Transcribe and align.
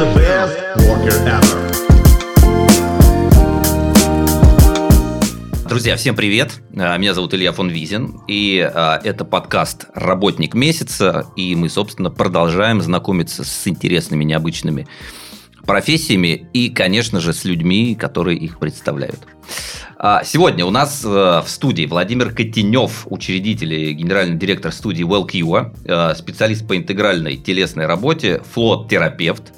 the 0.00 0.06
best 0.14 0.56
worker 0.88 1.18
ever. 1.28 1.60
Друзья, 5.68 5.96
всем 5.96 6.16
привет! 6.16 6.62
А, 6.74 6.96
Меня 6.96 7.12
зовут 7.12 7.34
Илья 7.34 7.52
фон 7.52 7.68
Визин, 7.68 8.18
и 8.26 8.60
а, 8.60 8.98
это 9.04 9.26
подкаст 9.26 9.88
«Работник 9.92 10.54
месяца», 10.54 11.26
и 11.36 11.54
мы, 11.54 11.68
собственно, 11.68 12.10
продолжаем 12.10 12.80
знакомиться 12.80 13.44
с 13.44 13.68
интересными, 13.68 14.24
необычными 14.24 14.88
профессиями 15.66 16.48
и, 16.54 16.70
конечно 16.70 17.20
же, 17.20 17.34
с 17.34 17.44
людьми, 17.44 17.94
которые 17.94 18.38
их 18.38 18.58
представляют. 18.58 19.20
А, 19.98 20.24
Сегодня 20.24 20.64
у 20.64 20.70
нас 20.70 21.04
в 21.04 21.44
студии 21.46 21.84
Владимир 21.84 22.32
Котенев, 22.32 23.06
учредитель 23.10 23.74
и 23.74 23.92
генеральный 23.92 24.38
директор 24.38 24.72
студии 24.72 25.04
э, 25.04 26.14
специалист 26.14 26.66
по 26.66 26.74
интегральной 26.74 27.36
телесной 27.36 27.84
работе, 27.84 28.40
флот-терапевт. 28.54 29.52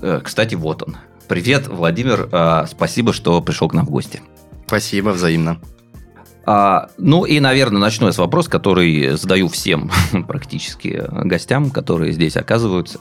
Э, 0.00 0.20
Кстати, 0.22 0.54
вот 0.54 0.82
он. 0.82 0.96
Привет, 1.28 1.66
Владимир, 1.68 2.28
э, 2.32 2.64
спасибо, 2.70 3.12
что 3.12 3.40
пришел 3.42 3.68
к 3.68 3.74
нам 3.74 3.86
в 3.86 3.90
гости. 3.90 4.22
Спасибо, 4.66 5.10
взаимно. 5.10 5.58
А, 6.46 6.88
ну 6.96 7.26
и, 7.26 7.40
наверное, 7.40 7.78
начну 7.78 8.06
я 8.06 8.12
с 8.12 8.18
вопроса, 8.18 8.48
который 8.48 9.16
задаю 9.18 9.48
всем 9.48 9.90
практически 10.26 11.04
гостям, 11.10 11.70
которые 11.70 12.12
здесь 12.12 12.36
оказываются. 12.38 13.00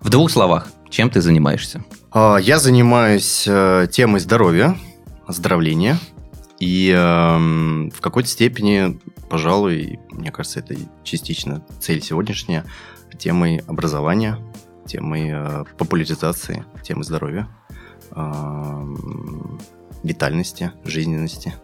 В 0.00 0.08
двух 0.08 0.30
словах, 0.30 0.68
чем 0.88 1.10
ты 1.10 1.20
занимаешься? 1.20 1.84
А, 2.10 2.36
Я 2.38 2.58
занимаюсь 2.58 3.44
э, 3.46 3.86
темой 3.92 4.20
здоровья, 4.20 4.78
оздоровления. 5.26 5.98
И 6.58 6.90
эм, 6.90 7.90
в 7.94 8.00
какой-то 8.00 8.30
степени, 8.30 8.98
пожалуй, 9.28 10.00
мне 10.10 10.32
кажется, 10.32 10.60
это 10.60 10.74
частично 11.04 11.62
цель 11.80 12.02
сегодняшняя, 12.02 12.64
темой 13.18 13.58
образования, 13.66 14.38
темой 14.86 15.30
э, 15.32 15.64
популяризации, 15.76 16.64
темой 16.82 17.04
здоровья, 17.04 17.48
эм, 18.12 19.58
витальности, 20.02 20.72
жизненности. 20.84 21.54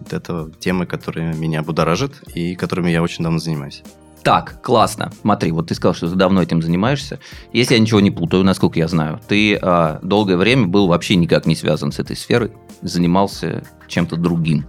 Вот 0.00 0.12
это 0.12 0.50
темы, 0.58 0.86
которые 0.86 1.34
меня 1.34 1.62
будоражат 1.62 2.12
и 2.34 2.54
которыми 2.56 2.90
я 2.90 3.02
очень 3.02 3.22
давно 3.22 3.38
занимаюсь. 3.38 3.82
Так, 4.22 4.60
классно. 4.62 5.12
Смотри, 5.22 5.50
вот 5.50 5.68
ты 5.68 5.74
сказал, 5.74 5.94
что 5.94 6.08
ты 6.08 6.14
давно 6.14 6.42
этим 6.42 6.60
занимаешься. 6.60 7.20
Если 7.52 7.74
я 7.74 7.80
ничего 7.80 8.00
не 8.00 8.10
путаю, 8.10 8.44
насколько 8.44 8.78
я 8.78 8.86
знаю, 8.86 9.20
ты 9.26 9.56
а, 9.56 9.98
долгое 10.02 10.36
время 10.36 10.66
был 10.66 10.88
вообще 10.88 11.16
никак 11.16 11.46
не 11.46 11.56
связан 11.56 11.90
с 11.90 11.98
этой 11.98 12.16
сферой, 12.16 12.52
занимался 12.82 13.64
чем-то 13.88 14.16
другим. 14.16 14.66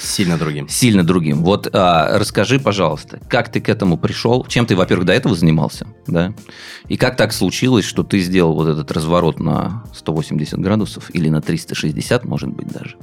Сильно 0.00 0.36
другим. 0.38 0.68
Сильно 0.68 1.04
другим. 1.04 1.42
Вот 1.42 1.68
а, 1.72 2.18
расскажи, 2.18 2.58
пожалуйста, 2.58 3.20
как 3.28 3.50
ты 3.50 3.60
к 3.60 3.68
этому 3.68 3.96
пришел? 3.96 4.44
Чем 4.48 4.66
ты, 4.66 4.76
во-первых, 4.76 5.06
до 5.06 5.12
этого 5.12 5.34
занимался? 5.34 5.86
Да? 6.06 6.34
И 6.88 6.96
как 6.96 7.16
так 7.16 7.32
случилось, 7.32 7.84
что 7.84 8.02
ты 8.02 8.20
сделал 8.20 8.54
вот 8.54 8.68
этот 8.68 8.90
разворот 8.92 9.40
на 9.40 9.84
180 9.94 10.58
градусов 10.58 11.10
или 11.14 11.28
на 11.28 11.40
360, 11.40 12.24
может 12.24 12.50
быть, 12.50 12.68
даже, 12.68 12.96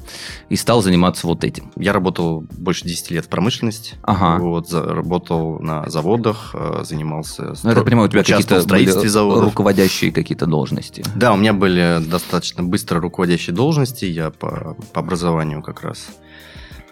и 0.50 0.56
стал 0.56 0.82
заниматься 0.82 1.28
вот 1.28 1.44
этим? 1.44 1.72
Я 1.76 1.94
работал 1.94 2.46
больше 2.58 2.86
10 2.86 3.12
лет 3.12 3.26
в 3.26 3.30
промышленности. 3.30 3.96
Ага. 4.04 4.42
Вот, 4.42 4.72
работал 4.72 5.60
на 5.60 5.90
заводах, 5.90 6.52
э, 6.54 6.84
занимался... 6.84 7.42
Ну, 7.42 7.50
я 7.50 7.54
стро- 7.54 7.76
так 7.76 7.86
понимаю, 7.86 8.08
у 8.08 8.12
тебя 8.12 8.24
какие-то 8.24 8.62
строительстве 8.62 9.10
заводов. 9.10 9.46
руководящие 9.46 10.12
какие-то 10.12 10.46
должности. 10.46 11.04
Да, 11.16 11.34
у 11.34 11.38
меня 11.38 11.54
были 11.54 12.00
достаточно 12.06 12.64
быстро 12.64 13.00
руководящие 13.00 13.56
должности. 13.56 14.06
Я 14.06 14.30
по, 14.30 14.76
по 14.94 15.02
образованию 15.02 15.62
как 15.62 15.82
раз 15.82 16.08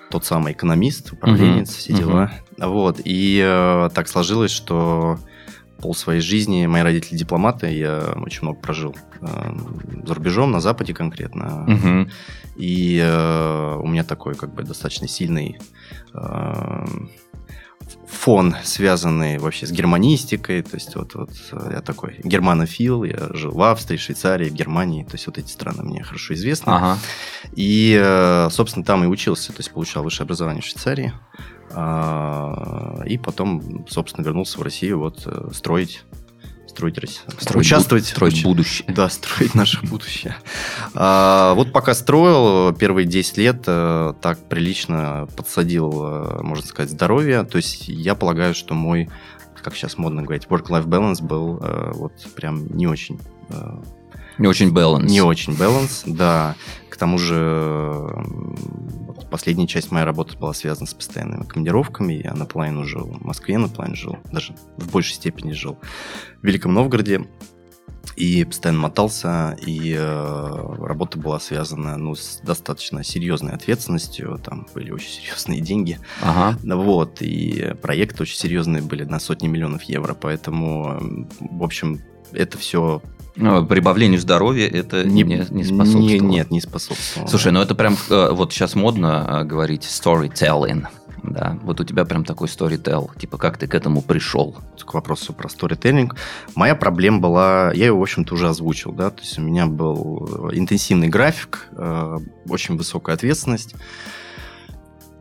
тот 0.09 0.25
самый 0.25 0.53
экономист, 0.53 1.11
управленец, 1.11 1.69
Мгм, 1.69 1.77
все 1.77 1.94
дела. 1.94 2.31
Вот. 2.58 3.02
И 3.03 3.41
э, 3.44 3.89
так 3.94 4.08
сложилось, 4.08 4.52
что 4.52 5.19
пол 5.80 5.94
своей 5.94 6.22
жизни 6.22 6.66
мои 6.66 6.81
родители 6.81 7.17
дипломаты, 7.17 7.67
я 7.67 8.14
очень 8.17 8.44
много 8.44 8.59
прожил 8.59 8.95
э, 9.22 9.52
за 10.05 10.14
рубежом, 10.14 10.52
на 10.52 10.59
Западе 10.59 10.94
конкретно. 10.94 11.66
Мгм. 11.67 12.09
И 12.55 12.99
э, 13.04 13.76
у 13.76 13.87
меня 13.87 14.04
такой 14.04 14.36
как 14.36 14.54
бы 14.54 14.64
достаточно 14.64 15.08
сильный 15.08 15.59
э, 16.14 16.86
фон, 18.08 18.56
связанный 18.64 19.38
вообще 19.38 19.66
с 19.68 19.72
германистикой. 19.72 20.62
То 20.62 20.76
есть 20.76 20.95
вот, 20.95 21.16
вот 21.16 21.32
э, 21.52 21.72
я 21.73 21.82
такой 21.82 22.20
германофил, 22.23 23.04
я 23.04 23.30
жил 23.34 23.52
в 23.52 23.62
Австрии, 23.62 23.98
Швейцарии, 23.98 24.50
в 24.50 24.54
Германии. 24.54 25.04
То 25.04 25.16
есть 25.16 25.28
вот 25.28 25.38
эти 25.38 25.50
страны 25.50 25.84
мне 25.84 26.04
хорошо 26.04 26.34
известны. 26.34 26.72
Ага. 26.72 26.98
И, 27.56 27.98
э, 28.00 28.50
собственно, 28.50 28.86
там 28.86 29.04
и 29.04 29.08
учился, 29.08 29.52
то 29.52 29.60
есть 29.60 29.72
получал 29.72 30.04
высшее 30.04 30.26
образование 30.26 30.62
в 30.62 30.66
Швейцарии. 30.66 31.14
А, 31.72 33.02
И 33.06 33.18
потом, 33.18 33.86
собственно, 33.90 34.24
вернулся 34.26 34.58
в 34.60 34.62
Россию 34.62 35.00
вот 35.00 35.24
э, 35.26 35.50
строить 35.54 36.04
строить 36.77 36.99
Россию. 36.99 37.23
Строить 37.39 37.65
участвовать. 37.65 38.05
строить 38.05 38.33
уч- 38.36 38.43
будущее. 38.43 38.93
Да, 38.93 39.10
строить 39.10 39.55
наше 39.55 39.82
будущее. 39.83 40.36
А, 40.93 41.55
Вот 41.55 41.71
пока 41.71 41.95
строил, 41.95 42.71
первые 42.76 43.08
10 43.08 43.38
лет 43.38 43.64
э, 43.65 44.14
так 44.21 44.48
прилично 44.48 45.27
подсадил, 45.36 45.92
э, 46.04 46.43
можно 46.43 46.64
сказать, 46.65 46.92
здоровье. 46.92 47.43
То 47.43 47.58
есть 47.58 47.88
я 47.88 48.14
полагаю, 48.14 48.54
что 48.54 48.76
мой, 48.76 49.10
как 49.64 49.76
сейчас 49.76 49.98
модно 49.98 50.21
говорить, 50.21 50.45
work-life 50.45 50.86
balance 50.86 51.23
был 51.23 51.60
э, 51.64 51.92
вот 51.95 52.14
прям 52.36 52.67
не 52.67 52.86
очень 52.86 53.20
Не 54.38 54.48
очень 54.48 54.71
баланс. 54.71 55.11
не 55.11 55.21
очень 55.21 55.58
баланс, 55.58 56.04
да. 56.05 56.55
К 56.97 56.99
тому 56.99 57.19
же 57.19 58.09
последняя 59.30 59.67
часть 59.67 59.91
моей 59.91 60.03
работы 60.03 60.35
была 60.35 60.52
связана 60.55 60.87
с 60.87 60.95
постоянными 60.95 61.43
командировками. 61.43 62.23
Я 62.23 62.33
наполовину 62.33 62.85
жил 62.85 63.05
в 63.05 63.23
Москве, 63.23 63.59
наполовину 63.59 63.95
жил, 63.95 64.17
даже 64.31 64.55
в 64.77 64.91
большей 64.91 65.13
степени 65.13 65.52
жил 65.52 65.77
в 66.41 66.43
Великом 66.43 66.73
Новгороде. 66.73 67.27
И 68.15 68.43
постоянно 68.45 68.80
мотался, 68.80 69.55
и 69.63 69.93
э, 69.95 70.75
работа 70.80 71.19
была 71.19 71.39
связана 71.39 71.97
ну, 71.97 72.15
с 72.15 72.39
достаточно 72.41 73.03
серьезной 73.03 73.53
ответственностью. 73.53 74.39
Там 74.43 74.65
были 74.73 74.89
очень 74.89 75.11
серьезные 75.11 75.61
деньги. 75.61 75.99
Ага. 76.23 76.58
Вот, 76.64 77.21
и 77.21 77.75
проекты 77.79 78.23
очень 78.23 78.37
серьезные 78.37 78.81
были 78.81 79.03
на 79.03 79.19
сотни 79.19 79.47
миллионов 79.47 79.83
евро. 79.83 80.15
Поэтому, 80.15 80.99
в 81.41 81.64
общем, 81.64 82.02
это 82.31 82.58
все 82.58 83.03
Прибавлению 83.37 84.20
здоровья 84.20 84.67
это 84.67 85.03
не, 85.03 85.23
не, 85.23 85.64
способствовало. 85.64 86.08
не- 86.08 86.20
нет, 86.20 86.52
не 86.52 86.61
способствовало. 86.61 87.30
Слушай, 87.30 87.52
ну 87.52 87.61
это 87.61 87.75
прям 87.75 87.95
э, 88.09 88.30
вот 88.31 88.52
сейчас 88.52 88.75
модно 88.75 89.25
э, 89.30 89.43
говорить 89.43 89.83
storytelling. 89.83 90.86
Да, 91.23 91.58
вот 91.64 91.80
у 91.81 91.83
тебя 91.83 92.05
прям 92.05 92.23
такой 92.23 92.47
storytell. 92.47 93.09
Типа, 93.20 93.37
как 93.37 93.58
ты 93.58 93.67
к 93.67 93.76
этому 93.76 94.02
пришел? 94.02 94.55
к 94.87 94.93
вопросу 94.93 95.33
про 95.33 95.49
сторителлинг. 95.49 96.15
Моя 96.55 96.73
проблема 96.73 97.20
была, 97.20 97.71
я 97.73 97.87
ее, 97.87 97.93
в 97.93 98.02
общем-то, 98.02 98.33
уже 98.33 98.47
озвучил, 98.47 98.93
да, 98.93 99.09
то 99.09 99.21
есть 99.21 99.37
у 99.37 99.42
меня 99.42 99.67
был 99.67 100.49
интенсивный 100.53 101.09
график, 101.09 101.67
э, 101.73 102.17
очень 102.47 102.77
высокая 102.77 103.15
ответственность. 103.15 103.76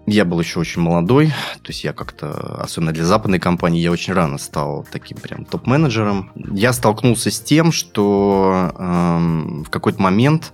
Я 0.06 0.24
был 0.24 0.38
еще 0.38 0.60
очень 0.60 0.82
молодой, 0.82 1.28
то 1.62 1.68
есть 1.68 1.82
я 1.82 1.92
как-то, 1.92 2.60
особенно 2.62 2.92
для 2.92 3.04
западной 3.04 3.40
компании, 3.40 3.80
я 3.82 3.90
очень 3.90 4.12
рано 4.12 4.38
стал 4.38 4.86
таким 4.92 5.18
прям 5.18 5.44
топ-менеджером. 5.44 6.30
Я 6.52 6.72
столкнулся 6.72 7.32
с 7.32 7.40
тем, 7.40 7.72
что 7.72 8.72
эм, 8.78 9.64
в 9.64 9.70
какой-то 9.70 10.00
момент, 10.00 10.52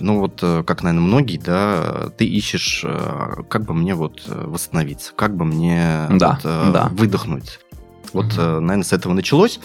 ну 0.00 0.20
вот, 0.20 0.40
э, 0.42 0.62
как, 0.66 0.82
наверное, 0.82 1.06
многие, 1.06 1.36
да, 1.36 2.08
ты 2.16 2.24
ищешь, 2.24 2.82
э, 2.82 3.42
как 3.50 3.66
бы 3.66 3.74
мне 3.74 3.94
вот 3.94 4.22
э, 4.26 4.44
восстановиться, 4.46 5.12
как 5.14 5.36
бы 5.36 5.44
мне 5.44 6.06
Да, 6.10 6.30
вот, 6.32 6.40
э, 6.44 6.70
да. 6.72 6.88
выдохнуть. 6.90 7.60
Вот, 8.14 8.32
э, 8.38 8.58
наверное, 8.58 8.84
с 8.84 8.94
этого 8.94 9.12
началось. 9.12 9.60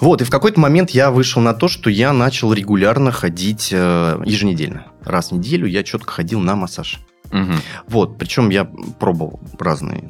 Вот, 0.00 0.20
и 0.20 0.24
в 0.24 0.30
какой-то 0.30 0.60
момент 0.60 0.90
я 0.90 1.10
вышел 1.10 1.40
на 1.40 1.54
то, 1.54 1.68
что 1.68 1.88
я 1.88 2.12
начал 2.12 2.52
регулярно 2.52 3.10
ходить 3.10 3.70
э, 3.72 4.20
еженедельно. 4.26 4.88
Раз 5.02 5.30
в 5.30 5.36
неделю 5.36 5.66
я 5.66 5.82
четко 5.82 6.12
ходил 6.12 6.40
на 6.40 6.56
массаж. 6.56 7.00
Мгм. 7.30 7.56
Вот, 7.88 8.18
причем 8.18 8.50
я 8.50 8.64
пробовал 8.64 9.40
разные, 9.58 10.08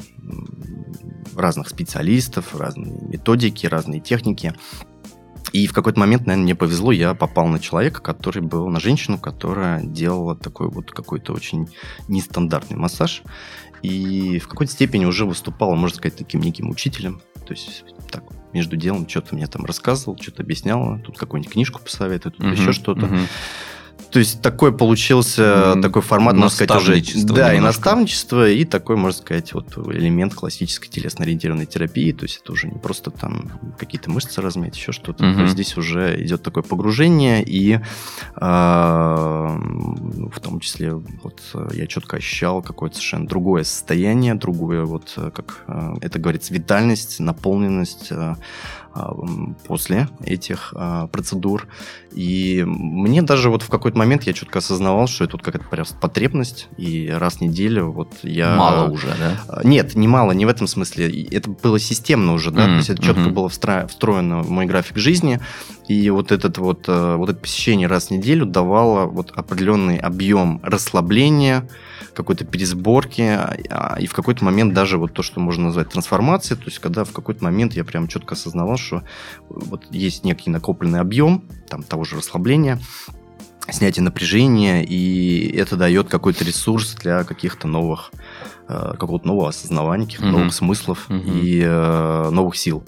разных 1.37 1.69
специалистов, 1.69 2.55
разные 2.55 3.01
методики, 3.03 3.67
разные 3.67 4.01
техники. 4.01 4.55
И 5.53 5.66
в 5.69 5.72
какой-то 5.72 6.01
момент, 6.01 6.27
наверное, 6.27 6.45
мне 6.45 6.55
повезло, 6.57 6.91
я 6.91 7.15
попал 7.15 7.47
на 7.47 7.61
человека, 7.61 8.03
который 8.03 8.43
был, 8.43 8.69
на 8.69 8.81
женщину, 8.81 9.19
которая 9.19 9.83
делала 9.84 10.34
такой 10.34 10.69
вот 10.69 10.91
какой-то 10.91 11.33
очень 11.33 11.69
нестандартный 12.09 12.77
массаж. 12.77 13.22
И 13.83 14.39
в 14.41 14.49
какой-то 14.49 14.72
степени 14.72 15.05
уже 15.05 15.27
выступала, 15.27 15.75
можно 15.75 15.97
сказать, 15.97 16.17
таким 16.17 16.41
неким 16.41 16.71
учителем. 16.71 17.21
То 17.47 17.53
есть 17.53 17.84
так, 18.10 18.25
между 18.53 18.77
делом 18.77 19.09
что-то 19.09 19.34
мне 19.34 19.47
там 19.47 19.65
рассказывал, 19.65 20.19
что-то 20.21 20.43
объясняла, 20.43 20.99
тут 20.99 21.19
какую-нибудь 21.19 21.53
книжку 21.53 21.81
посоветует, 21.83 22.37
тут 22.37 22.47
Мгм. 22.47 22.55
еще 22.55 22.72
что-то. 22.72 23.07
Мгм. 23.07 23.28
То 24.15 24.21
есть 24.21 24.41
такой 24.41 24.72
получился 24.72 25.75
такой 25.83 26.01
формат, 26.01 26.37
можно 26.37 26.49
сказать, 26.49 26.77
уже... 26.81 26.93
Да, 27.25 27.53
и 27.53 27.57
немножко. 27.57 27.81
наставничество, 27.81 28.49
и 28.49 28.65
такой, 28.65 28.95
можно 28.95 29.19
сказать, 29.19 29.53
вот 29.55 29.77
элемент 29.89 30.34
классической 30.34 30.89
телесно-ориентированной 30.89 31.66
терапии. 31.66 32.13
То 32.13 32.22
есть 32.22 32.41
это 32.41 32.53
уже 32.53 32.69
не 32.69 32.78
просто 32.78 33.11
там 33.11 33.51
какие-то 33.77 34.11
мышцы 34.13 34.41
размять, 34.41 34.77
еще 34.77 34.93
что-то. 34.93 35.25
Есть 35.25 35.55
здесь 35.55 35.77
уже 35.77 36.25
идет 36.25 36.45
такое 36.45 36.63
погружение, 36.63 37.43
и 37.45 37.81
ну, 38.37 40.31
в 40.31 40.41
том 40.41 40.60
числе 40.60 40.95
вот 40.95 41.41
э, 41.55 41.71
я 41.72 41.87
четко 41.89 42.19
ощущал 42.19 42.63
какое-то 42.63 42.97
совершенно 42.97 43.27
другое 43.27 43.65
состояние, 43.65 44.34
другое 44.34 44.84
вот, 44.84 45.13
э, 45.17 45.31
как 45.34 45.65
э, 45.67 45.95
это 46.03 46.19
говорится, 46.21 46.55
витальность, 46.55 47.19
наполненность, 47.19 48.09
э, 48.10 48.37
после 49.67 50.09
этих 50.25 50.73
а, 50.77 51.09
процедур. 51.09 51.67
И 52.13 52.63
мне 52.65 53.23
даже 53.23 53.51
вот 53.51 53.63
в 53.63 53.69
какой-то 53.69 53.99
момент 53.99 54.23
я 54.23 54.33
четко 54.33 54.61
осознавал, 54.61 55.09
что 55.09 55.25
это 55.25 55.37
вот 55.37 55.43
какая-то 55.43 55.85
потребность, 56.01 56.69
и 56.77 57.09
раз 57.09 57.35
в 57.35 57.41
неделю 57.41 57.91
вот 57.91 58.13
я... 58.23 58.55
Мало 58.55 58.91
уже, 58.91 59.09
да? 59.19 59.41
А, 59.49 59.67
нет, 59.67 59.95
не 59.97 60.07
мало, 60.07 60.33
не 60.33 60.47
в 60.47 60.49
этом 60.49 60.67
смысле. 60.69 61.25
Это 61.25 61.51
было 61.51 61.79
системно 61.79 62.33
уже, 62.33 62.51
да, 62.51 62.63
mm-hmm. 62.63 62.71
то 62.71 62.77
есть 62.77 62.91
это 62.91 63.03
четко 63.03 63.23
mm-hmm. 63.23 63.31
было 63.31 63.49
встроено 63.49 64.43
в 64.43 64.51
мой 64.51 64.67
график 64.67 64.97
жизни, 64.97 65.41
и 65.89 66.09
вот 66.11 66.33
этот 66.33 66.59
вот, 66.59 66.85
э, 66.89 67.17
вот 67.17 67.29
это 67.29 67.39
посещение 67.39 67.89
раз 67.89 68.07
в 68.07 68.11
неделю 68.11 68.47
давало 68.47 69.07
вот 69.07 69.33
определенный 69.33 69.99
объем 69.99 70.61
расслабления, 70.63 71.69
какой-то 72.15 72.45
пересборки, 72.45 73.23
а, 73.23 73.97
и 73.99 74.07
в 74.07 74.15
какой-то 74.15 74.45
момент 74.45 74.73
даже 74.73 74.99
вот 74.99 75.13
то, 75.13 75.23
что 75.23 75.41
можно 75.41 75.65
назвать 75.65 75.91
трансформацией, 75.91 76.59
то 76.59 76.67
есть 76.67 76.79
когда 76.79 77.05
в 77.05 77.13
какой-то 77.13 77.45
момент 77.45 77.75
я 77.75 77.85
прям 77.85 78.09
четко 78.09 78.35
осознавал, 78.35 78.77
что 78.84 79.03
вот 79.48 79.86
есть 79.91 80.25
некий 80.25 80.51
накопленный 80.51 81.01
объем 81.01 81.45
там 81.69 81.83
того 81.83 82.04
же 82.04 82.16
расслабления, 82.16 82.81
снятие 83.69 84.03
напряжения, 84.03 84.84
и 84.84 85.48
это 85.57 85.77
дает 85.77 86.09
какой-то 86.09 86.45
ресурс 86.45 86.95
для 86.95 87.25
каких-то 87.25 87.66
новых, 87.66 88.13
э, 88.69 88.92
какого-то 88.98 89.27
нового 89.27 89.48
осознавания, 89.48 90.04
каких-то 90.04 90.27
mm-hmm. 90.27 90.31
новых 90.31 90.54
смыслов 90.54 91.07
mm-hmm. 91.09 91.41
и 91.41 91.63
э, 91.65 92.31
новых 92.31 92.57
сил. 92.57 92.84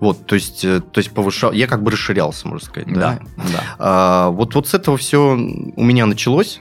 Вот, 0.00 0.26
то 0.26 0.34
есть, 0.34 0.64
э, 0.64 0.80
то 0.80 0.98
есть 0.98 1.12
повышал, 1.12 1.52
я 1.52 1.66
как 1.66 1.82
бы 1.82 1.90
расширялся, 1.90 2.48
можно 2.48 2.66
сказать, 2.66 2.92
да. 2.92 3.18
да, 3.36 3.44
да. 3.52 3.64
А, 3.78 4.28
вот, 4.30 4.54
вот 4.54 4.68
с 4.68 4.74
этого 4.74 4.96
все 4.96 5.34
у 5.34 5.84
меня 5.84 6.06
началось. 6.06 6.60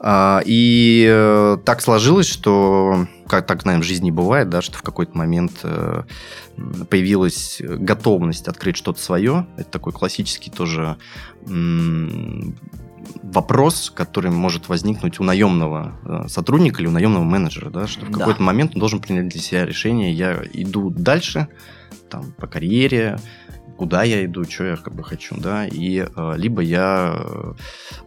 А, 0.00 0.42
и 0.44 1.06
э, 1.10 1.58
так 1.64 1.80
сложилось, 1.80 2.26
что, 2.26 3.06
как 3.26 3.46
так, 3.46 3.64
наверное, 3.64 3.84
в 3.84 3.86
жизни 3.86 4.10
бывает, 4.10 4.48
да, 4.48 4.62
что 4.62 4.78
в 4.78 4.82
какой-то 4.82 5.16
момент 5.16 5.60
э, 5.64 6.02
появилась 6.88 7.60
готовность 7.60 8.46
открыть 8.48 8.76
что-то 8.76 9.00
свое. 9.00 9.46
Это 9.56 9.70
такой 9.70 9.92
классический 9.92 10.50
тоже 10.50 10.96
вопрос, 13.22 13.90
который 13.94 14.30
может 14.30 14.68
возникнуть 14.68 15.20
у 15.20 15.24
наемного 15.24 15.94
э, 16.04 16.28
сотрудника 16.28 16.80
или 16.80 16.88
у 16.88 16.92
наемного 16.92 17.24
менеджера, 17.24 17.70
да, 17.70 17.86
что 17.86 18.06
в 18.06 18.10
какой-то 18.10 18.42
момент 18.42 18.72
он 18.74 18.80
должен 18.80 19.00
принять 19.00 19.28
для 19.28 19.40
себя 19.40 19.64
решение, 19.64 20.12
я 20.12 20.42
иду 20.52 20.90
дальше, 20.90 21.48
там, 22.08 22.32
по 22.32 22.46
карьере, 22.46 23.18
куда 23.78 24.02
я 24.02 24.24
иду, 24.24 24.44
что 24.44 24.64
я 24.64 24.76
как 24.76 24.92
бы 24.92 25.04
хочу, 25.04 25.36
да, 25.38 25.64
и 25.64 26.00
э, 26.00 26.34
либо 26.36 26.60
я 26.62 27.14
э, 27.14 27.52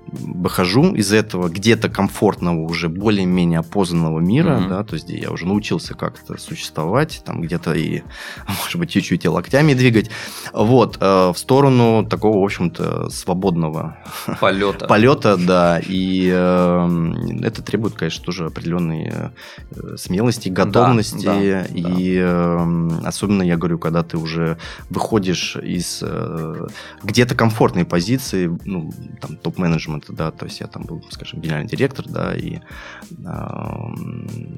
выхожу 0.08 0.94
из 0.94 1.14
этого 1.14 1.48
где-то 1.48 1.88
комфортного 1.88 2.60
уже 2.60 2.90
более-менее 2.90 3.60
опознанного 3.60 4.20
мира, 4.20 4.60
mm-hmm. 4.60 4.68
да, 4.68 4.84
то 4.84 4.96
есть 4.96 5.08
где 5.08 5.20
я 5.20 5.32
уже 5.32 5.48
научился 5.48 5.94
как-то 5.94 6.38
существовать, 6.38 7.24
там 7.26 7.42
где-то 7.42 7.74
и, 7.74 8.02
может 8.48 8.76
быть, 8.76 8.90
чуть-чуть 8.90 9.24
и 9.24 9.30
локтями 9.30 9.74
двигать, 9.74 10.12
вот, 10.52 10.98
э, 11.00 11.32
в 11.34 11.38
сторону 11.38 12.06
такого, 12.06 12.42
в 12.42 12.44
общем-то, 12.44 13.10
свободного 13.10 13.98
полета, 14.42 14.88
полета, 14.88 15.38
да, 15.38 15.80
и 15.80 16.30
э, 16.34 17.14
это 17.44 17.62
требует, 17.64 17.96
конечно, 17.96 18.26
тоже 18.26 18.48
определенной 18.48 19.10
э, 19.10 19.96
смелости, 19.96 20.50
готовности, 20.50 21.26
да, 21.26 21.34
да, 21.34 21.66
и 21.74 22.20
да. 22.20 22.28
Э, 22.28 23.08
особенно 23.08 23.44
я 23.44 23.56
говорю, 23.56 23.80
когда 23.80 24.04
ты 24.04 24.18
уже 24.18 24.58
выходишь 24.90 25.58
из 25.62 26.00
э, 26.04 26.68
где-то 27.04 27.36
комфортной 27.36 27.86
позиции, 27.86 28.52
ну, 28.66 28.92
там, 29.19 29.38
топ-менеджмента, 29.38 30.13
да, 30.13 30.31
то 30.31 30.46
есть 30.46 30.60
я 30.60 30.68
там 30.68 30.84
был, 30.84 31.04
скажем, 31.10 31.42
генеральный 31.42 31.69
директор, 31.69 32.06
да, 32.08 32.36
и 32.36 32.58
э, 32.58 32.62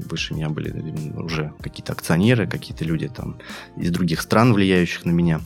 выше 0.10 0.34
меня 0.34 0.50
были 0.50 0.72
уже 1.18 1.54
какие-то 1.62 1.94
акционеры, 1.94 2.48
какие-то 2.48 2.86
люди 2.86 3.08
там 3.08 3.38
из 3.78 3.92
других 3.92 4.22
стран, 4.22 4.54
влияющих 4.54 5.06
на 5.06 5.12
меня. 5.12 5.42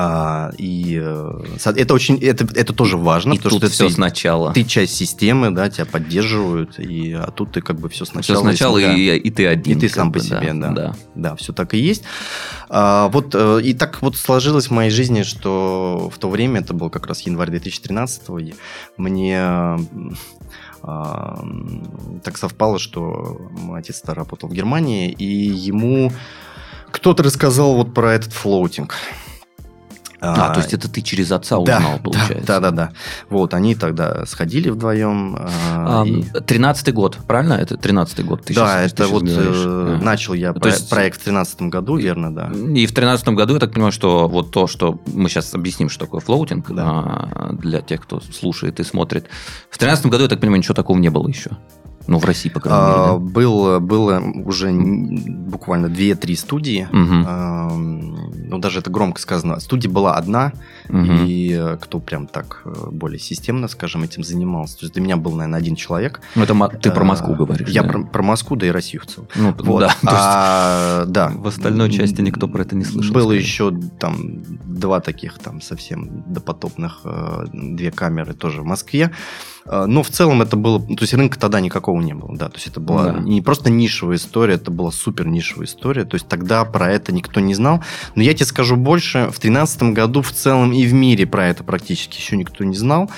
А, 0.00 0.52
и 0.56 0.96
э, 1.02 1.40
это 1.64 1.92
очень, 1.92 2.22
это, 2.22 2.46
это 2.54 2.72
тоже 2.72 2.96
важно, 2.96 3.32
и 3.32 3.36
потому 3.38 3.58
тут 3.58 3.64
что 3.64 3.72
все 3.72 3.88
ты, 3.88 3.94
сначала. 3.94 4.52
Ты 4.52 4.62
часть 4.62 4.94
системы, 4.94 5.50
да, 5.50 5.68
тебя 5.68 5.86
поддерживают, 5.86 6.78
и 6.78 7.12
а 7.14 7.32
тут 7.32 7.50
ты 7.50 7.62
как 7.62 7.80
бы 7.80 7.88
все 7.88 8.04
сначала. 8.04 8.38
Все 8.38 8.48
сначала 8.48 8.78
и, 8.78 8.94
и, 8.94 9.16
и 9.16 9.30
ты 9.32 9.48
один. 9.48 9.76
И 9.76 9.80
ты 9.80 9.88
сам 9.88 10.12
по 10.12 10.20
себе, 10.20 10.52
да, 10.52 10.68
да, 10.68 10.70
да, 10.70 10.94
да, 11.16 11.34
все 11.34 11.52
так 11.52 11.74
и 11.74 11.78
есть. 11.78 12.04
А, 12.68 13.08
вот 13.08 13.34
э, 13.34 13.60
и 13.64 13.74
так 13.74 14.00
вот 14.00 14.16
сложилось 14.16 14.68
в 14.68 14.70
моей 14.70 14.90
жизни, 14.90 15.24
что 15.24 16.08
в 16.14 16.18
то 16.18 16.30
время 16.30 16.60
это 16.60 16.74
был 16.74 16.90
как 16.90 17.08
раз 17.08 17.22
январь 17.22 17.50
2013 17.50 18.22
и 18.38 18.54
мне 18.98 19.40
а, 20.82 21.44
так 22.22 22.38
совпало, 22.38 22.78
что 22.78 23.50
мой 23.50 23.80
отец 23.80 24.00
работал 24.04 24.48
в 24.48 24.52
Германии, 24.52 25.10
и 25.10 25.24
ему 25.24 26.12
кто-то 26.92 27.24
рассказал 27.24 27.74
вот 27.74 27.94
про 27.94 28.12
этот 28.12 28.32
флоутинг. 28.32 28.94
А, 30.20 30.50
а, 30.50 30.54
то 30.54 30.60
есть 30.60 30.74
это 30.74 30.90
ты 30.90 31.00
через 31.00 31.30
отца 31.30 31.58
узнал, 31.58 31.92
да, 31.94 31.98
получается? 32.02 32.46
Да, 32.46 32.60
да, 32.60 32.70
да. 32.70 32.90
Вот, 33.30 33.54
они 33.54 33.74
тогда 33.74 34.26
сходили 34.26 34.68
вдвоем. 34.68 35.38
А, 35.38 36.04
и... 36.04 36.24
год, 36.92 37.18
правильно? 37.26 37.54
Это 37.54 37.76
тринадцатый 37.76 38.24
год? 38.24 38.44
Ты 38.44 38.54
да, 38.54 38.80
сейчас, 38.80 38.92
это 38.92 39.04
ты 39.04 39.08
вот 39.10 39.24
э, 39.26 39.98
начал 40.02 40.34
я 40.34 40.52
то 40.52 40.60
про- 40.60 40.70
есть... 40.70 40.90
проект 40.90 41.20
в 41.20 41.24
тринадцатом 41.24 41.70
году, 41.70 41.96
верно, 41.96 42.34
да. 42.34 42.50
И 42.52 42.86
в 42.86 42.92
тринадцатом 42.92 43.36
году, 43.36 43.54
я 43.54 43.60
так 43.60 43.72
понимаю, 43.72 43.92
что 43.92 44.28
вот 44.28 44.50
то, 44.50 44.66
что 44.66 45.00
мы 45.06 45.28
сейчас 45.28 45.54
объясним, 45.54 45.88
что 45.88 46.06
такое 46.06 46.20
флоутинг, 46.20 46.70
да. 46.72 46.84
а, 46.84 47.52
для 47.52 47.80
тех, 47.80 48.02
кто 48.02 48.20
слушает 48.20 48.80
и 48.80 48.84
смотрит. 48.84 49.26
В 49.70 49.78
тринадцатом 49.78 50.10
году, 50.10 50.24
я 50.24 50.28
так 50.28 50.40
понимаю, 50.40 50.58
ничего 50.58 50.74
такого 50.74 50.98
не 50.98 51.10
было 51.10 51.28
еще. 51.28 51.50
Ну, 52.08 52.18
в 52.18 52.24
России, 52.24 52.48
по 52.48 52.58
крайней 52.58 52.86
мере. 52.86 53.00
А, 53.00 53.18
было, 53.18 53.78
было 53.80 54.22
уже 54.46 54.72
буквально 54.72 55.86
2-3 55.86 56.36
студии. 56.36 56.88
Угу. 56.90 57.24
А, 57.26 57.70
ну, 57.70 58.58
даже 58.58 58.78
это 58.78 58.88
громко 58.88 59.20
сказано. 59.20 59.60
Студия 59.60 59.90
была 59.90 60.14
одна, 60.14 60.52
угу. 60.88 61.24
и 61.24 61.52
э, 61.52 61.76
кто 61.80 62.00
прям 62.00 62.26
так 62.26 62.62
э, 62.64 62.72
более 62.90 63.18
системно, 63.18 63.68
скажем, 63.68 64.02
этим 64.02 64.22
занимался. 64.22 64.78
То 64.78 64.84
есть 64.84 64.94
для 64.94 65.02
меня 65.02 65.16
был, 65.16 65.32
наверное, 65.32 65.58
один 65.58 65.76
человек. 65.76 66.20
Ну, 66.34 66.42
это 66.44 66.54
ты 66.80 66.90
про 66.90 67.04
Москву 67.04 67.34
говоришь, 67.34 67.68
Я 67.68 67.82
да? 67.82 67.88
про, 67.88 68.04
про 68.04 68.22
Москву, 68.22 68.56
да 68.56 68.66
и 68.66 68.70
Россию 68.70 69.02
в 69.02 69.06
целом. 69.06 69.28
Ну, 69.34 69.54
вот. 69.58 69.80
да. 69.80 69.94
А, 70.20 71.04
да. 71.06 71.30
В 71.34 71.46
остальной 71.46 71.90
части 71.90 72.20
никто 72.20 72.48
про 72.48 72.62
это 72.62 72.74
не 72.74 72.84
слышал. 72.84 73.14
Было 73.14 73.24
скорее. 73.24 73.40
еще 73.40 73.72
там 73.98 74.42
два 74.64 75.00
таких 75.00 75.38
там 75.38 75.60
совсем 75.60 76.24
допотопных, 76.26 77.00
э, 77.04 77.44
две 77.52 77.90
камеры 77.90 78.34
тоже 78.34 78.62
в 78.62 78.64
Москве. 78.64 79.12
Но 79.70 80.02
в 80.02 80.08
целом 80.08 80.40
это 80.40 80.56
было... 80.56 80.80
То 80.80 81.02
есть 81.02 81.12
рынка 81.12 81.38
тогда 81.38 81.60
никакого 81.60 82.00
не 82.00 82.14
было, 82.14 82.34
да. 82.34 82.48
То 82.48 82.54
есть 82.54 82.68
это 82.68 82.80
была 82.80 83.12
да. 83.12 83.18
не 83.18 83.42
просто 83.42 83.68
нишевая 83.68 84.16
история, 84.16 84.54
это 84.54 84.70
была 84.70 84.90
супер 84.90 85.26
нишевая 85.26 85.66
история. 85.66 86.04
То 86.04 86.14
есть 86.14 86.26
тогда 86.26 86.64
про 86.64 86.90
это 86.90 87.12
никто 87.12 87.40
не 87.40 87.52
знал. 87.52 87.82
Но 88.14 88.22
я 88.22 88.32
тебе 88.32 88.46
скажу 88.46 88.76
больше, 88.76 89.24
в 89.26 89.38
2013 89.40 89.82
году 89.94 90.22
в 90.22 90.32
целом 90.32 90.72
и 90.78 90.86
в 90.86 90.94
мире 90.94 91.26
про 91.26 91.48
это 91.48 91.64
практически 91.64 92.18
еще 92.18 92.36
никто 92.36 92.64
не 92.64 92.76
знал. 92.76 93.10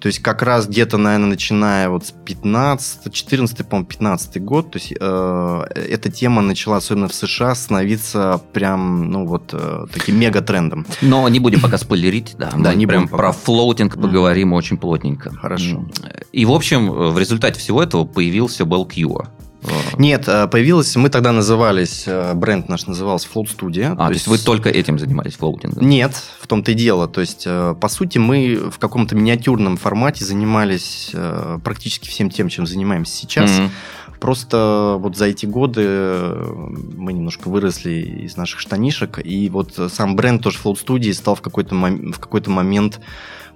То 0.00 0.06
есть 0.06 0.20
как 0.20 0.42
раз 0.42 0.68
где-то, 0.68 0.96
наверное, 0.96 1.30
начиная 1.30 1.88
вот 1.88 2.06
с 2.06 2.12
15, 2.12 3.12
14, 3.12 3.66
по-моему, 3.68 3.86
15 3.86 4.42
год, 4.42 4.70
то 4.70 4.78
есть 4.78 4.94
э, 4.98 5.62
эта 5.74 6.10
тема 6.10 6.42
начала, 6.42 6.76
особенно 6.76 7.08
в 7.08 7.14
США, 7.14 7.54
становиться 7.54 8.40
прям, 8.52 9.10
ну 9.10 9.26
вот, 9.26 9.50
э, 9.52 9.86
таким 9.92 10.18
мегатрендом. 10.18 10.86
Но 11.00 11.28
не 11.28 11.40
будем 11.40 11.60
пока 11.60 11.78
спойлерить, 11.78 12.36
да. 12.38 12.52
Да, 12.56 12.74
не 12.74 12.86
прям 12.86 13.08
про 13.08 13.32
флоутинг 13.32 13.94
поговорим 13.94 14.52
очень 14.52 14.76
плотненько. 14.76 15.30
Хорошо. 15.34 15.84
И, 16.32 16.44
в 16.44 16.52
общем, 16.52 16.90
в 16.90 17.18
результате 17.18 17.58
всего 17.58 17.82
этого 17.82 18.04
появился 18.04 18.64
Wellcure. 18.64 19.26
Нет, 19.98 20.28
э, 20.28 20.46
появилось, 20.46 20.94
мы 20.96 21.08
тогда 21.08 21.32
назывались, 21.32 22.04
э, 22.06 22.34
бренд 22.34 22.68
наш 22.68 22.86
назывался 22.86 23.28
Float 23.32 23.46
Studio. 23.46 23.92
А, 23.92 23.96
то, 23.96 24.06
то 24.06 24.12
есть 24.12 24.26
вы 24.28 24.38
только 24.38 24.68
этим 24.68 24.98
занимались, 24.98 25.34
флоутингом? 25.36 25.86
Нет, 25.86 26.14
в 26.40 26.46
том-то 26.46 26.72
и 26.72 26.74
дело. 26.74 27.08
То 27.08 27.20
есть, 27.20 27.44
э, 27.46 27.74
по 27.80 27.88
сути, 27.88 28.18
мы 28.18 28.70
в 28.70 28.78
каком-то 28.78 29.16
миниатюрном 29.16 29.76
формате 29.76 30.24
занимались 30.24 31.12
практически 31.64 32.08
всем 32.08 32.30
тем, 32.30 32.48
чем 32.48 32.66
занимаемся 32.66 33.14
сейчас. 33.14 33.50
Mm-hmm. 33.50 33.70
Просто 34.20 34.96
вот 34.98 35.16
за 35.16 35.26
эти 35.26 35.46
годы 35.46 35.82
мы 36.96 37.12
немножко 37.12 37.48
выросли 37.48 38.24
из 38.24 38.36
наших 38.36 38.60
штанишек, 38.60 39.24
и 39.24 39.48
вот 39.48 39.78
сам 39.92 40.16
бренд 40.16 40.42
тоже 40.42 40.58
Float 40.62 40.84
Studio 40.84 41.12
стал 41.12 41.34
в 41.34 41.40
какой-то, 41.40 41.74
в 41.74 42.18
какой-то 42.18 42.50
момент 42.50 43.00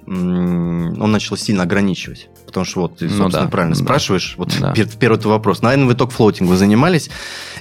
он 0.06 1.12
начал 1.12 1.36
сильно 1.36 1.62
ограничивать. 1.62 2.28
Потому 2.46 2.66
что 2.66 2.80
вот 2.82 2.98
ты, 2.98 3.06
ну 3.06 3.16
собственно, 3.16 3.44
ну, 3.44 3.46
да, 3.46 3.50
правильно 3.50 3.74
да. 3.74 3.82
спрашиваешь. 3.82 4.34
Вот 4.36 4.54
да. 4.60 4.74
первый 4.74 5.18
твой 5.18 5.34
вопрос. 5.34 5.62
Наверное, 5.62 5.86
вы 5.86 5.94
только 5.94 6.12
флотингом 6.12 6.56
занимались. 6.56 7.08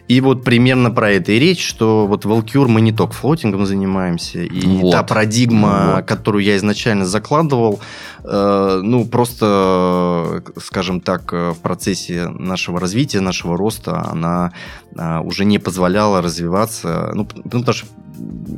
И 0.09 0.19
вот 0.19 0.43
примерно 0.43 0.91
про 0.91 1.11
это 1.11 1.31
и 1.31 1.39
речь, 1.39 1.65
что 1.65 2.07
вот 2.07 2.25
в 2.25 2.31
Alcure 2.31 2.67
мы 2.67 2.81
не 2.81 2.91
только 2.91 3.13
флотингом 3.13 3.65
занимаемся. 3.65 4.43
И 4.43 4.81
вот. 4.81 4.91
та 4.91 5.03
парадигма, 5.03 5.93
вот. 5.95 6.05
которую 6.05 6.43
я 6.43 6.57
изначально 6.57 7.05
закладывал, 7.05 7.79
э, 8.25 8.81
ну, 8.83 9.05
просто, 9.05 10.43
скажем 10.61 10.99
так, 10.99 11.31
в 11.31 11.57
процессе 11.61 12.27
нашего 12.27 12.79
развития, 12.79 13.21
нашего 13.21 13.55
роста, 13.55 14.05
она 14.09 14.51
э, 14.95 15.19
уже 15.19 15.45
не 15.45 15.59
позволяла 15.59 16.21
развиваться. 16.21 17.11
Ну, 17.13 17.25
потому 17.25 17.71
что 17.71 17.87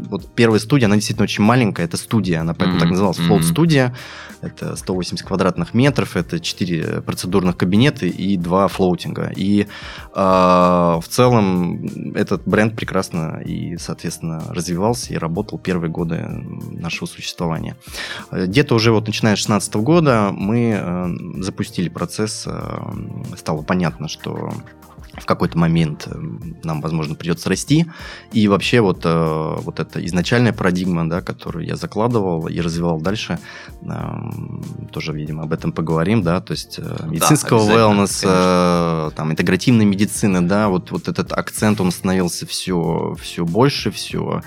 вот 0.09 0.33
первая 0.35 0.59
студия, 0.59 0.87
она 0.87 0.95
действительно 0.95 1.23
очень 1.23 1.43
маленькая, 1.43 1.85
это 1.85 1.97
студия, 1.97 2.41
она 2.41 2.53
поэтому 2.53 2.77
mm-hmm. 2.77 2.81
так 2.81 2.89
называлась, 2.89 3.19
Float 3.19 3.39
mm-hmm. 3.39 3.43
студия, 3.43 3.95
это 4.41 4.75
180 4.75 5.25
квадратных 5.25 5.73
метров, 5.73 6.17
это 6.17 6.39
4 6.39 7.01
процедурных 7.01 7.57
кабинета 7.57 8.05
и 8.05 8.37
2 8.37 8.67
флоутинга. 8.67 9.31
И 9.35 9.61
э, 9.61 9.65
в 10.15 11.03
целом 11.07 12.13
этот 12.15 12.43
бренд 12.45 12.75
прекрасно 12.75 13.41
и, 13.45 13.77
соответственно, 13.77 14.43
развивался 14.49 15.13
и 15.13 15.17
работал 15.17 15.57
первые 15.59 15.89
годы 15.91 16.25
нашего 16.71 17.07
существования. 17.07 17.77
Где-то 18.31 18.75
уже 18.75 18.91
вот 18.91 19.07
начиная 19.07 19.35
с 19.35 19.45
2016 19.45 19.75
года 19.75 20.31
мы 20.33 20.77
э, 20.77 21.41
запустили 21.41 21.89
процесс, 21.89 22.43
э, 22.45 23.37
стало 23.37 23.61
понятно, 23.61 24.07
что 24.07 24.53
в 25.17 25.25
какой-то 25.25 25.57
момент 25.57 26.07
э, 26.07 26.19
нам, 26.63 26.81
возможно, 26.81 27.15
придется 27.15 27.49
расти. 27.49 27.85
И 28.31 28.47
вообще 28.47 28.81
вот, 28.81 29.01
э, 29.05 29.55
вот 29.59 29.79
эта 29.79 30.03
изначальная 30.05 30.53
парадигма, 30.53 31.07
да, 31.07 31.21
которую 31.21 31.65
я 31.65 31.75
закладывал 31.75 32.47
и 32.47 32.59
развивал 32.59 32.99
дальше, 32.99 33.37
э, 33.81 33.87
тоже, 34.91 35.13
видимо, 35.13 35.43
об 35.43 35.53
этом 35.53 35.71
поговорим, 35.71 36.23
да, 36.23 36.41
то 36.41 36.53
есть 36.53 36.79
э, 36.79 37.05
медицинского 37.05 37.65
да, 37.65 37.73
wellness, 37.73 39.11
там, 39.15 39.31
интегративной 39.31 39.85
медицины, 39.85 40.41
да, 40.41 40.67
вот, 40.67 40.91
вот 40.91 41.07
этот 41.07 41.31
акцент, 41.31 41.79
он 41.79 41.91
становился 41.91 42.47
все, 42.47 43.15
все 43.21 43.45
больше, 43.45 43.91
все 43.91 44.41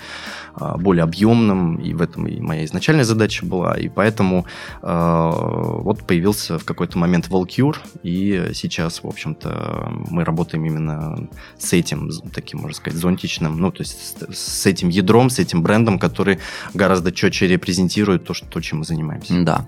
более 0.78 1.02
объемным, 1.02 1.76
и 1.76 1.92
в 1.92 2.00
этом 2.00 2.26
и 2.26 2.40
моя 2.40 2.64
изначальная 2.64 3.04
задача 3.04 3.44
была, 3.44 3.76
и 3.76 3.88
поэтому 3.88 4.46
вот 4.80 6.06
появился 6.06 6.58
в 6.58 6.64
какой-то 6.64 6.96
момент 6.96 7.28
Volcure, 7.28 7.76
и 8.02 8.52
сейчас, 8.54 9.02
в 9.02 9.06
общем-то, 9.06 9.92
мы 10.08 10.24
работаем 10.24 10.55
именно 10.64 11.28
с 11.58 11.72
этим, 11.72 12.10
таким, 12.32 12.60
можно 12.60 12.76
сказать, 12.76 12.98
зонтичным, 12.98 13.58
ну, 13.58 13.70
то 13.70 13.82
есть 13.82 14.16
с, 14.18 14.62
с 14.62 14.66
этим 14.66 14.88
ядром, 14.88 15.30
с 15.30 15.38
этим 15.38 15.62
брендом, 15.62 15.98
который 15.98 16.38
гораздо 16.74 17.12
четче 17.12 17.46
репрезентирует 17.46 18.24
то, 18.24 18.34
что, 18.34 18.46
то 18.46 18.60
чем 18.60 18.78
мы 18.78 18.84
занимаемся. 18.84 19.34
Да. 19.42 19.66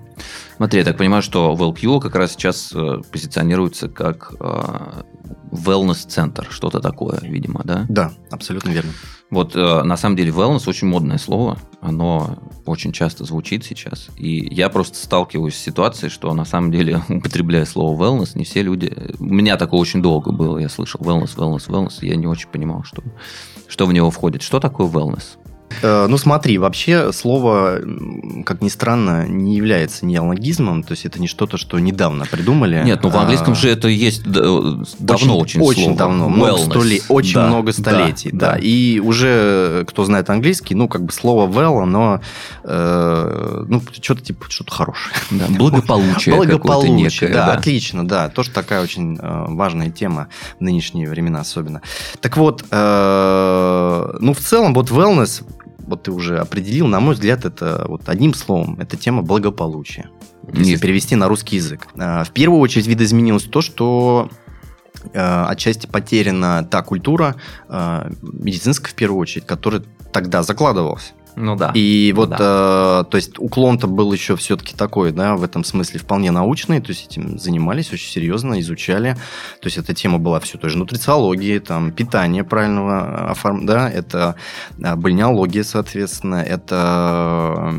Смотри, 0.57 0.79
я 0.79 0.85
так 0.85 0.97
понимаю, 0.97 1.21
что 1.21 1.55
WellQ 1.57 2.01
как 2.01 2.15
раз 2.15 2.31
сейчас 2.33 2.71
э, 2.73 3.01
позиционируется 3.11 3.87
как 3.89 4.33
э, 4.39 5.03
wellness-центр, 5.51 6.47
что-то 6.49 6.79
такое, 6.79 7.19
видимо, 7.21 7.61
да? 7.63 7.85
Да, 7.89 8.11
абсолютно 8.31 8.69
верно. 8.69 8.91
Вот 9.31 9.55
э, 9.55 9.83
на 9.83 9.95
самом 9.95 10.15
деле 10.15 10.31
wellness 10.31 10.67
очень 10.67 10.87
модное 10.87 11.19
слово, 11.19 11.59
оно 11.81 12.39
очень 12.65 12.91
часто 12.91 13.25
звучит 13.25 13.63
сейчас, 13.63 14.09
и 14.17 14.53
я 14.53 14.69
просто 14.69 14.97
сталкиваюсь 14.97 15.55
с 15.55 15.59
ситуацией, 15.59 16.09
что 16.09 16.33
на 16.33 16.45
самом 16.45 16.71
деле, 16.71 17.03
употребляя 17.09 17.65
слово 17.65 18.01
wellness, 18.01 18.31
не 18.35 18.43
все 18.43 18.63
люди... 18.63 18.91
У 19.19 19.25
меня 19.25 19.55
такое 19.57 19.79
очень 19.79 20.01
долго 20.01 20.31
было, 20.31 20.57
я 20.57 20.67
слышал 20.67 20.99
wellness, 21.01 21.35
wellness, 21.35 21.69
wellness, 21.69 21.99
я 22.01 22.15
не 22.15 22.25
очень 22.25 22.49
понимал, 22.49 22.83
что, 22.83 23.03
что 23.67 23.85
в 23.85 23.93
него 23.93 24.09
входит. 24.09 24.41
Что 24.41 24.59
такое 24.59 24.87
wellness? 24.87 25.38
Э, 25.81 26.07
ну, 26.07 26.17
смотри, 26.17 26.57
вообще 26.57 27.11
слово, 27.13 27.79
как 28.45 28.61
ни 28.61 28.69
странно, 28.69 29.27
не 29.27 29.55
является 29.55 30.05
неологизмом, 30.05 30.83
то 30.83 30.91
есть 30.91 31.05
это 31.05 31.19
не 31.19 31.27
что-то, 31.27 31.57
что 31.57 31.79
недавно 31.79 32.25
придумали. 32.25 32.81
Нет, 32.83 33.03
ну 33.03 33.09
в 33.09 33.17
английском 33.17 33.53
а... 33.53 33.55
же 33.55 33.69
это 33.69 33.87
есть 33.87 34.23
давно 34.23 35.37
очень, 35.37 35.61
очень, 35.61 35.61
очень 35.61 35.83
слово. 35.83 35.97
давно, 35.97 36.29
много 36.29 36.57
столи, 36.57 37.01
очень 37.09 37.35
да, 37.35 37.47
много 37.47 37.71
столетий, 37.71 38.31
да, 38.31 38.39
да. 38.39 38.53
да. 38.53 38.59
И 38.59 38.99
уже 38.99 39.85
кто 39.87 40.05
знает 40.05 40.29
английский, 40.29 40.75
ну 40.75 40.87
как 40.87 41.03
бы 41.03 41.11
слово 41.11 41.47
well, 41.47 41.81
оно 41.81 42.21
э, 42.63 43.63
ну 43.67 43.81
что-то 44.01 44.21
типа 44.21 44.45
что-то 44.49 44.71
хорошее. 44.71 45.15
Да, 45.31 45.45
благополучие, 45.47 46.35
благополучие, 46.35 47.29
некое, 47.29 47.33
да, 47.33 47.45
да, 47.45 47.53
отлично, 47.53 48.05
да, 48.05 48.29
тоже 48.29 48.49
такая 48.49 48.81
очень 48.81 49.17
э, 49.17 49.45
важная 49.47 49.89
тема 49.89 50.27
в 50.59 50.63
нынешние 50.63 51.07
времена 51.07 51.39
особенно. 51.39 51.81
Так 52.19 52.35
вот, 52.35 52.65
э, 52.69 54.17
ну 54.19 54.33
в 54.33 54.39
целом 54.39 54.73
вот 54.73 54.89
wellness 54.89 55.43
вот 55.89 56.03
ты 56.03 56.11
уже 56.11 56.39
определил, 56.39 56.87
на 56.87 56.99
мой 56.99 57.15
взгляд, 57.15 57.45
это 57.45 57.85
вот 57.87 58.07
одним 58.07 58.33
словом, 58.33 58.79
это 58.79 58.95
тема 58.95 59.21
благополучия. 59.23 60.09
Если 60.53 60.71
Нет. 60.71 60.81
перевести 60.81 61.15
на 61.15 61.27
русский 61.27 61.57
язык. 61.57 61.87
А, 61.97 62.23
в 62.23 62.31
первую 62.31 62.59
очередь 62.59 62.87
видоизменилось 62.87 63.43
то, 63.43 63.61
что 63.61 64.29
а, 65.13 65.47
отчасти 65.49 65.87
потеряна 65.87 66.63
та 66.63 66.81
культура 66.81 67.35
а, 67.67 68.09
медицинская 68.21 68.91
в 68.91 68.95
первую 68.95 69.19
очередь, 69.19 69.45
которая 69.45 69.83
тогда 70.13 70.43
закладывалась. 70.43 71.13
Ну 71.35 71.55
да. 71.55 71.71
И 71.73 72.13
вот, 72.15 72.29
да. 72.29 73.01
Э, 73.01 73.09
то 73.09 73.15
есть 73.15 73.37
уклон-то 73.37 73.87
был 73.87 74.11
еще 74.11 74.35
все-таки 74.35 74.75
такой, 74.75 75.11
да, 75.11 75.35
в 75.35 75.43
этом 75.43 75.63
смысле 75.63 75.99
вполне 75.99 76.31
научный, 76.31 76.81
то 76.81 76.89
есть 76.89 77.07
этим 77.07 77.39
занимались 77.39 77.91
очень 77.93 78.09
серьезно, 78.09 78.59
изучали. 78.59 79.13
То 79.61 79.67
есть 79.67 79.77
эта 79.77 79.93
тема 79.93 80.19
была 80.19 80.39
все 80.39 80.57
той 80.57 80.69
же 80.69 80.77
нутрициологии, 80.77 81.59
там, 81.59 81.91
питание 81.91 82.43
правильного 82.43 83.29
оформ... 83.29 83.65
да, 83.65 83.89
это 83.89 84.35
э, 84.77 84.95
бальнеология, 84.95 85.63
соответственно, 85.63 86.35
это... 86.35 87.73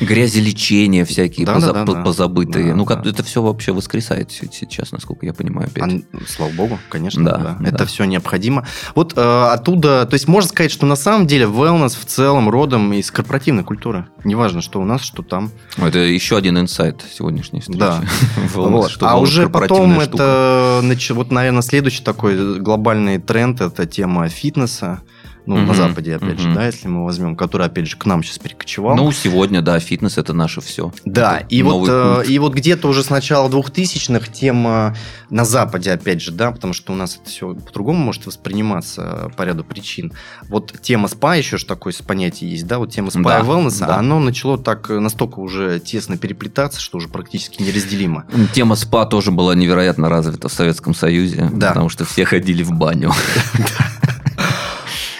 Грязелечение 0.00 1.04
всякие 1.04 1.46
да, 1.46 1.54
поза... 1.54 1.72
да, 1.72 1.84
да, 1.84 2.02
позабытые. 2.02 2.70
Да, 2.70 2.76
ну, 2.76 2.84
как 2.84 3.02
да. 3.02 3.10
это 3.10 3.22
все 3.22 3.42
вообще 3.42 3.72
воскресает 3.72 4.30
сейчас, 4.30 4.92
насколько 4.92 5.26
я 5.26 5.34
понимаю, 5.34 5.68
опять. 5.68 6.04
А, 6.12 6.18
слава 6.28 6.52
богу, 6.52 6.78
конечно, 6.88 7.24
да. 7.24 7.56
да. 7.60 7.68
Это 7.68 7.78
да. 7.78 7.86
все 7.86 8.04
необходимо. 8.04 8.66
Вот 8.94 9.14
э, 9.16 9.20
оттуда, 9.20 10.06
то 10.06 10.14
есть 10.14 10.28
можно 10.28 10.48
сказать, 10.48 10.70
что 10.70 10.86
на 10.86 10.96
самом 10.96 11.26
деле 11.26 11.46
wellness 11.46 11.98
в 11.98 12.04
целом 12.04 12.48
родом 12.52 12.92
из 12.92 13.10
корпоративной 13.10 13.64
культуры. 13.64 14.06
Неважно, 14.22 14.60
что 14.60 14.80
у 14.80 14.84
нас, 14.84 15.02
что 15.02 15.22
там. 15.22 15.50
Это 15.76 15.98
еще 15.98 16.36
один 16.36 16.58
инсайт 16.58 17.04
сегодняшней 17.12 17.60
встречи. 17.60 17.80
Да. 17.80 18.02
вот. 18.54 18.96
А 19.00 19.18
уже 19.18 19.48
потом 19.48 19.98
это, 19.98 20.80
вот, 21.10 21.32
наверное, 21.32 21.62
следующий 21.62 22.04
такой 22.04 22.60
глобальный 22.60 23.18
тренд– 23.18 23.60
это 23.60 23.86
тема 23.86 24.28
фитнеса 24.28 25.02
ну, 25.46 25.56
угу, 25.56 25.64
на 25.64 25.74
Западе, 25.74 26.14
опять 26.16 26.34
угу. 26.34 26.42
же, 26.42 26.54
да, 26.54 26.66
если 26.66 26.88
мы 26.88 27.04
возьмем, 27.04 27.36
который, 27.36 27.66
опять 27.66 27.88
же, 27.88 27.96
к 27.96 28.06
нам 28.06 28.22
сейчас 28.22 28.38
перекочевал. 28.38 28.96
Ну, 28.96 29.10
сегодня, 29.12 29.60
да, 29.60 29.78
фитнес– 29.80 30.16
это 30.18 30.32
наше 30.32 30.60
все. 30.60 30.92
Да, 31.04 31.38
это 31.38 31.46
и, 31.48 31.62
вот, 31.62 31.88
э, 31.90 32.24
и 32.28 32.38
вот 32.38 32.54
где-то 32.54 32.88
уже 32.88 33.02
с 33.02 33.10
начала 33.10 33.48
2000-х 33.48 34.32
тема 34.32 34.96
на 35.30 35.44
Западе, 35.44 35.92
опять 35.92 36.22
же, 36.22 36.30
да, 36.30 36.52
потому 36.52 36.72
что 36.72 36.92
у 36.92 36.96
нас 36.96 37.18
это 37.20 37.28
все 37.28 37.54
по-другому 37.54 37.98
может 38.04 38.26
восприниматься 38.26 39.30
по 39.36 39.42
ряду 39.42 39.64
причин. 39.64 40.12
Вот 40.48 40.74
тема 40.80 41.08
спа 41.08 41.34
еще 41.34 41.58
же 41.58 41.66
такое 41.66 41.92
понятие 42.06 42.50
есть, 42.50 42.66
да, 42.66 42.78
вот 42.78 42.92
тема 42.92 43.10
спа 43.10 43.22
да, 43.22 43.40
и 43.40 43.42
wellness, 43.42 43.80
да. 43.80 43.96
оно 43.96 44.20
начало 44.20 44.58
так 44.58 44.88
настолько 44.88 45.40
уже 45.40 45.80
тесно 45.80 46.16
переплетаться, 46.16 46.80
что 46.80 46.98
уже 46.98 47.08
практически 47.08 47.62
неразделимо. 47.62 48.26
Тема 48.52 48.76
спа 48.76 49.06
тоже 49.06 49.30
была 49.30 49.54
невероятно 49.54 50.08
развита 50.08 50.48
в 50.48 50.52
Советском 50.52 50.94
Союзе, 50.94 51.48
да. 51.52 51.68
потому 51.68 51.88
что 51.88 52.04
все 52.04 52.24
ходили 52.24 52.62
в 52.62 52.72
баню. 52.72 53.12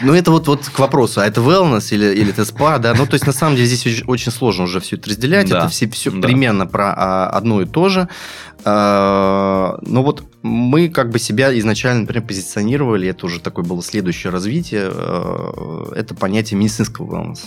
Ну, 0.02 0.14
это 0.14 0.30
вот, 0.30 0.46
вот 0.48 0.68
к 0.68 0.78
вопросу, 0.78 1.20
а 1.20 1.26
это 1.26 1.40
wellness 1.40 1.94
или, 1.94 2.14
или 2.14 2.30
это 2.30 2.44
спа, 2.44 2.78
да? 2.78 2.94
Ну, 2.94 3.06
то 3.06 3.14
есть, 3.14 3.26
на 3.26 3.32
самом 3.32 3.56
деле, 3.56 3.66
здесь 3.66 4.02
очень, 4.06 4.32
сложно 4.32 4.64
уже 4.64 4.80
все 4.80 4.96
это 4.96 5.10
разделять. 5.10 5.48
Да. 5.48 5.58
Это 5.58 5.68
все, 5.68 5.88
все 5.88 6.10
да. 6.10 6.20
примерно 6.20 6.66
про 6.66 6.92
а, 6.96 7.30
одно 7.30 7.62
и 7.62 7.66
то 7.66 7.88
же. 7.88 8.08
А, 8.64 9.78
но 9.82 10.02
вот 10.02 10.24
мы 10.42 10.88
как 10.88 11.10
бы 11.10 11.18
себя 11.18 11.56
изначально, 11.58 12.02
например, 12.02 12.26
позиционировали, 12.26 13.08
это 13.08 13.26
уже 13.26 13.40
такое 13.40 13.64
было 13.64 13.82
следующее 13.82 14.32
развитие, 14.32 14.90
а, 14.92 15.92
это 15.94 16.14
понятие 16.14 16.58
медицинского 16.58 17.06
wellness. 17.06 17.40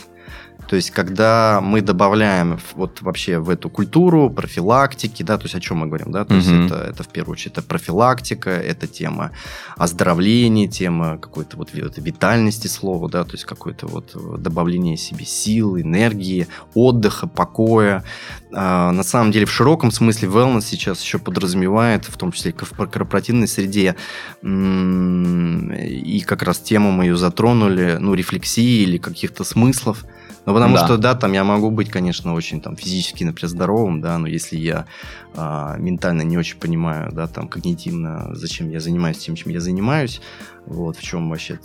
То 0.67 0.75
есть, 0.75 0.91
когда 0.91 1.59
мы 1.61 1.81
добавляем 1.81 2.59
вот 2.73 3.01
вообще 3.01 3.39
в 3.39 3.49
эту 3.49 3.69
культуру 3.69 4.29
профилактики, 4.29 5.23
да, 5.23 5.37
то 5.37 5.43
есть 5.43 5.55
о 5.55 5.59
чем 5.59 5.77
мы 5.77 5.87
говорим, 5.87 6.11
да, 6.11 6.25
то 6.25 6.33
угу. 6.33 6.41
есть 6.41 6.49
это, 6.49 6.75
это 6.75 7.03
в 7.03 7.07
первую 7.07 7.33
очередь 7.33 7.53
это 7.53 7.61
профилактика, 7.61 8.49
это 8.49 8.87
тема 8.87 9.31
оздоровления, 9.77 10.67
тема 10.67 11.17
какой-то 11.17 11.57
вот 11.57 11.69
витальности 11.73 12.67
слова, 12.67 13.09
да, 13.09 13.23
то 13.23 13.33
есть 13.33 13.45
какое-то 13.45 13.87
вот 13.87 14.41
добавление 14.41 14.97
себе 14.97 15.25
сил, 15.25 15.77
энергии, 15.79 16.47
отдыха, 16.73 17.27
покоя. 17.27 18.03
А, 18.51 18.91
на 18.91 19.03
самом 19.03 19.31
деле 19.31 19.45
в 19.45 19.51
широком 19.51 19.91
смысле 19.91 20.29
wellness 20.29 20.61
сейчас 20.61 21.01
еще 21.01 21.19
подразумевает, 21.19 22.05
в 22.05 22.17
том 22.17 22.31
числе 22.31 22.51
и 22.51 22.55
в 22.55 22.71
корпоративной 22.87 23.47
среде, 23.47 23.95
и 24.41 26.23
как 26.25 26.41
раз 26.43 26.59
тему 26.59 26.91
мы 26.91 27.05
ее 27.05 27.17
затронули, 27.17 27.97
ну, 27.99 28.13
рефлексии 28.13 28.83
или 28.83 28.97
каких-то 28.97 29.43
смыслов, 29.43 30.05
ну, 30.45 30.53
потому 30.53 30.75
да. 30.75 30.85
что, 30.85 30.97
да, 30.97 31.15
там 31.15 31.33
я 31.33 31.43
могу 31.43 31.71
быть, 31.71 31.89
конечно, 31.89 32.33
очень 32.33 32.61
там 32.61 32.75
физически, 32.75 33.23
например, 33.23 33.49
здоровым, 33.49 34.01
да, 34.01 34.17
но 34.17 34.27
если 34.27 34.57
я 34.57 34.85
а, 35.33 35.75
ментально 35.77 36.21
не 36.21 36.37
очень 36.37 36.57
понимаю, 36.57 37.11
да, 37.11 37.27
там 37.27 37.47
когнитивно, 37.47 38.29
зачем 38.33 38.69
я 38.69 38.79
занимаюсь 38.79 39.17
тем, 39.17 39.35
чем 39.35 39.51
я 39.51 39.59
занимаюсь, 39.59 40.21
вот 40.65 40.97
в 40.97 41.01
чем 41.01 41.29
вообще 41.29 41.59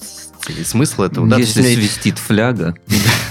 цель 0.45 0.65
смысл 0.65 1.03
этого. 1.03 1.27
Если 1.39 1.63
да, 1.63 1.69
свистит 1.69 2.19
фляга. 2.19 2.75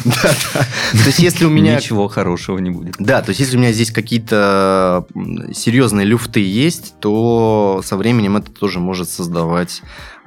Да, 0.05 0.13
да. 0.53 0.59
То 0.91 1.07
есть, 1.07 1.19
если 1.19 1.43
у 1.43 1.49
меня... 1.49 1.75
Ничего 1.75 2.07
хорошего 2.07 2.57
не 2.59 2.69
будет. 2.69 2.95
Да, 2.99 3.21
то 3.21 3.31
есть, 3.31 3.41
если 3.41 3.57
у 3.57 3.59
меня 3.59 3.73
здесь 3.73 3.91
какие-то 3.91 5.05
серьезные 5.53 6.05
люфты 6.05 6.39
есть, 6.39 6.95
то 7.01 7.81
со 7.83 7.97
временем 7.97 8.37
это 8.37 8.49
тоже 8.49 8.79
может 8.79 9.09
создавать 9.09 9.81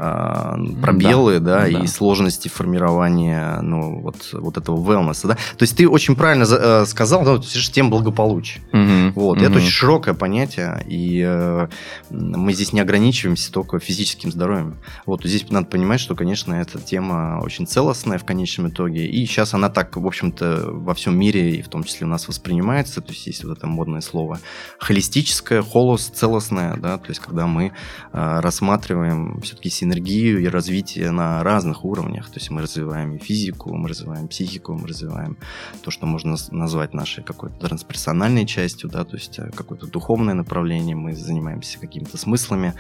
а, 0.05 0.59
пробелы, 0.83 1.39
да, 1.39 1.61
да, 1.61 1.69
и 1.69 1.87
сложности 1.87 2.49
формирования, 2.49 3.61
ну, 3.61 4.01
вот, 4.01 4.17
вот 4.33 4.57
этого 4.57 4.77
wellness, 4.77 5.27
да. 5.29 5.35
То 5.35 5.63
есть 5.63 5.77
ты 5.77 5.89
очень 5.89 6.17
правильно 6.17 6.45
э, 6.49 6.87
сказал, 6.87 7.25
да, 7.25 7.35
это 7.37 7.47
же 7.47 7.71
тема 7.71 7.91
благополучия. 7.91 8.61
Угу, 8.73 9.13
вот, 9.15 9.37
угу. 9.39 9.45
это 9.45 9.59
очень 9.59 9.71
широкое 9.71 10.15
понятие, 10.15 10.85
и 10.89 11.23
э, 11.25 11.69
мы 12.11 12.53
здесь 12.53 12.73
не 12.73 12.81
ограничиваемся 12.81 13.53
только 13.53 13.79
физическим 13.79 14.33
здоровьем. 14.33 14.75
Вот, 15.07 15.25
здесь 15.33 15.51
надо 15.51 15.67
понимать, 15.67 16.01
что, 16.01 16.15
конечно, 16.15 16.55
эта 16.55 16.79
тема 16.79 17.41
очень 17.43 17.67
целостная 17.67 18.19
в 18.19 18.25
конечном 18.25 18.69
итоге, 18.69 19.07
и 19.07 19.25
сейчас 19.27 19.55
она 19.55 19.71
так, 19.71 19.97
в 19.97 20.07
общем-то, 20.07 20.71
во 20.71 20.95
всем 20.95 21.19
мире, 21.19 21.57
и 21.57 21.63
в 21.63 21.69
том 21.69 21.85
числе 21.85 22.07
у 22.07 22.11
нас 22.11 22.29
воспринимается, 22.29 23.01
то 23.01 23.13
есть 23.13 23.27
есть 23.27 23.45
вот 23.45 23.57
это 23.57 23.67
модное 23.67 24.01
слово 24.01 24.41
холистическое, 24.79 25.63
холос, 25.63 26.09
целостное, 26.09 26.77
да, 26.77 26.99
то 26.99 27.09
есть 27.09 27.21
когда 27.21 27.47
мы 27.47 27.73
э, 28.13 28.41
рассматриваем 28.41 29.41
все-таки 29.41 29.71
синергию 29.71 30.41
и 30.41 30.47
развитие 30.47 31.11
на 31.11 31.43
разных 31.43 31.85
уровнях. 31.85 32.29
То 32.29 32.39
есть 32.39 32.51
мы 32.51 32.63
развиваем 32.63 33.15
и 33.15 33.19
физику, 33.19 33.75
мы 33.75 33.89
развиваем 33.89 34.29
психику, 34.29 34.75
мы 34.75 34.87
развиваем 34.87 35.37
то, 35.83 35.91
что 35.91 36.07
можно 36.07 36.37
назвать 36.51 36.95
нашей 36.95 37.25
какой-то 37.25 37.57
трансперсональной 37.57 38.47
частью, 38.47 38.91
да, 38.91 39.05
то 39.05 39.17
есть 39.17 39.39
э, 39.39 39.51
какое-то 39.55 39.87
духовное 39.87 40.35
направление, 40.35 40.97
мы 40.97 41.15
занимаемся 41.15 41.79
какими-то 41.79 42.19
смыслами. 42.19 42.75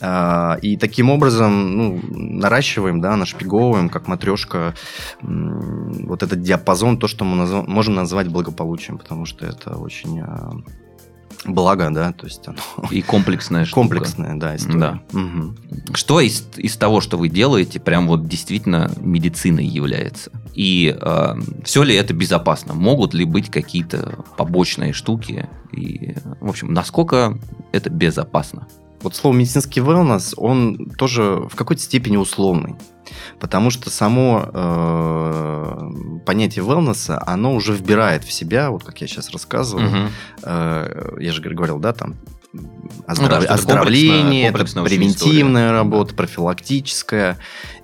А, 0.00 0.58
и 0.62 0.76
таким 0.76 1.10
образом 1.10 1.76
ну, 1.76 1.83
наращиваем, 1.90 3.00
да, 3.00 3.16
нашпиговываем, 3.16 3.88
как 3.88 4.08
матрешка, 4.08 4.74
вот 5.20 6.22
этот 6.22 6.42
диапазон, 6.42 6.98
то, 6.98 7.08
что 7.08 7.24
мы 7.24 7.62
можем 7.66 7.94
назвать 7.94 8.28
благополучием, 8.28 8.98
потому 8.98 9.24
что 9.24 9.46
это 9.46 9.76
очень 9.76 10.20
а, 10.20 10.50
благо, 11.44 11.90
да, 11.90 12.12
то 12.12 12.26
есть 12.26 12.46
оно... 12.46 12.58
И 12.90 13.02
комплексная 13.02 13.64
штука. 13.64 13.80
Комплексная, 13.80 14.36
да, 14.36 14.56
история. 14.56 14.78
Да. 14.78 15.00
Угу. 15.12 15.94
Что 15.94 16.20
из, 16.20 16.46
из 16.56 16.76
того, 16.76 17.00
что 17.00 17.16
вы 17.16 17.28
делаете, 17.28 17.80
прям 17.80 18.06
вот 18.06 18.26
действительно 18.26 18.90
медициной 18.98 19.66
является? 19.66 20.30
И 20.54 20.96
э, 20.98 21.34
все 21.64 21.82
ли 21.82 21.94
это 21.94 22.14
безопасно? 22.14 22.74
Могут 22.74 23.14
ли 23.14 23.24
быть 23.24 23.50
какие-то 23.50 24.24
побочные 24.36 24.92
штуки? 24.92 25.48
И, 25.72 26.14
в 26.40 26.48
общем, 26.48 26.72
насколько 26.72 27.38
это 27.72 27.90
безопасно? 27.90 28.66
Вот 29.04 29.14
слово 29.14 29.34
медицинский 29.34 29.80
wellness, 29.80 30.34
он 30.36 30.90
тоже 30.98 31.46
в 31.50 31.54
какой-то 31.54 31.82
степени 31.82 32.16
условный. 32.16 32.74
Потому 33.38 33.70
что 33.70 33.90
само 33.90 34.48
э, 34.52 35.90
понятие 36.24 36.64
wellness, 36.64 37.16
оно 37.26 37.54
уже 37.54 37.74
вбирает 37.74 38.24
в 38.24 38.32
себя, 38.32 38.70
вот 38.70 38.82
как 38.82 39.00
я 39.00 39.06
сейчас 39.06 39.30
рассказывал, 39.30 39.84
угу. 39.84 39.96
э, 40.42 41.16
я 41.20 41.32
же 41.32 41.42
говорил, 41.42 41.78
да, 41.78 41.92
там 41.92 42.16
оздрав... 43.06 43.40
ну, 43.40 43.46
да, 43.46 43.54
оздоровление, 43.54 44.50
комплексная, 44.50 44.82
комплексная 44.82 44.84
превентивная 44.84 45.72
работа, 45.72 46.10
да. 46.10 46.16
профилактическая. 46.16 47.38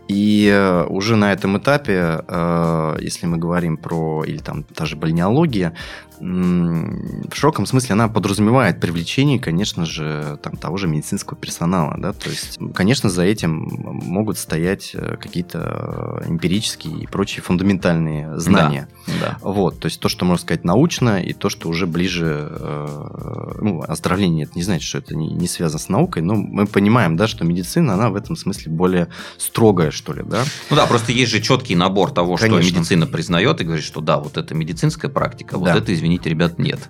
И 0.09 0.51
э, 0.53 0.87
уже 0.87 1.15
на 1.15 1.33
этом 1.33 1.59
этапе, 1.59 2.25
э, 2.27 2.97
если 3.01 3.27
мы 3.27 3.37
говорим 3.37 3.77
про, 3.77 4.25
или 4.25 4.39
там 4.39 4.65
даже 4.77 4.97
бальнеология, 4.97 5.75
в 6.21 7.35
широком 7.35 7.65
смысле 7.65 7.95
она 7.95 8.09
подразумевает 8.09 8.79
привлечение, 8.79 9.39
конечно 9.39 9.87
же, 9.87 10.39
там, 10.43 10.57
того 10.57 10.77
же 10.77 10.87
медицинского 10.87 11.37
персонала. 11.37 11.97
Да? 11.99 12.13
То 12.13 12.29
есть, 12.29 12.59
конечно, 12.75 13.09
за 13.09 13.23
этим 13.23 13.69
могут 13.81 14.39
стоять 14.39 14.91
э, 14.95 15.17
какие-то 15.17 16.23
эмпирические 16.27 16.99
и 17.01 17.07
прочие 17.07 17.43
фундаментальные 17.43 18.39
знания. 18.39 18.89
Да, 19.07 19.13
да. 19.21 19.39
Вот, 19.41 19.81
то 19.81 19.87
есть 19.87 19.99
то, 20.01 20.09
что 20.09 20.25
можно 20.25 20.43
сказать 20.43 20.65
научно, 20.65 21.23
и 21.23 21.33
то, 21.33 21.49
что 21.49 21.69
уже 21.69 21.87
ближе... 21.87 22.49
Э, 22.51 23.57
ну, 23.61 23.83
оздоровление, 23.87 24.45
это 24.45 24.53
не 24.57 24.63
значит, 24.63 24.87
что 24.87 24.99
это 24.99 25.17
не, 25.17 25.29
не 25.29 25.49
связано 25.49 25.79
с 25.79 25.89
наукой, 25.89 26.23
но 26.23 26.35
мы 26.35 26.67
понимаем, 26.67 27.17
да, 27.17 27.27
что 27.29 27.45
медицина, 27.45 27.95
она 27.95 28.11
в 28.11 28.17
этом 28.17 28.37
смысле 28.37 28.73
более 28.73 29.09
строгая, 29.39 29.91
что 29.91 30.13
ли, 30.13 30.23
да? 30.23 30.45
Ну 30.69 30.77
да, 30.77 30.87
просто 30.87 31.13
есть 31.13 31.31
же 31.31 31.41
четкий 31.41 31.77
набор 31.77 32.11
того, 32.11 32.37
конечно. 32.37 32.63
что 32.63 32.79
медицина 32.79 33.07
признает 33.07 33.61
и 33.61 33.65
говорит, 33.65 33.85
что 33.85 34.01
да, 34.01 34.19
вот 34.19 34.37
это 34.37 34.55
медицинская 34.55 35.11
практика, 35.11 35.59
вот 35.59 35.67
да. 35.67 35.77
это, 35.77 35.95
извините, 35.95 36.10
извините, 36.11 36.31
ребят, 36.31 36.59
нет. 36.59 36.81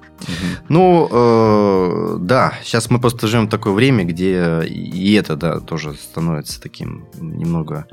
Ну, 0.69 1.09
э, 1.11 2.17
да, 2.21 2.55
сейчас 2.63 2.91
мы 2.91 3.01
просто 3.01 3.27
живем 3.27 3.47
в 3.47 3.51
такое 3.51 3.73
время, 3.73 4.05
где 4.05 4.63
и 4.65 5.15
это, 5.15 5.37
да, 5.37 5.61
тоже 5.61 5.95
становится 5.95 6.61
таким 6.61 7.07
немного 7.19 7.87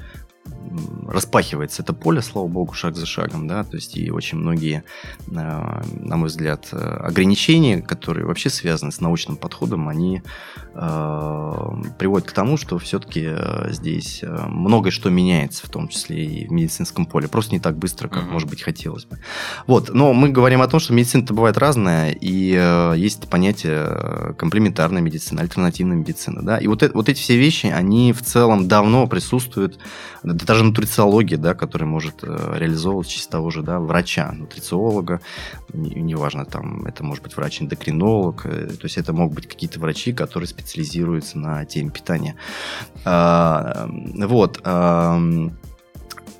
распахивается 1.07 1.81
это 1.83 1.93
поле, 1.93 2.21
слава 2.21 2.47
богу, 2.47 2.73
шаг 2.73 2.95
за 2.95 3.05
шагом, 3.05 3.47
да, 3.47 3.63
то 3.63 3.75
есть 3.75 3.97
и 3.97 4.11
очень 4.11 4.37
многие, 4.37 4.83
э, 5.27 5.31
на 5.31 6.17
мой 6.17 6.27
взгляд, 6.27 6.67
э, 6.71 6.77
ограничения, 6.77 7.81
которые 7.81 8.25
вообще 8.25 8.49
связаны 8.49 8.91
с 8.91 8.99
научным 8.99 9.37
подходом, 9.37 9.87
они 9.87 10.21
э, 10.73 11.51
приводят 11.97 12.27
к 12.27 12.33
тому, 12.33 12.57
что 12.57 12.77
все-таки 12.77 13.29
здесь 13.69 14.23
многое 14.23 14.91
что 14.91 15.09
меняется, 15.09 15.65
в 15.65 15.69
том 15.69 15.87
числе 15.87 16.25
и 16.25 16.47
в 16.47 16.51
медицинском 16.51 17.05
поле, 17.05 17.27
просто 17.27 17.53
не 17.53 17.59
так 17.59 17.77
быстро, 17.77 18.07
как, 18.07 18.23
может 18.29 18.49
быть, 18.49 18.61
хотелось 18.61 19.05
бы. 19.05 19.19
Вот, 19.65 19.89
но 19.93 20.13
мы 20.13 20.29
говорим 20.29 20.61
о 20.61 20.67
том, 20.67 20.79
что 20.79 20.93
медицина-то 20.93 21.33
бывает 21.33 21.57
разная, 21.57 22.11
и 22.11 22.93
есть 22.95 23.29
понятие 23.29 24.35
комплементарная 24.37 25.01
медицина, 25.01 25.41
альтернативная 25.41 25.97
медицина, 25.97 26.41
да, 26.43 26.57
и 26.57 26.67
вот, 26.67 26.83
это, 26.83 26.93
вот 26.93 27.09
эти 27.09 27.19
все 27.19 27.37
вещи, 27.37 27.67
они 27.67 28.13
в 28.13 28.21
целом 28.21 28.67
давно 28.67 29.07
присутствуют, 29.07 29.79
даже 30.23 30.56
нутрициология, 30.63 31.37
да, 31.37 31.53
которая 31.53 31.87
может 31.87 32.23
э, 32.23 32.53
реализовывать 32.55 33.07
чисто 33.07 33.33
того 33.33 33.49
же 33.49 33.63
да, 33.63 33.79
врача, 33.79 34.31
нутрициолога, 34.31 35.21
неважно, 35.73 36.45
там 36.45 36.85
это 36.85 37.03
может 37.03 37.23
быть 37.23 37.35
врач-эндокринолог, 37.35 38.45
э, 38.45 38.67
то 38.67 38.85
есть 38.85 38.97
это 38.97 39.13
могут 39.13 39.35
быть 39.35 39.47
какие-то 39.47 39.79
врачи, 39.79 40.13
которые 40.13 40.47
специализируются 40.47 41.37
на 41.37 41.65
теме 41.65 41.91
питания. 41.91 42.35
А, 43.05 43.87
вот. 43.89 44.61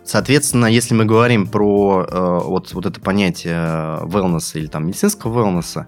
Соответственно, 0.07 0.67
если 0.67 0.93
мы 0.93 1.03
говорим 1.03 1.47
про 1.47 2.05
э, 2.09 2.39
вот, 2.45 2.73
вот 2.73 2.85
это 2.85 3.01
понятие 3.01 3.57
wellness 4.03 4.57
или 4.57 4.67
там 4.67 4.87
медицинского 4.87 5.37
wellness, 5.37 5.85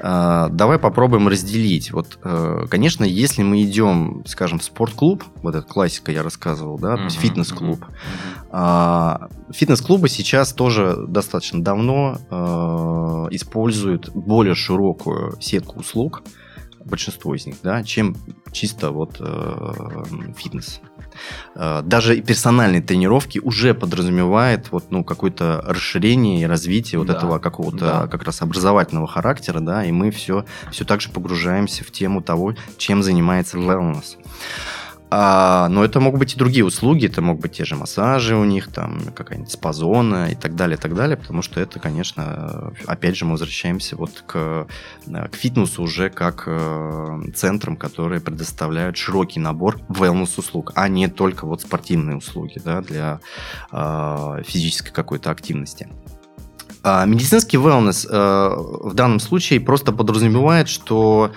э, 0.00 0.48
давай 0.50 0.80
попробуем 0.80 1.28
разделить. 1.28 1.92
Вот, 1.92 2.18
э, 2.24 2.66
конечно, 2.68 3.04
если 3.04 3.44
мы 3.44 3.62
идем, 3.62 4.24
скажем, 4.26 4.58
в 4.58 4.64
спортклуб, 4.64 5.22
вот 5.42 5.54
эта 5.54 5.64
классика 5.64 6.10
я 6.10 6.24
рассказывал, 6.24 6.80
да, 6.80 6.96
есть 7.04 7.20
фитнес-клуб, 7.20 7.84
э, 8.50 9.16
фитнес-клубы 9.52 10.08
сейчас 10.08 10.52
тоже 10.52 11.04
достаточно 11.06 11.62
давно 11.62 12.18
э, 12.28 13.34
используют 13.36 14.10
более 14.12 14.56
широкую 14.56 15.40
сетку 15.40 15.78
услуг, 15.78 16.24
большинство 16.84 17.36
из 17.36 17.46
них, 17.46 17.54
да, 17.62 17.84
чем 17.84 18.16
чисто 18.50 18.90
вот 18.90 19.18
э, 19.20 19.72
фитнес. 20.36 20.80
Э, 21.54 21.82
даже 21.84 22.20
персональные 22.20 22.82
тренировки 22.82 23.38
уже 23.38 23.74
подразумевает 23.74 24.70
вот, 24.70 24.90
ну, 24.90 25.04
какое-то 25.04 25.62
расширение 25.66 26.40
и 26.42 26.46
развитие 26.46 26.98
вот 26.98 27.08
да, 27.08 27.14
этого 27.14 27.38
какого-то 27.38 27.78
да. 27.78 28.06
как 28.06 28.24
раз 28.24 28.42
образовательного 28.42 29.06
характера, 29.06 29.60
да, 29.60 29.84
и 29.84 29.92
мы 29.92 30.10
все, 30.10 30.44
все 30.70 30.84
так 30.84 31.00
же 31.00 31.10
погружаемся 31.10 31.84
в 31.84 31.90
тему 31.90 32.22
того, 32.22 32.54
чем 32.76 33.02
занимается 33.02 33.58
wellness. 33.58 34.16
А, 35.12 35.68
но 35.68 35.84
это 35.84 35.98
могут 35.98 36.20
быть 36.20 36.34
и 36.34 36.38
другие 36.38 36.64
услуги, 36.64 37.06
это 37.06 37.20
могут 37.20 37.42
быть 37.42 37.52
те 37.52 37.64
же 37.64 37.74
массажи 37.74 38.36
у 38.36 38.44
них, 38.44 38.72
там 38.72 39.00
какая-нибудь 39.14 39.50
спа-зона 39.50 40.30
и 40.30 40.36
так 40.36 40.54
далее, 40.54 40.76
и 40.76 40.80
так 40.80 40.94
далее, 40.94 41.16
потому 41.16 41.42
что 41.42 41.60
это, 41.60 41.80
конечно, 41.80 42.72
опять 42.86 43.16
же 43.16 43.24
мы 43.24 43.32
возвращаемся 43.32 43.96
вот 43.96 44.22
к, 44.26 44.68
к 45.06 45.34
фитнесу 45.34 45.82
уже 45.82 46.10
как 46.10 46.44
э, 46.46 47.22
центрам, 47.34 47.76
которые 47.76 48.20
предоставляют 48.20 48.96
широкий 48.96 49.40
набор 49.40 49.80
wellness-услуг, 49.88 50.72
а 50.76 50.88
не 50.88 51.08
только 51.08 51.44
вот 51.44 51.62
спортивные 51.62 52.16
услуги 52.16 52.60
да, 52.64 52.80
для 52.80 53.20
э, 53.72 54.42
физической 54.46 54.92
какой-то 54.92 55.32
активности. 55.32 55.88
А 56.82 57.04
медицинский 57.04 57.56
wellness 57.56 58.06
э, 58.08 58.88
в 58.88 58.94
данном 58.94 59.20
случае 59.20 59.60
просто 59.60 59.92
подразумевает, 59.92 60.68
что 60.68 61.32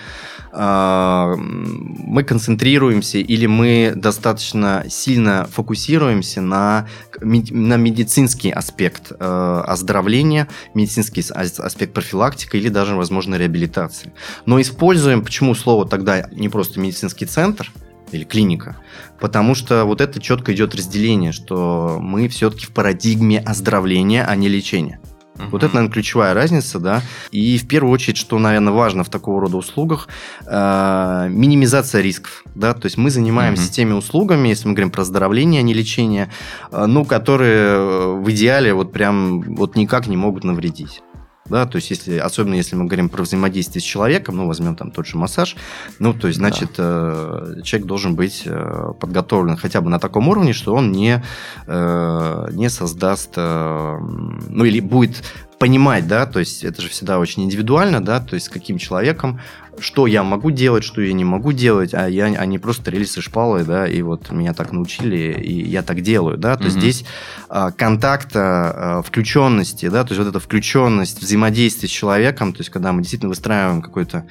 а, 0.56 1.34
мы 1.36 2.22
концентрируемся 2.22 3.18
или 3.18 3.46
мы 3.46 3.92
достаточно 3.96 4.84
сильно 4.88 5.48
фокусируемся 5.50 6.40
на, 6.40 6.86
на 7.20 7.76
медицинский 7.76 8.50
аспект 8.50 9.10
э, 9.10 9.62
оздоровления, 9.66 10.46
медицинский 10.72 11.24
аспект 11.32 11.92
профилактики 11.92 12.56
или 12.56 12.68
даже, 12.68 12.94
возможно, 12.94 13.34
реабилитации. 13.34 14.12
Но 14.46 14.60
используем, 14.60 15.24
почему 15.24 15.56
слово 15.56 15.88
тогда 15.88 16.28
не 16.30 16.48
просто 16.48 16.78
медицинский 16.78 17.26
центр, 17.26 17.72
или 18.12 18.22
клиника. 18.22 18.76
Потому 19.18 19.56
что 19.56 19.84
вот 19.86 20.00
это 20.00 20.20
четко 20.20 20.54
идет 20.54 20.74
разделение, 20.76 21.32
что 21.32 21.98
мы 22.00 22.28
все-таки 22.28 22.66
в 22.66 22.70
парадигме 22.70 23.40
оздоровления, 23.40 24.24
а 24.24 24.36
не 24.36 24.48
лечения. 24.48 25.00
Uh-huh. 25.36 25.48
Вот 25.50 25.62
это, 25.64 25.74
наверное, 25.74 25.92
ключевая 25.92 26.34
разница, 26.34 26.78
да. 26.78 27.02
И 27.30 27.58
в 27.58 27.66
первую 27.66 27.92
очередь, 27.92 28.16
что, 28.16 28.38
наверное, 28.38 28.72
важно 28.72 29.02
в 29.02 29.08
такого 29.08 29.40
рода 29.40 29.56
услугах, 29.56 30.08
э, 30.46 31.28
минимизация 31.30 32.02
рисков, 32.02 32.44
да. 32.54 32.72
То 32.74 32.86
есть 32.86 32.96
мы 32.96 33.10
занимаемся 33.10 33.64
uh-huh. 33.64 33.74
теми 33.74 33.92
услугами, 33.92 34.48
если 34.48 34.68
мы 34.68 34.74
говорим 34.74 34.90
про 34.90 35.02
оздоровление, 35.02 35.60
а 35.60 35.62
не 35.62 35.74
лечение, 35.74 36.30
э, 36.70 36.86
ну, 36.86 37.04
которые 37.04 38.14
в 38.16 38.30
идеале 38.30 38.74
вот 38.74 38.92
прям 38.92 39.40
вот 39.40 39.76
никак 39.76 40.06
не 40.06 40.16
могут 40.16 40.44
навредить 40.44 41.02
да, 41.46 41.66
то 41.66 41.76
есть 41.76 41.90
если, 41.90 42.16
особенно 42.16 42.54
если 42.54 42.74
мы 42.74 42.86
говорим 42.86 43.10
про 43.10 43.22
взаимодействие 43.22 43.82
с 43.82 43.84
человеком, 43.84 44.36
ну, 44.36 44.46
возьмем 44.46 44.76
там 44.76 44.90
тот 44.90 45.06
же 45.06 45.18
массаж, 45.18 45.56
ну, 45.98 46.14
то 46.14 46.28
есть, 46.28 46.38
значит, 46.38 46.70
да. 46.78 47.12
э, 47.58 47.60
человек 47.62 47.86
должен 47.86 48.14
быть 48.14 48.44
э, 48.46 48.92
подготовлен 48.98 49.56
хотя 49.56 49.82
бы 49.82 49.90
на 49.90 49.98
таком 49.98 50.28
уровне, 50.28 50.54
что 50.54 50.74
он 50.74 50.90
не, 50.90 51.22
э, 51.66 52.48
не 52.52 52.70
создаст, 52.70 53.36
ну, 53.36 54.64
или 54.64 54.80
будет 54.80 55.22
понимать, 55.58 56.06
да, 56.06 56.26
то 56.26 56.38
есть 56.38 56.64
это 56.64 56.82
же 56.82 56.88
всегда 56.88 57.18
очень 57.18 57.44
индивидуально, 57.44 58.04
да, 58.04 58.20
то 58.20 58.34
есть 58.34 58.46
с 58.46 58.48
каким 58.48 58.78
человеком, 58.78 59.40
что 59.78 60.06
я 60.06 60.22
могу 60.22 60.50
делать, 60.50 60.84
что 60.84 61.00
я 61.00 61.12
не 61.12 61.24
могу 61.24 61.52
делать, 61.52 61.94
а 61.94 62.08
я, 62.08 62.26
они 62.26 62.58
просто 62.58 62.90
рельсы 62.90 63.20
шпалы, 63.20 63.64
да, 63.64 63.86
и 63.86 64.02
вот 64.02 64.30
меня 64.30 64.54
так 64.54 64.72
научили, 64.72 65.40
и 65.40 65.68
я 65.68 65.82
так 65.82 66.00
делаю, 66.00 66.38
да, 66.38 66.56
то 66.56 66.64
есть 66.64 66.76
здесь 66.76 67.04
а, 67.48 67.70
контакта, 67.70 68.40
а, 68.40 69.02
включенности, 69.02 69.88
да, 69.88 70.04
то 70.04 70.12
есть 70.12 70.18
вот 70.18 70.28
эта 70.28 70.40
включенность, 70.40 71.20
взаимодействие 71.20 71.88
с 71.88 71.92
человеком, 71.92 72.52
то 72.52 72.60
есть 72.60 72.70
когда 72.70 72.92
мы 72.92 73.00
действительно 73.02 73.30
выстраиваем 73.30 73.82
какой-то 73.82 74.18
а, 74.18 74.26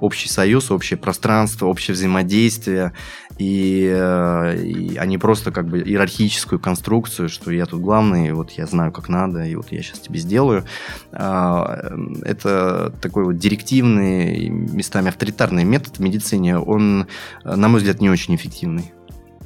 общий 0.00 0.28
союз, 0.28 0.70
общее 0.70 0.98
пространство, 0.98 1.66
общее 1.66 1.94
взаимодействие, 1.94 2.92
и, 3.38 3.88
э, 3.92 4.62
и 4.62 4.96
а 4.96 5.06
не 5.06 5.18
просто 5.18 5.52
как 5.52 5.68
бы 5.68 5.80
иерархическую 5.80 6.58
конструкцию, 6.58 7.28
что 7.28 7.50
я 7.50 7.66
тут 7.66 7.80
главный, 7.80 8.28
и 8.28 8.32
вот 8.32 8.50
я 8.52 8.66
знаю, 8.66 8.92
как 8.92 9.08
надо, 9.08 9.44
и 9.44 9.54
вот 9.54 9.72
я 9.72 9.82
сейчас 9.82 10.00
тебе 10.00 10.18
сделаю. 10.18 10.64
А, 11.12 11.94
это 12.22 12.92
такой 13.00 13.24
вот 13.24 13.38
директивный, 13.38 14.48
местами 14.48 15.08
авторитарный 15.08 15.64
метод 15.64 15.96
в 15.96 16.00
медицине, 16.00 16.58
он, 16.58 17.06
на 17.44 17.68
мой 17.68 17.80
взгляд, 17.80 18.00
не 18.00 18.10
очень 18.10 18.34
эффективный. 18.34 18.92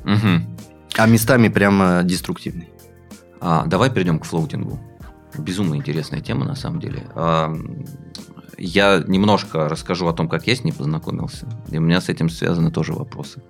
Угу. 0.05 0.43
А 0.99 1.07
местами 1.07 1.49
прямо 1.49 2.03
деструктивный. 2.05 2.71
А, 3.41 3.67
давай 3.67 3.91
перейдем 3.91 4.19
к 4.19 4.25
флоутингу. 4.25 4.81
Безумно 5.39 5.75
интересная 5.75 6.21
тема, 6.21 6.47
на 6.47 6.55
самом 6.55 6.81
деле. 6.81 7.05
А, 7.15 7.55
я 8.59 9.03
немножко 9.07 9.69
расскажу 9.69 10.07
о 10.07 10.13
том, 10.13 10.29
как 10.29 10.47
я 10.47 10.57
с 10.57 10.65
ней 10.65 10.73
познакомился. 10.73 11.49
И 11.71 11.79
у 11.79 11.81
меня 11.81 12.01
с 12.01 12.09
этим 12.09 12.29
связаны 12.31 12.71
тоже 12.71 12.93
вопросы. 12.93 13.43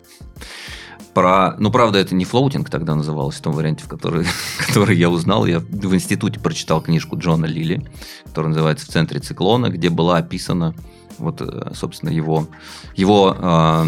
Про, 1.15 1.55
ну, 1.59 1.71
правда, 1.71 1.99
это 1.99 2.15
не 2.15 2.27
флоутинг 2.27 2.69
тогда 2.69 2.95
называлось, 2.95 3.37
в 3.37 3.41
том 3.41 3.55
варианте, 3.55 3.85
в 3.85 3.89
который, 3.89 4.27
который 4.67 4.97
я 4.97 5.09
узнал. 5.09 5.47
Я 5.47 5.61
в 5.61 5.95
институте 5.95 6.41
прочитал 6.41 6.83
книжку 6.83 7.19
Джона 7.19 7.47
Лили, 7.47 7.89
которая 8.25 8.51
называется 8.51 8.87
«В 8.87 8.91
центре 8.91 9.21
циклона», 9.21 9.71
где 9.71 9.89
была 9.89 10.19
описана 10.19 10.75
вот, 11.19 11.41
э, 11.41 11.73
собственно, 11.75 12.11
его, 12.11 12.49
его 12.95 13.35
э, 13.39 13.85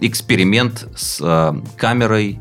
эксперимент 0.00 0.88
с 0.96 1.20
э, 1.22 1.54
камерой 1.76 2.40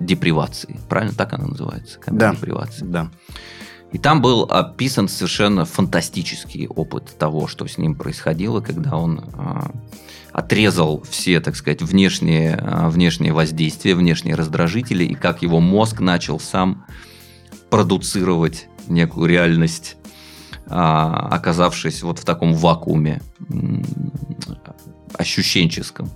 депривации. 0.00 0.78
Правильно 0.88 1.14
так 1.14 1.32
она 1.32 1.46
называется? 1.46 1.98
Камера 1.98 2.20
да. 2.20 2.34
депривации. 2.34 2.84
Да. 2.84 3.10
И 3.92 3.98
там 3.98 4.20
был 4.20 4.42
описан 4.42 5.08
совершенно 5.08 5.64
фантастический 5.64 6.66
опыт 6.66 7.16
того, 7.18 7.46
что 7.46 7.66
с 7.66 7.78
ним 7.78 7.94
происходило, 7.94 8.60
когда 8.60 8.96
он 8.96 9.20
э, 9.20 9.60
отрезал 10.32 11.02
все, 11.08 11.40
так 11.40 11.56
сказать, 11.56 11.82
внешние, 11.82 12.58
э, 12.60 12.88
внешние 12.88 13.32
воздействия, 13.32 13.94
внешние 13.94 14.34
раздражители, 14.34 15.04
и 15.04 15.14
как 15.14 15.42
его 15.42 15.60
мозг 15.60 16.00
начал 16.00 16.40
сам 16.40 16.84
продуцировать 17.70 18.68
некую 18.88 19.28
реальность, 19.28 19.96
э, 20.66 20.68
оказавшись 20.68 22.02
вот 22.02 22.18
в 22.18 22.24
таком 22.24 22.54
вакууме 22.54 23.22
ощущенческом. 25.14 26.10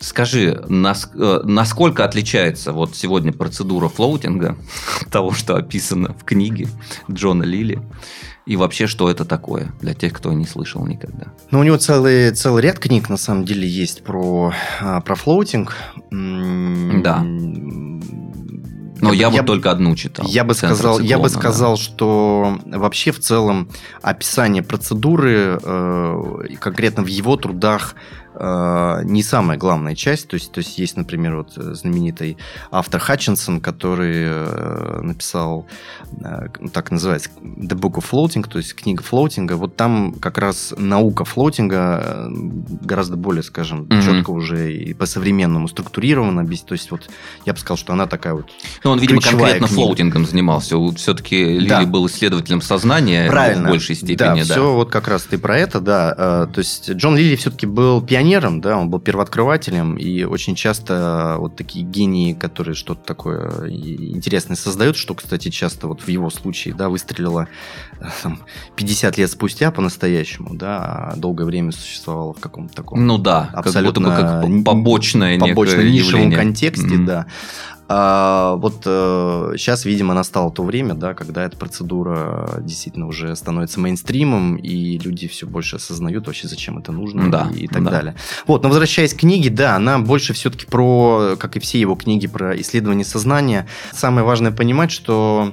Скажи, 0.00 0.64
нас, 0.68 1.10
э, 1.14 1.40
насколько 1.44 2.06
отличается 2.06 2.72
вот 2.72 2.96
сегодня 2.96 3.32
процедура 3.34 3.88
флоутинга 3.88 4.56
от 5.02 5.08
того, 5.10 5.32
что 5.32 5.56
описано 5.56 6.14
в 6.14 6.24
книге 6.24 6.68
Джона 7.10 7.42
Лили? 7.42 7.80
И 8.46 8.56
вообще, 8.56 8.86
что 8.86 9.10
это 9.10 9.26
такое 9.26 9.72
для 9.80 9.92
тех, 9.92 10.14
кто 10.14 10.32
не 10.32 10.46
слышал 10.46 10.84
никогда? 10.86 11.26
Ну, 11.50 11.60
у 11.60 11.62
него 11.62 11.76
целый, 11.76 12.30
целый 12.32 12.62
ряд 12.62 12.78
книг, 12.78 13.10
на 13.10 13.18
самом 13.18 13.44
деле, 13.44 13.68
есть 13.68 14.02
про, 14.02 14.54
а, 14.80 15.02
про 15.02 15.14
флоутинг. 15.14 15.76
Да. 16.10 17.22
Но 19.02 19.12
я, 19.12 19.28
я 19.28 19.30
вот 19.30 19.46
только 19.46 19.70
одну 19.70 19.94
читал. 19.96 20.26
Я 20.26 20.44
бы 20.44 20.54
сказал, 20.54 20.96
циклона, 20.96 21.08
я 21.08 21.18
бы 21.18 21.28
сказал, 21.28 21.76
да. 21.76 21.82
что 21.82 22.58
вообще 22.66 23.12
в 23.12 23.20
целом 23.20 23.68
описание 24.02 24.62
процедуры 24.62 25.58
э, 25.62 26.46
конкретно 26.58 27.02
в 27.02 27.06
его 27.06 27.36
трудах 27.36 27.94
не 28.40 29.22
самая 29.22 29.58
главная 29.58 29.94
часть. 29.94 30.28
То 30.28 30.34
есть, 30.34 30.50
то 30.52 30.58
есть 30.58 30.78
есть, 30.78 30.96
например, 30.96 31.36
вот 31.36 31.52
знаменитый 31.54 32.38
автор 32.70 33.00
Хатчинсон, 33.00 33.60
который 33.60 34.24
э, 34.26 35.00
написал, 35.02 35.66
э, 36.24 36.48
так 36.72 36.90
называется, 36.90 37.30
The 37.42 37.78
Book 37.78 37.94
of 37.94 38.04
Floating, 38.10 38.48
то 38.48 38.58
есть 38.58 38.74
книга 38.74 39.02
флоутинга. 39.02 39.54
Вот 39.54 39.76
там 39.76 40.14
как 40.14 40.38
раз 40.38 40.72
наука 40.76 41.24
флоутинга 41.24 42.28
гораздо 42.30 43.16
более, 43.16 43.42
скажем, 43.42 43.82
mm-hmm. 43.82 44.02
четко 44.02 44.30
уже 44.30 44.72
и 44.72 44.94
по-современному 44.94 45.68
структурирована. 45.68 46.46
То 46.46 46.72
есть 46.72 46.90
вот 46.90 47.10
я 47.44 47.52
бы 47.52 47.58
сказал, 47.58 47.76
что 47.76 47.92
она 47.92 48.06
такая 48.06 48.34
вот 48.34 48.46
Ну, 48.84 48.92
он, 48.92 48.98
видимо, 48.98 49.20
конкретно 49.20 49.66
книга. 49.66 49.82
флоутингом 49.82 50.26
занимался. 50.26 50.76
Все-таки 50.94 51.44
Лили 51.44 51.68
да. 51.68 51.84
был 51.84 52.06
исследователем 52.06 52.62
сознания 52.62 53.28
Правильно. 53.28 53.68
в 53.68 53.70
большей 53.70 53.96
степени. 53.96 54.16
Да, 54.16 54.34
да, 54.34 54.42
все 54.44 54.72
вот 54.72 54.90
как 54.90 55.08
раз 55.08 55.24
ты 55.24 55.36
про 55.38 55.58
это, 55.58 55.80
да. 55.80 56.46
То 56.46 56.58
есть 56.58 56.90
Джон 56.90 57.16
Лили 57.16 57.36
все-таки 57.36 57.66
был 57.66 58.00
пионером 58.00 58.29
пионером, 58.30 58.60
да, 58.60 58.76
он 58.76 58.90
был 58.90 59.00
первооткрывателем, 59.00 59.96
и 59.96 60.24
очень 60.24 60.54
часто 60.54 61.36
вот 61.38 61.56
такие 61.56 61.84
гении, 61.84 62.32
которые 62.32 62.74
что-то 62.74 63.02
такое 63.04 63.68
интересное 63.68 64.56
создают, 64.56 64.96
что, 64.96 65.14
кстати, 65.14 65.48
часто 65.48 65.88
вот 65.88 66.02
в 66.02 66.08
его 66.08 66.30
случае, 66.30 66.74
да, 66.74 66.88
выстрелило 66.88 67.48
там, 68.22 68.40
50 68.76 69.18
лет 69.18 69.30
спустя 69.30 69.70
по-настоящему, 69.70 70.54
да, 70.54 70.78
а 70.78 71.16
долгое 71.16 71.44
время 71.44 71.72
существовало 71.72 72.32
в 72.34 72.40
каком-то 72.40 72.74
таком... 72.74 73.06
Ну 73.06 73.18
да, 73.18 73.50
абсолютно 73.52 74.10
как, 74.10 74.42
будто 74.42 74.48
бы 74.48 74.56
как 74.56 74.64
побочное, 74.64 75.38
побочное 75.38 75.90
нишевом 75.90 76.32
контексте, 76.32 76.86
mm-hmm. 76.86 77.04
да. 77.04 77.26
А 77.92 78.54
вот 78.54 78.82
э, 78.86 79.54
сейчас, 79.56 79.84
видимо, 79.84 80.14
настало 80.14 80.52
то 80.52 80.62
время, 80.62 80.94
да, 80.94 81.12
когда 81.12 81.44
эта 81.44 81.56
процедура 81.56 82.60
действительно 82.60 83.08
уже 83.08 83.34
становится 83.34 83.80
мейнстримом, 83.80 84.54
и 84.54 84.96
люди 84.96 85.26
все 85.26 85.44
больше 85.44 85.74
осознают 85.74 86.24
вообще, 86.28 86.46
зачем 86.46 86.78
это 86.78 86.92
нужно 86.92 87.28
да, 87.28 87.50
и, 87.52 87.64
и 87.64 87.66
так 87.66 87.82
да. 87.82 87.90
далее. 87.90 88.14
Вот, 88.46 88.62
но 88.62 88.68
возвращаясь 88.68 89.12
к 89.12 89.18
книге, 89.18 89.50
да, 89.50 89.74
она 89.74 89.98
больше 89.98 90.34
все-таки 90.34 90.66
про, 90.66 91.34
как 91.36 91.56
и 91.56 91.58
все 91.58 91.80
его 91.80 91.96
книги 91.96 92.28
про 92.28 92.56
исследование 92.60 93.04
сознания. 93.04 93.66
Самое 93.90 94.24
важное 94.24 94.52
понимать, 94.52 94.92
что 94.92 95.52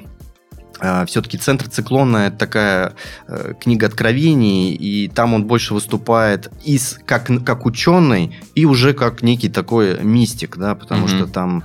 э, 0.79 1.07
все-таки 1.07 1.39
центр 1.39 1.67
циклона 1.67 2.27
это 2.27 2.37
такая 2.37 2.93
э, 3.27 3.53
книга 3.59 3.87
откровений, 3.87 4.75
и 4.75 5.07
там 5.07 5.33
он 5.33 5.45
больше 5.45 5.73
выступает 5.73 6.51
из, 6.63 6.99
как, 7.03 7.31
как 7.43 7.65
ученый 7.65 8.37
и 8.53 8.65
уже 8.65 8.93
как 8.93 9.23
некий 9.23 9.49
такой 9.49 9.99
мистик, 10.03 10.57
да, 10.57 10.75
потому 10.75 11.07
mm-hmm. 11.07 11.17
что 11.17 11.25
там 11.25 11.63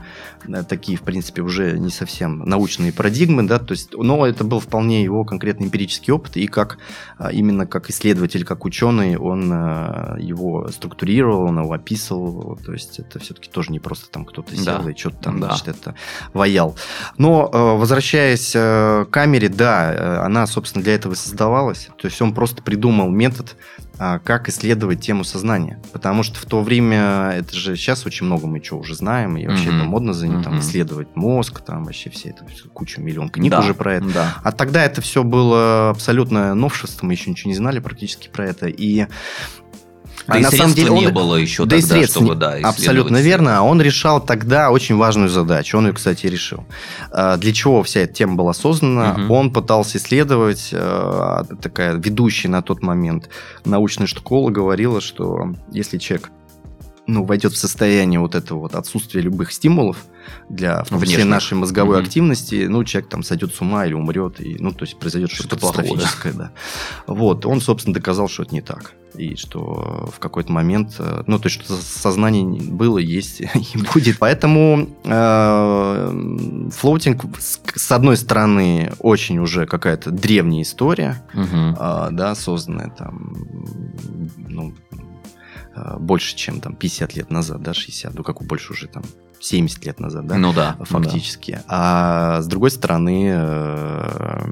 такие, 0.69 0.99
в 0.99 1.03
принципе, 1.03 1.43
уже 1.43 1.79
не 1.79 1.91
совсем 1.91 2.41
научные 2.41 2.93
парадигмы, 2.93 3.45
да, 3.45 3.59
то 3.59 3.73
есть, 3.73 3.93
но 3.93 4.27
это 4.27 4.45
был 4.45 4.61
вполне 4.61 5.03
его 5.03 5.25
конкретный 5.25 5.67
эмпирический 5.67 6.13
опыт, 6.13 6.37
и 6.37 6.47
как 6.47 6.79
а, 7.19 7.33
именно 7.33 7.67
как 7.67 7.91
исследователь, 7.91 8.45
как 8.45 8.65
ученый, 8.65 9.17
он 9.17 9.51
э, 9.53 10.17
его 10.21 10.69
структурировал, 10.69 11.45
он 11.45 11.61
его 11.61 11.73
описывал, 11.73 12.59
то 12.65 12.73
есть 12.73 12.99
это 12.99 13.19
все-таки 13.19 13.51
тоже 13.51 13.73
не 13.73 13.81
просто 13.81 14.11
там 14.11 14.25
кто-то 14.25 14.55
сел 14.57 14.83
да. 14.83 14.91
и 14.91 14.97
что-то 14.97 15.17
там, 15.17 15.41
да. 15.41 15.49
значит, 15.49 15.69
это 15.69 15.95
ваял. 16.33 16.77
Но 17.19 17.51
э, 17.53 17.59
возвращаясь 17.77 18.53
к 18.53 19.07
камере, 19.11 19.49
да, 19.49 20.25
она, 20.25 20.47
собственно, 20.47 20.83
для 20.83 20.95
этого 20.95 21.13
и 21.13 21.17
создавалась, 21.17 21.89
то 21.97 22.07
есть 22.07 22.21
он 22.21 22.35
просто 22.35 22.63
придумал 22.63 23.11
метод, 23.11 23.57
как 23.99 24.49
исследовать 24.49 25.01
тему 25.01 25.25
сознания. 25.25 25.81
Потому 25.93 26.23
что 26.23 26.41
в 26.41 26.45
то 26.45 26.63
время, 26.63 27.33
это 27.37 27.55
же 27.55 27.77
сейчас 27.77 28.07
очень 28.07 28.27
много 28.27 28.47
мы 28.47 28.61
чего 28.61 28.81
уже 28.81 28.95
знаем, 28.95 29.37
и 29.37 29.47
вообще 29.47 29.71
mm-hmm. 29.71 29.77
это 29.77 29.85
модно 29.85 30.13
за 30.13 30.27
mm-hmm. 30.27 30.43
там, 30.43 30.59
исследовать 30.59 31.09
мозг, 31.15 31.61
там 31.61 31.85
вообще 31.85 32.11
все 32.11 32.31
это, 32.31 32.47
кучу 32.73 33.01
миллион 33.01 33.29
книг 33.29 33.51
да, 33.51 33.61
уже 33.61 33.75
про 33.75 33.95
это. 33.95 34.07
Да. 34.07 34.39
А 34.43 34.53
тогда 34.53 34.85
это 34.85 35.01
все 35.01 35.23
было 35.23 35.91
абсолютно 35.91 36.55
новшеством, 36.55 37.09
мы 37.09 37.15
еще 37.15 37.31
ничего 37.31 37.51
не 37.51 37.57
знали 37.57 37.79
практически 37.79 38.29
про 38.29 38.47
это. 38.47 38.67
И 38.67 39.07
да 40.27 40.35
а 40.35 40.39
и 40.39 40.43
на 40.43 40.51
самом 40.51 40.75
деле 40.75 40.91
он... 40.91 40.99
не 40.99 41.09
было 41.09 41.37
еще 41.37 41.65
да 41.65 41.81
тогда, 41.81 41.99
и 41.99 42.07
чтобы, 42.07 42.35
да, 42.35 42.57
Абсолютно 42.63 43.19
верно. 43.19 43.65
Он 43.65 43.81
решал 43.81 44.21
тогда 44.21 44.71
очень 44.71 44.97
важную 44.97 45.29
задачу. 45.29 45.79
Он 45.79 45.87
ее, 45.87 45.93
кстати, 45.93 46.27
решил. 46.27 46.65
А, 47.11 47.37
для 47.37 47.53
чего 47.53 47.83
вся 47.83 48.01
эта 48.01 48.15
тема 48.15 48.35
была 48.37 48.53
создана? 48.53 49.13
Угу. 49.13 49.35
Он 49.35 49.53
пытался 49.53 49.99
исследовать, 49.99 50.71
а, 50.73 51.45
такая 51.61 51.95
ведущая 51.95 52.49
на 52.49 52.63
тот 52.63 52.83
момент 52.83 53.29
научная 53.65 54.07
школа 54.07 54.51
говорила, 54.51 55.01
что 55.01 55.55
если 55.71 55.99
человек 55.99 56.31
ну, 57.07 57.25
войдет 57.25 57.53
в 57.53 57.57
состояние 57.57 58.21
вот 58.21 58.35
этого 58.35 58.61
вот 58.61 58.75
отсутствия 58.75 59.21
любых 59.23 59.53
стимулов 59.53 60.05
для 60.49 60.85
в 60.85 60.89
том 60.89 61.01
числе 61.01 61.17
Внешних. 61.17 61.31
нашей 61.31 61.55
мозговой 61.55 61.97
Мгм. 61.97 62.05
активности, 62.05 62.67
ну, 62.69 62.85
человек 62.85 63.11
там 63.11 63.23
сойдет 63.25 63.53
с 63.55 63.61
ума 63.61 63.87
или 63.87 63.95
умрет, 63.95 64.41
и, 64.41 64.57
ну, 64.61 64.73
то 64.73 64.85
есть 64.85 64.97
произойдет 64.99 65.31
что-то 65.33 65.57
плохое, 65.57 65.93
да. 66.35 66.53
Вот, 67.09 67.45
он, 67.45 67.61
собственно, 67.61 67.95
доказал, 67.95 68.29
что 68.29 68.45
это 68.45 68.55
не 68.55 68.61
так. 68.61 68.93
И 69.17 69.35
что 69.37 70.09
в 70.15 70.19
какой-то 70.21 70.53
момент, 70.53 70.95
э, 70.99 71.25
ну, 71.27 71.39
то 71.39 71.49
есть, 71.49 71.63
что 71.63 71.75
сознание 71.75 72.45
было, 72.63 72.99
есть 72.99 73.41
и 73.75 73.79
будет. 73.93 74.19
Поэтому 74.19 74.89
э, 75.05 76.71
флоутинг, 76.73 77.25
с, 77.39 77.93
одной 77.93 78.17
стороны, 78.17 78.93
очень 79.01 79.39
уже 79.39 79.67
какая-то 79.67 80.11
древняя 80.13 80.63
история, 80.63 81.23
а, 81.35 82.11
да, 82.11 82.35
созданная 82.35 82.91
там, 82.97 83.35
ну, 84.49 84.73
больше, 85.99 86.37
чем 86.37 86.61
там 86.61 86.75
50 86.75 87.15
лет 87.17 87.31
назад, 87.31 87.63
да, 87.63 87.75
60, 87.75 88.15
ну, 88.15 88.23
как 88.23 88.43
больше 88.43 88.73
уже 88.73 88.89
там 88.89 89.03
70 89.43 89.85
лет 89.85 89.99
назад, 89.99 90.27
да, 90.27 90.37
Ну 90.37 90.53
да. 90.53 90.77
фактически. 90.81 91.61
А 91.67 92.41
с 92.41 92.47
другой 92.47 92.71
стороны, 92.71 93.29
э, 93.35 94.45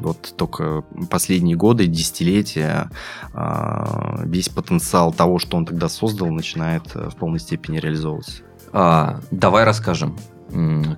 вот 0.00 0.34
только 0.36 0.84
последние 1.10 1.56
годы, 1.56 1.86
десятилетия, 1.88 2.90
а, 3.32 4.20
весь 4.24 4.48
потенциал 4.48 5.12
того, 5.12 5.40
что 5.40 5.56
он 5.56 5.66
тогда 5.66 5.88
создал, 5.88 6.30
начинает 6.30 6.84
э, 6.94 7.08
в 7.10 7.16
полной 7.16 7.40
степени 7.40 7.78
реализовываться. 7.78 8.42
А, 8.72 9.20
давай 9.32 9.64
расскажем, 9.64 10.16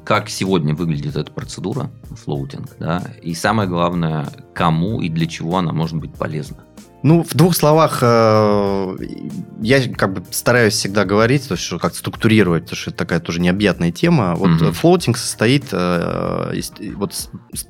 как 0.04 0.28
сегодня 0.28 0.74
выглядит 0.74 1.16
эта 1.16 1.32
процедура, 1.32 1.90
флоутинг, 2.10 2.76
да, 2.78 3.02
и 3.22 3.34
самое 3.34 3.68
главное, 3.68 4.28
кому 4.52 5.00
и 5.00 5.08
для 5.08 5.26
чего 5.26 5.56
она 5.56 5.72
может 5.72 5.96
быть 5.96 6.12
полезна. 6.12 6.58
Ну, 7.02 7.22
в 7.22 7.34
двух 7.34 7.54
словах, 7.54 7.98
э, 8.02 8.96
я 9.62 9.80
как 9.94 10.12
бы 10.14 10.24
стараюсь 10.30 10.74
всегда 10.74 11.04
говорить, 11.04 11.46
то 11.46 11.54
есть, 11.54 11.68
как 11.78 11.94
структурировать, 11.94 12.64
потому 12.64 12.76
что 12.76 12.90
это 12.90 12.98
такая 12.98 13.20
тоже 13.20 13.40
необъятная 13.40 13.92
тема. 13.92 14.34
Вот 14.34 14.48
Мгм. 14.48 14.68
э, 14.68 14.72
флоутинг 14.72 15.16
состоит, 15.16 15.66
э, 15.70 16.52
из- 16.54 16.72
вот 16.96 17.12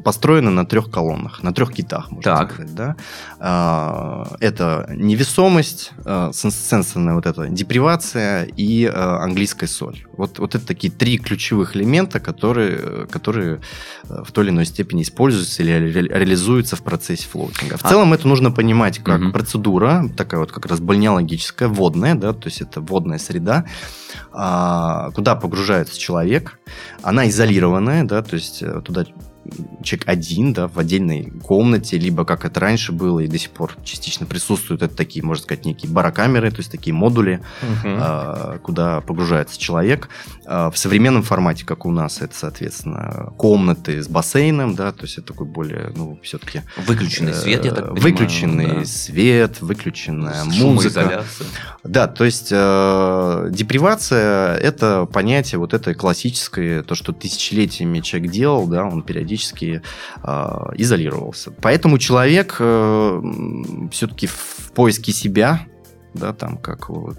построено 0.03 0.51
на 0.51 0.65
трех 0.65 0.91
колоннах, 0.91 1.43
на 1.43 1.53
трех 1.53 1.73
китах, 1.75 2.11
можно 2.11 2.23
Так. 2.23 2.53
сказать, 2.53 2.75
да. 2.75 2.97
А, 3.39 4.37
Это 4.41 4.87
невесомость, 4.95 5.93
э, 6.05 6.31
сен- 6.33 6.51
сенсорная 6.51 7.15
вот 7.15 7.27
эта 7.27 7.47
депривация 7.49 8.45
и 8.45 8.85
э, 8.85 8.91
английская 8.93 9.67
соль. 9.67 10.07
Вот, 10.17 10.39
вот 10.39 10.55
это 10.55 10.67
такие 10.67 10.93
три 10.93 11.19
ключевых 11.19 11.77
элемента, 11.77 12.21
которые, 12.21 12.79
э, 12.81 13.07
которые 13.11 13.61
э, 14.09 14.23
в 14.25 14.31
той 14.33 14.45
или 14.45 14.51
иной 14.53 14.65
степени 14.67 15.03
используются 15.03 15.63
или 15.63 15.73
ре- 15.73 16.09
реализуются 16.09 16.77
в 16.77 16.83
процессе 16.83 17.29
флоутинга. 17.29 17.77
В 17.77 17.85
А- 17.85 17.89
целом 17.89 18.13
это 18.15 18.27
нужно 18.29 18.51
понимать 18.51 18.99
как 19.01 19.26
Мгм. 19.27 19.33
процедура, 19.33 20.05
такая 20.17 20.41
вот 20.41 20.53
как 20.53 20.67
раз 20.67 20.81
бальнеологическая, 20.81 21.69
водная, 21.69 22.15
да, 22.15 22.33
то 22.33 22.47
есть 22.47 22.61
это 22.61 22.81
водная 22.81 23.19
среда, 23.19 23.65
а, 24.33 25.11
куда 25.13 25.37
погружается 25.37 25.99
человек. 25.99 26.59
Она 27.03 27.29
изолированная, 27.29 28.05
да, 28.05 28.23
то 28.23 28.35
есть 28.35 28.63
э, 28.63 28.81
туда 28.85 29.05
человек 29.83 30.09
один, 30.09 30.53
да, 30.53 30.69
в 30.69 30.79
отдельной 30.79 31.31
комнате, 31.43 31.99
либо 31.99 32.25
как 32.25 32.45
это 32.45 32.61
раньше 32.61 32.93
было 32.93 33.21
и 33.21 33.29
до 33.29 33.39
сих 33.39 33.51
пор 33.51 33.75
частично 33.85 34.27
присутствуют, 34.27 34.83
это 34.83 34.95
такие, 34.95 35.25
можно 35.25 35.43
сказать, 35.43 35.65
некие 35.65 35.91
барокамеры, 35.91 36.51
то 36.51 36.59
есть 36.59 36.71
такие 36.71 36.95
модули, 36.95 37.41
а, 37.85 38.59
куда 38.59 39.01
погружается 39.01 39.59
человек. 39.59 40.09
А, 40.45 40.71
В 40.71 40.79
современном 40.79 41.23
формате, 41.23 41.65
как 41.65 41.87
у 41.87 41.91
нас, 41.91 42.21
это, 42.21 42.35
соответственно, 42.37 43.33
комнаты 43.37 44.03
с 44.03 44.09
бассейном, 44.09 44.75
да, 44.75 44.93
то 44.93 45.03
есть 45.03 45.19
это 45.19 45.29
такой 45.29 45.47
более, 45.47 45.93
ну, 45.95 46.19
все-таки 46.23 46.63
Выключенный 46.87 47.35
свет, 47.35 47.65
я 47.65 47.73
так 47.73 47.85
Э, 47.85 47.89
понимаю. 47.89 48.03
Выключенный 48.03 48.75
да. 48.79 48.85
свет, 48.85 49.61
выключенная 49.61 50.45
музыка. 50.45 51.25
Да, 51.89 52.07
то 52.07 52.25
есть 52.25 52.49
э, 52.51 53.49
депривация 53.51 54.57
это 54.57 55.07
понятие 55.07 55.59
вот 55.59 55.75
это 55.75 55.95
классическое, 55.95 56.83
то, 56.83 56.95
что 56.95 57.13
тысячелетиями 57.13 58.01
человек 58.01 58.31
делал, 58.31 58.67
да, 58.67 58.85
он 58.85 59.03
периодически 59.03 59.83
э, 60.23 60.49
изолировался. 60.77 61.53
Поэтому 61.63 61.99
человек 61.99 62.55
все-таки 62.57 64.27
в 64.27 64.73
поиске 64.75 65.13
себя, 65.13 65.67
да, 66.15 66.33
там 66.33 66.57
как 66.59 66.89
вот 66.89 67.19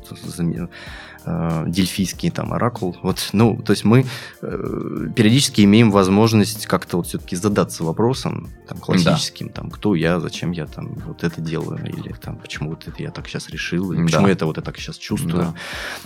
э, 1.28 1.66
дельфийский 1.68 2.32
там 2.32 2.54
оракул, 2.54 2.96
вот, 3.04 3.30
ну, 3.34 3.62
то 3.62 3.72
есть 3.72 3.84
мы 3.84 4.06
э, 4.42 5.10
периодически 5.16 5.62
имеем 5.62 5.92
возможность 5.92 6.66
как-то 6.66 6.98
вот 6.98 7.08
все-таки 7.08 7.36
задаться 7.36 7.84
вопросом 7.84 8.50
там 8.68 8.78
классическим, 8.78 9.50
там, 9.50 9.70
кто 9.70 9.96
я, 9.96 10.20
зачем 10.20 10.52
я 10.52 10.66
там 10.66 10.94
вот 11.06 11.24
это 11.24 11.42
делаю, 11.42 11.80
или 11.86 12.14
там, 12.14 12.38
почему 12.38 12.70
вот 12.70 12.88
это 12.88 13.02
я 13.04 13.12
так 13.12 13.28
сейчас 13.28 13.50
решил, 13.50 13.92
или 13.92 14.00
Да. 14.00 14.06
почему 14.06 14.28
это 14.28 14.46
вот 14.46 14.58
я 14.58 14.64
так 14.64 14.78
сейчас 14.78 14.98
чувствую. 14.98 15.36
Да. 15.36 15.54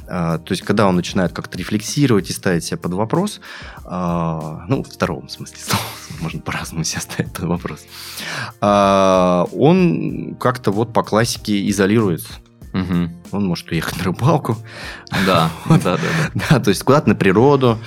А, 0.08 0.38
то 0.38 0.52
есть, 0.52 0.64
когда 0.64 0.88
он 0.88 0.96
начинает 0.96 1.34
как-то 1.34 1.58
рефлексировать 1.58 2.30
и 2.30 2.34
ставить 2.34 2.64
себя 2.64 2.78
под 2.78 2.94
вопрос, 2.94 3.42
а, 3.86 4.66
ну, 4.68 4.84
в 4.84 4.90
втором 4.90 5.30
смысле 5.30 5.58
слова, 5.64 5.84
можно 6.20 6.42
по-разному 6.42 6.84
себя 6.84 7.02
ставить 7.02 7.34
под 7.34 7.46
вопрос, 7.46 7.86
а, 8.60 9.46
он 9.54 10.36
как-то 10.40 10.72
вот 10.72 10.94
по 10.94 11.04
классике 11.04 11.68
изолируется. 11.70 12.34
Мгм. 12.74 13.12
Он 13.32 13.48
может 13.48 13.70
уехать 13.72 13.98
на 13.98 14.06
рыбалку, 14.06 14.58
да, 15.26 15.50
да, 15.70 15.98
да. 15.98 16.00
да, 16.34 16.60
то 16.60 16.70
есть 16.70 16.84
куда-то 16.84 17.10
на 17.10 17.16
природу. 17.16 17.78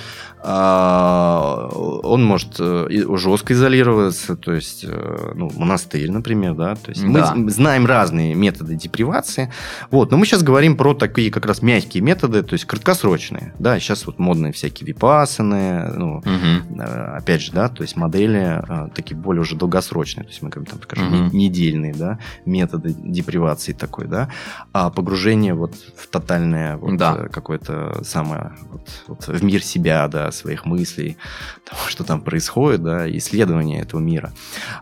А, 0.47 1.69
Он 2.03 2.23
может 2.23 2.55
э, 2.59 2.87
жестко 3.17 3.53
изолироваться, 3.53 4.35
то 4.35 4.53
есть, 4.53 4.85
э, 4.87 5.31
ну, 5.35 5.49
монастырь, 5.57 6.11
например, 6.11 6.53
да, 6.53 6.75
то 6.75 6.91
есть 6.91 7.03
мы 7.03 7.13
Да. 7.19 7.25
з- 7.35 7.49
знаем 7.49 7.85
разные 7.87 8.35
методы 8.35 8.75
депривации, 8.75 9.51
вот, 9.91 10.11
но 10.11 10.17
мы 10.17 10.25
сейчас 10.27 10.43
говорим 10.43 10.77
про 10.77 10.93
такие 10.93 11.31
как 11.31 11.45
раз 11.47 11.61
мягкие 11.63 12.03
методы, 12.03 12.43
то 12.43 12.53
есть 12.53 12.65
краткосрочные, 12.65 13.53
да, 13.59 13.79
сейчас 13.79 14.05
вот 14.05 14.19
модные 14.19 14.53
всякие 14.53 14.85
випасаны, 14.87 15.91
ну, 15.97 16.21
э, 16.25 16.81
опять 17.17 17.41
же, 17.41 17.51
да, 17.51 17.67
то 17.67 17.81
есть 17.81 17.95
модели 17.97 18.61
такие 18.93 19.17
более 19.17 19.41
уже 19.41 19.55
долгосрочные, 19.55 20.25
то 20.25 20.29
есть 20.29 20.41
мы 20.43 20.49
говорим 20.49 20.71
там, 20.71 20.81
скажем, 20.83 21.11
не- 21.31 21.45
недельные, 21.47 21.93
да, 21.93 22.19
методы 22.45 22.93
депривации 22.97 23.73
такой, 23.73 24.05
да, 24.07 24.29
а 24.73 24.89
погружение 24.91 25.53
вот 25.55 25.73
в 25.97 26.07
тотальное 26.07 26.77
вот 26.77 26.97
Да. 26.97 27.27
какое-то 27.31 28.03
самое 28.03 28.51
вот, 28.71 28.81
вот 29.07 29.27
в 29.27 29.43
мир 29.43 29.63
себя, 29.63 30.07
да, 30.07 30.31
своих 30.35 30.65
мыслей, 30.65 31.17
того, 31.63 31.81
что 31.87 32.03
там 32.03 32.21
происходит, 32.21 32.83
да, 32.83 33.09
исследование 33.17 33.81
этого 33.81 33.99
мира. 33.99 34.33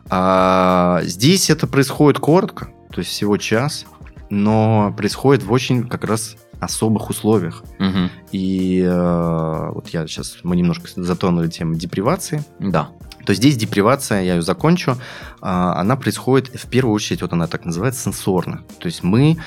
А 0.09 1.01
здесь 1.03 1.49
это 1.49 1.67
происходит 1.67 2.19
коротко, 2.19 2.69
то 2.91 2.99
есть 2.99 3.11
всего 3.11 3.37
час, 3.37 3.85
но 4.29 4.93
происходит 4.97 5.43
в 5.43 5.51
очень 5.51 5.87
как 5.87 6.03
раз 6.03 6.35
особых 6.59 7.09
условиях. 7.09 7.63
Мгм. 7.77 8.09
И 8.31 8.81
э, 8.81 9.69
вот 9.73 9.89
я 9.89 10.07
сейчас, 10.07 10.37
мы 10.43 10.55
немножко 10.55 10.87
затронули 10.95 11.49
тему 11.49 11.75
депривации. 11.75 12.43
Да. 12.59 12.89
То 13.25 13.33
здесь 13.33 13.55
депривация, 13.55 14.21
я 14.21 14.35
ее 14.35 14.41
закончу, 14.41 14.97
а, 15.39 15.79
она 15.79 15.95
происходит 15.95 16.49
в 16.53 16.67
первую 16.67 16.93
очередь, 16.93 17.21
вот 17.21 17.31
она 17.31 17.47
так 17.47 17.63
называется, 17.63 18.03
сенсорно. 18.03 18.63
То 18.79 18.87
есть 18.87 19.01
мы, 19.01 19.37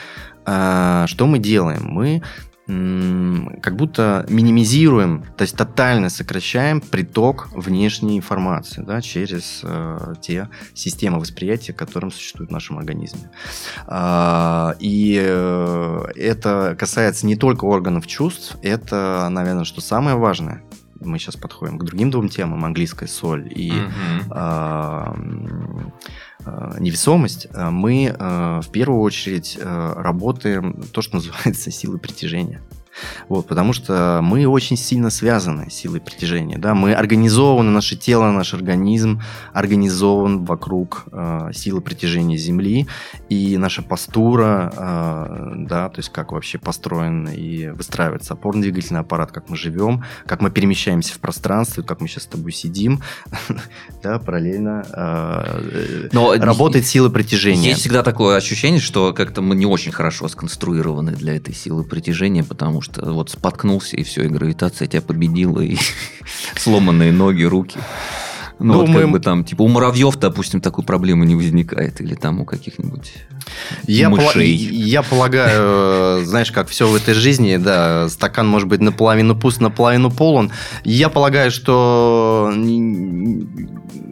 а, 0.46 1.06
что 1.06 1.26
мы 1.26 1.38
делаем? 1.38 1.84
Мы 1.84 2.22
как 2.66 3.76
будто 3.76 4.26
минимизируем, 4.28 5.24
то 5.36 5.42
есть 5.42 5.56
тотально 5.56 6.08
сокращаем 6.10 6.80
приток 6.80 7.48
внешней 7.52 8.18
информации 8.18 8.82
да, 8.82 9.00
через 9.00 9.60
э, 9.62 10.14
те 10.20 10.48
системы 10.74 11.20
восприятия, 11.20 11.72
которым 11.72 12.10
существуют 12.10 12.50
в 12.50 12.52
нашем 12.52 12.78
организме. 12.78 13.30
А, 13.86 14.74
И 14.80 15.16
э, 15.22 16.02
это 16.16 16.76
касается 16.78 17.26
не 17.26 17.36
только 17.36 17.66
органов 17.66 18.06
чувств, 18.06 18.56
это, 18.62 19.28
наверное, 19.30 19.64
что 19.64 19.80
самое 19.80 20.16
важное. 20.16 20.62
Мы 20.98 21.18
сейчас 21.18 21.36
подходим 21.36 21.78
к 21.78 21.84
другим 21.84 22.10
двум 22.10 22.28
темам, 22.28 22.64
английская 22.64 23.06
соль 23.06 23.52
и 23.54 23.70
м, 23.70 23.92
а, 24.30 25.14
невесомость, 26.78 27.48
а, 27.52 27.70
мы 27.70 28.14
а, 28.18 28.60
в 28.60 28.70
первую 28.70 29.00
очередь 29.00 29.58
работаем 29.62 30.82
то, 30.92 31.02
что 31.02 31.16
называется 31.16 31.70
силой 31.72 31.98
притяжения. 31.98 32.62
Вот, 33.28 33.46
потому 33.46 33.72
что 33.72 34.20
мы 34.22 34.46
очень 34.46 34.76
сильно 34.76 35.10
связаны 35.10 35.70
с 35.70 35.74
силой 35.74 36.00
притяжения. 36.00 36.58
Да? 36.58 36.74
Мы 36.74 36.94
организованы, 36.94 37.70
наше 37.70 37.96
тело, 37.96 38.30
наш 38.30 38.54
организм 38.54 39.20
организован 39.52 40.44
вокруг 40.44 41.04
э, 41.12 41.50
силы 41.52 41.80
притяжения 41.80 42.36
Земли. 42.36 42.86
И 43.28 43.56
наша 43.58 43.82
постура, 43.82 44.72
э, 44.74 45.52
да, 45.56 45.88
то 45.88 45.98
есть 45.98 46.10
как 46.10 46.32
вообще 46.32 46.58
построен 46.58 47.28
и 47.28 47.68
выстраивается 47.68 48.34
опорно-двигательный 48.34 49.00
аппарат, 49.00 49.32
как 49.32 49.48
мы 49.48 49.56
живем, 49.56 50.04
как 50.26 50.40
мы 50.40 50.50
перемещаемся 50.50 51.14
в 51.14 51.18
пространстве, 51.18 51.82
как 51.82 52.00
мы 52.00 52.08
сейчас 52.08 52.24
с 52.24 52.26
тобой 52.26 52.52
сидим, 52.52 53.02
да, 54.02 54.18
параллельно 54.18 54.86
э, 54.92 56.08
Но 56.12 56.34
работает 56.34 56.86
сила 56.86 57.08
притяжения. 57.08 57.70
Есть 57.70 57.80
всегда 57.80 58.02
такое 58.02 58.36
ощущение, 58.36 58.80
что 58.80 59.12
как-то 59.12 59.42
мы 59.42 59.54
не 59.54 59.66
очень 59.66 59.92
хорошо 59.92 60.28
сконструированы 60.28 61.12
для 61.12 61.36
этой 61.36 61.54
силы 61.54 61.84
притяжения, 61.84 62.44
потому 62.44 62.80
что 62.80 62.85
вот 62.96 63.30
споткнулся, 63.30 63.96
и 63.96 64.02
все, 64.02 64.24
и 64.24 64.28
гравитация 64.28 64.88
тебя 64.88 65.02
победила, 65.02 65.60
и 65.60 65.76
сломанные 66.56 67.12
ноги, 67.12 67.42
руки. 67.42 67.78
Ну, 68.58 68.72
Ну, 68.72 68.86
вот 68.86 68.96
как 68.96 69.10
бы 69.10 69.20
там, 69.20 69.44
типа, 69.44 69.62
у 69.62 69.68
муравьев, 69.68 70.16
допустим, 70.16 70.60
такой 70.62 70.82
проблемы 70.82 71.26
не 71.26 71.34
возникает. 71.34 72.00
Или 72.00 72.14
там 72.14 72.40
у 72.40 72.46
каких-нибудь 72.46 73.12
Я, 73.86 74.08
мышей. 74.08 74.54
я 74.54 75.02
полагаю, 75.02 76.20
э, 76.20 76.24
знаешь, 76.24 76.50
как 76.52 76.68
все 76.68 76.88
в 76.88 76.94
этой 76.94 77.12
жизни, 77.12 77.56
да, 77.58 78.08
стакан 78.08 78.48
может 78.48 78.68
быть 78.68 78.80
наполовину 78.80 79.36
пуст, 79.36 79.60
наполовину 79.60 80.10
полон. 80.10 80.52
Я 80.84 81.10
полагаю, 81.10 81.50
что 81.50 82.50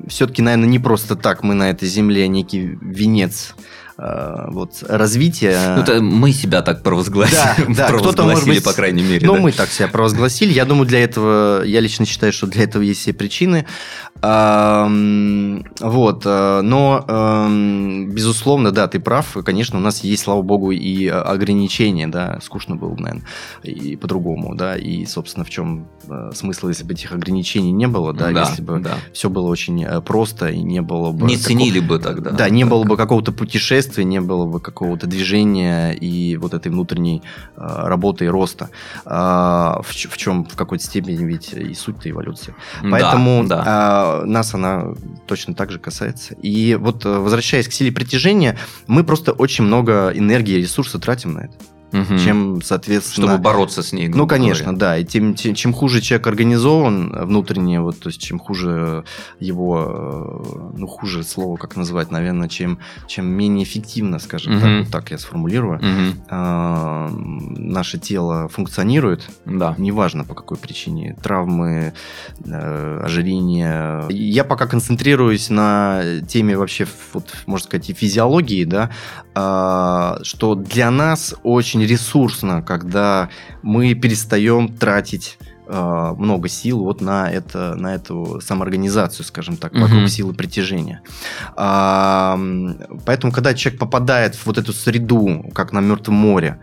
все-таки, 0.09 0.43
наверное, 0.43 0.69
не 0.69 0.79
просто 0.79 1.17
так 1.17 1.43
мы 1.43 1.55
на 1.55 1.71
этой 1.71 1.89
земле 1.89 2.29
некий 2.29 2.79
венец 2.83 3.55
вот, 3.97 4.83
развития. 4.89 5.75
Ну, 5.77 5.83
это 5.83 6.01
мы 6.03 6.33
себя 6.33 6.63
так 6.63 6.83
провозгласили. 6.83 7.39
Да, 7.69 7.75
да, 7.75 7.87
кто-то, 7.89 8.05
может 8.05 8.17
провозгласили, 8.17 8.55
быть, 8.57 8.65
по 8.65 8.73
крайней 8.73 9.03
мере. 9.03 9.27
Ну, 9.27 9.35
да. 9.35 9.41
мы 9.41 9.53
так 9.53 9.69
себя 9.71 9.89
провозгласили. 9.89 10.53
Я 10.53 10.65
думаю, 10.65 10.87
для 10.87 11.01
этого, 11.05 11.63
я 11.63 11.81
лично 11.81 12.05
считаю, 12.05 12.33
что 12.33 12.47
для 12.47 12.65
этого 12.65 12.83
есть 12.83 13.01
все 13.01 13.13
причины. 13.13 13.67
Вот, 15.81 16.23
э, 16.25 16.61
но, 16.63 17.05
эм, 17.07 18.11
безусловно, 18.11 18.71
да, 18.71 18.87
ты 18.89 18.99
прав. 19.01 19.37
Конечно, 19.45 19.79
у 19.79 19.83
нас 19.83 20.03
есть, 20.03 20.23
слава 20.23 20.43
богу, 20.43 20.71
и 20.71 21.07
э, 21.07 21.11
ограничения, 21.11 22.07
да, 22.07 22.39
скучно 22.43 22.77
было 22.77 22.91
бы, 22.91 23.03
наверное, 23.03 23.27
и 23.63 23.97
по-другому, 23.97 24.55
да, 24.55 24.77
и, 24.77 25.05
собственно, 25.05 25.45
в 25.45 25.51
чем 25.51 25.89
э, 26.09 26.31
смысл, 26.35 26.69
если 26.69 26.85
бы 26.85 26.95
этих 26.95 27.13
ограничений 27.13 27.73
не 27.73 27.87
было, 27.87 28.13
да, 28.13 28.31
Да, 28.31 28.41
если 28.43 28.63
бы 28.63 28.79
да. 28.81 28.95
все 29.13 29.29
было 29.29 29.49
очень 29.49 29.85
э, 29.85 30.01
просто 30.01 30.49
и 30.49 30.63
не 30.63 30.81
было 30.81 31.13
бы... 31.13 31.27
Не 31.27 31.35
какого- 31.37 31.47
ценили 31.49 31.81
бы 31.81 31.99
тогда. 31.99 32.31
да, 32.31 32.49
не 32.49 32.63
Так. 32.63 32.71
было 32.71 32.85
бы 32.85 32.97
какого-то 32.97 33.33
путешествия, 33.33 33.84
не 33.99 34.21
было 34.21 34.47
бы 34.47 34.61
какого-то 34.61 35.07
движения 35.07 35.93
и 35.93 36.37
вот 36.37 36.55
этой 36.55 36.71
внутренней 36.71 37.23
э, 37.57 37.61
работы 37.65 38.27
и 38.27 38.29
роста. 38.29 38.71
А, 39.05 39.81
в, 39.83 39.89
в 39.89 40.17
чем 40.17 40.45
в 40.45 40.57
какой-то 40.57 40.85
степени 40.85 41.25
ведь 41.25 41.53
и 41.53 41.75
суть-то 41.75 42.11
эволюции. 42.11 42.55
Да, 42.83 42.89
Поэтому 42.91 43.45
да. 43.47 43.63
а, 43.67 44.25
нас 44.25 44.55
она 44.55 44.95
точно 45.27 45.55
так 45.55 45.71
же 45.71 45.79
касается. 45.79 46.35
И 46.35 46.75
вот 46.75 47.05
э, 47.05 47.09
возвращаясь 47.09 47.69
к 47.69 47.73
силе 47.73 47.93
притяжения, 47.93 48.57
мы 48.87 49.05
просто 49.05 49.33
очень 49.33 49.65
много 49.65 50.13
энергии 50.15 50.55
и 50.55 50.63
ресурса 50.63 50.99
тратим 50.99 51.35
на 51.35 51.41
это. 51.41 51.55
Мгм. 51.95 52.19
Чем, 52.19 52.63
соответственно... 52.63 53.29
Чтобы 53.29 53.43
бороться 53.43 53.83
с 53.83 53.93
ней. 53.93 54.09
Ну, 54.09 54.27
конечно, 54.27 54.73
говоря. 54.73 54.79
да. 54.79 54.99
И 54.99 55.05
тем, 55.05 55.35
тем- 55.35 55.55
чем 55.55 55.73
хуже 55.73 56.01
человек 56.01 56.27
организован 56.27 57.13
внутренне, 57.27 57.81
вот, 57.81 58.01
то 58.01 58.09
есть 58.09 58.21
чем 58.21 58.39
хуже 58.39 59.05
его, 59.39 59.85
э, 60.75 60.77
ну, 60.77 60.87
хуже 60.87 61.23
слово, 61.23 61.57
как 61.57 61.77
назвать, 61.77 62.11
наверное, 62.11 62.49
чем, 62.49 62.79
чем 63.07 63.27
менее 63.27 63.65
эффективно, 63.65 64.19
скажем 64.19 64.61
так, 64.61 64.69
Мгм. 64.69 64.79
вот 64.83 64.91
так 64.91 65.11
я 65.13 65.19
сформулирую, 65.19 65.79
Мгм. 65.81 66.15
а, 66.31 67.09
наше 67.11 67.99
тело 67.99 68.49
функционирует, 68.49 69.29
Да. 69.45 69.75
неважно 69.79 70.25
по 70.25 70.35
какой 70.35 70.57
причине, 70.57 71.17
травмы, 71.23 71.93
э, 72.45 73.01
ожирение. 73.05 74.05
Я 74.11 74.45
пока 74.45 74.67
концентрируюсь 74.67 75.49
на 75.51 76.03
теме 76.29 76.57
вообще, 76.57 76.87
вот, 77.13 77.33
можно 77.47 77.65
сказать, 77.69 77.91
и 77.91 77.95
физиологии, 77.95 78.65
да, 78.65 78.91
а, 79.35 80.19
что 80.23 80.55
для 80.55 80.91
нас 80.91 81.35
очень 81.43 81.84
ресурсно, 81.87 82.63
когда 82.63 83.29
мы 83.63 83.95
перестаем 83.95 84.69
тратить 84.69 85.39
а, 85.67 86.13
много 86.15 86.49
сил 86.49 86.81
вот 86.85 87.01
на 87.01 87.31
это 87.31 87.75
на 87.75 87.95
эту 87.95 88.41
самоорганизацию, 88.43 89.25
скажем 89.25 89.57
так, 89.57 89.73
вокруг 89.73 90.01
Мгм. 90.01 90.09
силы 90.09 90.35
притяжения. 90.35 91.01
А, 91.57 92.39
поэтому, 93.07 93.33
когда 93.33 93.55
человек 93.55 93.81
попадает 93.81 94.35
в 94.35 94.47
вот 94.47 94.59
эту 94.59 94.73
среду, 94.73 95.47
как 95.55 95.73
на 95.73 95.81
Мертвом 95.81 96.17
море, 96.17 96.59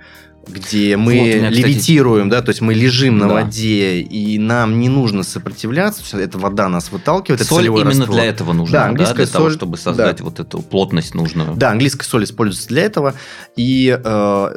где 0.47 0.97
мы 0.97 1.13
Вот 1.17 1.25
меня, 1.25 1.49
кстати, 1.51 1.65
левитируем, 1.65 2.30
да, 2.30 2.41
то 2.41 2.49
есть 2.49 2.62
мы 2.62 2.73
лежим 2.73 3.17
на 3.17 3.27
Да. 3.27 3.34
воде, 3.36 3.99
и 4.01 4.38
нам 4.39 4.80
не 4.80 4.89
нужно 4.89 5.23
сопротивляться, 5.23 6.17
эта 6.17 6.38
вода 6.38 6.67
нас 6.67 6.91
выталкивает, 6.91 7.41
это 7.41 7.47
Соль 7.49 7.60
солевой 7.60 7.82
именно 7.82 7.99
раствор. 7.99 8.15
для 8.15 8.25
этого 8.25 8.54
нужна, 8.54 8.71
Да, 8.80 8.84
да, 8.84 8.89
английская 8.89 9.15
для 9.25 9.27
того, 9.27 9.45
соль, 9.45 9.54
чтобы 9.54 9.77
создать 9.77 10.17
да. 10.17 10.23
вот 10.23 10.39
эту 10.39 10.62
плотность 10.62 11.13
нужную. 11.15 11.56
Да, 11.56 11.71
английская 11.71 12.06
соль 12.06 12.23
используется 12.23 12.67
для 12.69 12.84
этого, 12.84 13.13
и 13.56 13.97
э, 14.04 14.47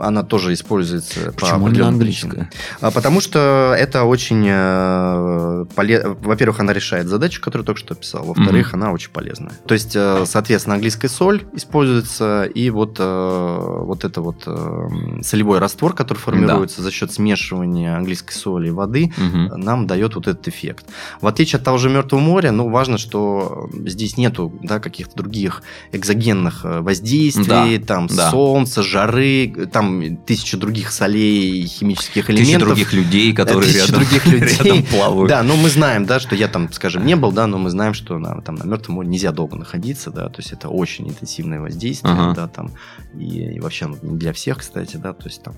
она 0.00 0.22
тоже 0.22 0.52
используется 0.54 1.32
по 1.32 1.32
Почему 1.32 1.66
определенным 1.66 1.94
английская? 1.94 2.50
А, 2.80 2.90
Потому 2.90 3.20
что 3.20 3.74
это 3.78 4.04
очень 4.04 4.44
э, 4.48 5.64
поле- 5.74 6.16
Во-первых, 6.22 6.60
она 6.60 6.72
решает 6.72 7.06
задачу, 7.08 7.40
которую 7.40 7.66
только 7.66 7.80
что 7.80 7.94
описал. 7.94 8.24
Во-вторых, 8.24 8.74
она 8.74 8.92
очень 8.92 9.10
полезная. 9.10 9.52
То 9.66 9.74
есть, 9.74 9.92
э, 9.94 10.24
соответственно, 10.26 10.74
английская 10.76 11.08
соль 11.08 11.42
используется, 11.52 12.44
и 12.44 12.70
вот, 12.70 12.96
э, 12.98 13.58
вот 13.82 14.04
это 14.04 14.20
вот 14.20 14.42
э, 14.46 14.88
солевой 15.34 15.58
раствор, 15.58 15.94
который 15.94 16.18
формируется 16.18 16.80
за 16.80 16.92
счет 16.92 17.12
смешивания 17.12 17.96
английской 17.96 18.32
соли 18.34 18.68
и 18.68 18.70
воды, 18.70 19.12
Мгм. 19.16 19.60
нам 19.60 19.86
дает 19.88 20.14
вот 20.14 20.28
этот 20.28 20.46
эффект. 20.46 20.86
В 21.20 21.26
отличие 21.26 21.58
от 21.58 21.64
того 21.64 21.76
же 21.76 21.90
Мертвого 21.90 22.20
моря, 22.20 22.52
ну, 22.52 22.68
важно, 22.70 22.98
что 22.98 23.68
здесь 23.84 24.16
нету 24.16 24.52
да, 24.62 24.78
каких-то 24.78 25.16
других 25.16 25.62
экзогенных 25.90 26.64
э, 26.64 26.80
воздействий, 26.82 27.78
Да, 27.78 27.84
там 27.84 28.06
да. 28.06 28.30
солнца, 28.30 28.82
жары, 28.84 29.52
там 29.72 30.16
тысяча 30.18 30.56
других 30.56 30.92
солей, 30.92 31.66
химических 31.66 32.26
Тысячи 32.26 32.42
элементов. 32.42 32.68
других 32.68 32.92
людей, 32.92 33.32
которые 33.32 33.64
тысячи 33.72 33.78
рядом, 33.90 34.00
других 34.00 34.26
людей. 34.26 34.56
рядом 34.64 34.82
плавают. 34.84 35.28
Да, 35.30 35.42
но 35.42 35.56
мы 35.56 35.68
знаем, 35.68 36.06
да, 36.06 36.20
что 36.20 36.36
я 36.36 36.46
там, 36.46 36.72
скажем, 36.72 37.04
не 37.04 37.16
был, 37.16 37.32
да, 37.32 37.48
но 37.48 37.58
мы 37.58 37.70
знаем, 37.70 37.92
что 37.94 38.18
на, 38.18 38.40
там, 38.40 38.54
на 38.54 38.62
Мертвом 38.64 38.94
море 38.96 39.08
нельзя 39.08 39.32
долго 39.32 39.56
находиться, 39.56 40.10
да, 40.12 40.28
то 40.28 40.38
есть 40.40 40.52
это 40.52 40.68
очень 40.68 41.08
интенсивное 41.08 41.60
воздействие, 41.60 42.14
Ага. 42.14 42.34
да, 42.34 42.46
там, 42.46 42.70
и, 43.18 43.54
и 43.56 43.60
вообще 43.60 43.86
ну, 43.86 43.96
не 44.02 44.16
для 44.16 44.32
всех, 44.32 44.58
кстати, 44.58 44.96
да, 44.96 45.12
то 45.24 45.30
есть 45.30 45.42
там 45.42 45.54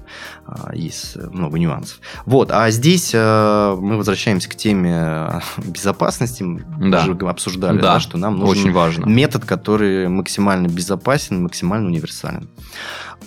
а, 0.47 0.75
есть 0.77 1.17
много 1.17 1.59
нюансов. 1.59 2.01
Вот, 2.25 2.53
а 2.53 2.71
здесь 2.71 3.11
э, 3.13 3.77
мы 3.81 3.97
возвращаемся 3.97 4.49
к 4.49 4.55
теме 4.55 4.93
э, 4.95 5.41
безопасности, 5.67 6.45
мы 6.45 6.65
Да. 6.91 7.03
уже 7.03 7.13
обсуждали, 7.29 7.79
Да, 7.79 7.95
да, 7.95 8.01
что 8.01 8.17
нам 8.17 8.39
нужен 8.39 8.63
Очень 8.63 8.73
важно. 8.73 9.07
метод, 9.07 9.45
который 9.45 10.09
максимально 10.09 10.69
безопасен, 10.69 11.43
максимально 11.43 11.89
универсален. 11.89 12.49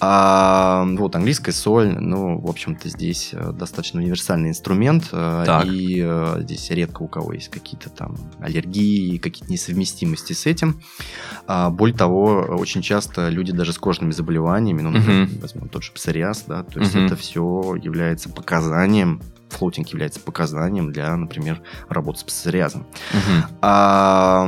А, 0.02 0.86
вот 0.97 1.15
английская 1.17 1.52
соль, 1.52 1.89
ну, 1.99 2.39
в 2.39 2.47
общем-то, 2.49 2.88
здесь 2.88 3.32
э, 3.34 3.52
достаточно 3.52 3.99
универсальный 3.99 4.49
инструмент, 4.49 5.10
э, 5.12 5.43
Так. 5.45 5.65
и 5.65 6.02
э, 6.06 6.38
здесь 6.43 6.69
редко 6.69 7.02
у 7.02 7.08
кого 7.10 7.34
есть 7.34 7.49
какие-то 7.49 7.89
там 7.89 8.15
аллергии, 8.39 9.17
какие-то 9.17 9.52
несовместимости 9.52 10.32
с 10.32 10.45
этим. 10.45 10.82
А, 11.47 11.69
более 11.69 11.97
того, 11.97 12.45
очень 12.60 12.82
часто 12.82 13.28
люди 13.30 13.52
даже 13.52 13.73
с 13.73 13.78
кожными 13.78 14.12
заболеваниями, 14.12 14.82
ну, 14.82 14.91
например, 14.91 15.25
Мгм. 15.28 15.39
возьмем 15.41 15.67
тот 15.67 15.84
же 15.84 15.91
псориаз, 15.91 16.28
да, 16.47 16.63
то 16.63 16.79
есть 16.79 16.95
Мгм. 16.95 17.05
это 17.05 17.15
все 17.15 17.75
является 17.81 18.29
показанием, 18.29 19.21
флоутинг 19.49 19.87
является 19.89 20.19
показанием 20.19 20.91
для, 20.91 21.15
например, 21.15 21.61
работы 21.89 22.19
с 22.19 22.23
псориазом 22.23 22.85
Мгм. 23.13 23.45
а, 23.61 24.47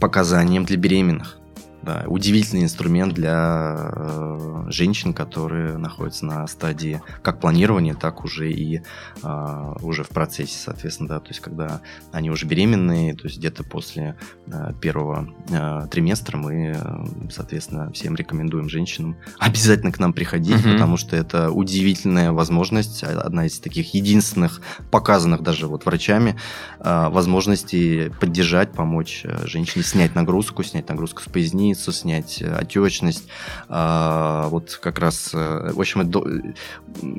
показанием 0.00 0.64
для 0.64 0.76
беременных. 0.76 1.38
Да, 1.82 2.04
удивительный 2.06 2.62
инструмент 2.62 3.12
для 3.14 3.90
э, 3.92 4.64
женщин, 4.68 5.12
которые 5.12 5.76
находятся 5.78 6.26
на 6.26 6.46
стадии 6.46 7.02
как 7.22 7.40
планирования, 7.40 7.94
так 7.94 8.24
уже 8.24 8.50
и 8.52 8.82
а, 9.22 9.74
уже 9.82 10.04
в 10.04 10.08
процессе, 10.08 10.58
соответственно, 10.58 11.08
да, 11.08 11.20
то 11.20 11.28
есть 11.28 11.40
когда 11.40 11.80
они 12.12 12.30
уже 12.30 12.46
беременные, 12.46 13.14
то 13.14 13.24
есть 13.24 13.38
где-то 13.38 13.64
после 13.64 14.16
э, 14.46 14.72
первого 14.80 15.28
э, 15.50 15.86
триместра 15.90 16.36
мы, 16.38 16.76
э, 16.76 17.30
соответственно, 17.30 17.90
всем 17.92 18.14
рекомендуем 18.14 18.68
женщинам 18.68 19.16
обязательно 19.38 19.92
к 19.92 19.98
нам 19.98 20.12
приходить, 20.12 20.64
Мгм. 20.64 20.74
потому 20.74 20.96
что 20.96 21.16
это 21.16 21.50
удивительная 21.50 22.32
возможность, 22.32 23.02
а, 23.04 23.20
одна 23.20 23.46
из 23.46 23.58
таких 23.58 23.94
единственных 23.94 24.60
показанных 24.90 25.42
даже 25.42 25.66
вот 25.66 25.84
врачами 25.84 26.36
э, 26.80 27.08
возможности 27.08 28.12
поддержать, 28.20 28.72
помочь 28.72 29.22
э, 29.24 29.46
женщине 29.46 29.84
снять 29.84 30.14
нагрузку, 30.14 30.62
снять 30.62 30.88
нагрузку 30.88 31.22
с 31.22 31.26
поясницу, 31.72 31.92
снять 31.92 32.42
э, 32.42 32.54
отечность, 32.54 33.24
а, 33.68 34.48
вот 34.48 34.78
как 34.80 34.98
раз, 34.98 35.30
э, 35.32 35.70
в 35.72 35.80
общем, 35.80 36.02
это 36.02 36.22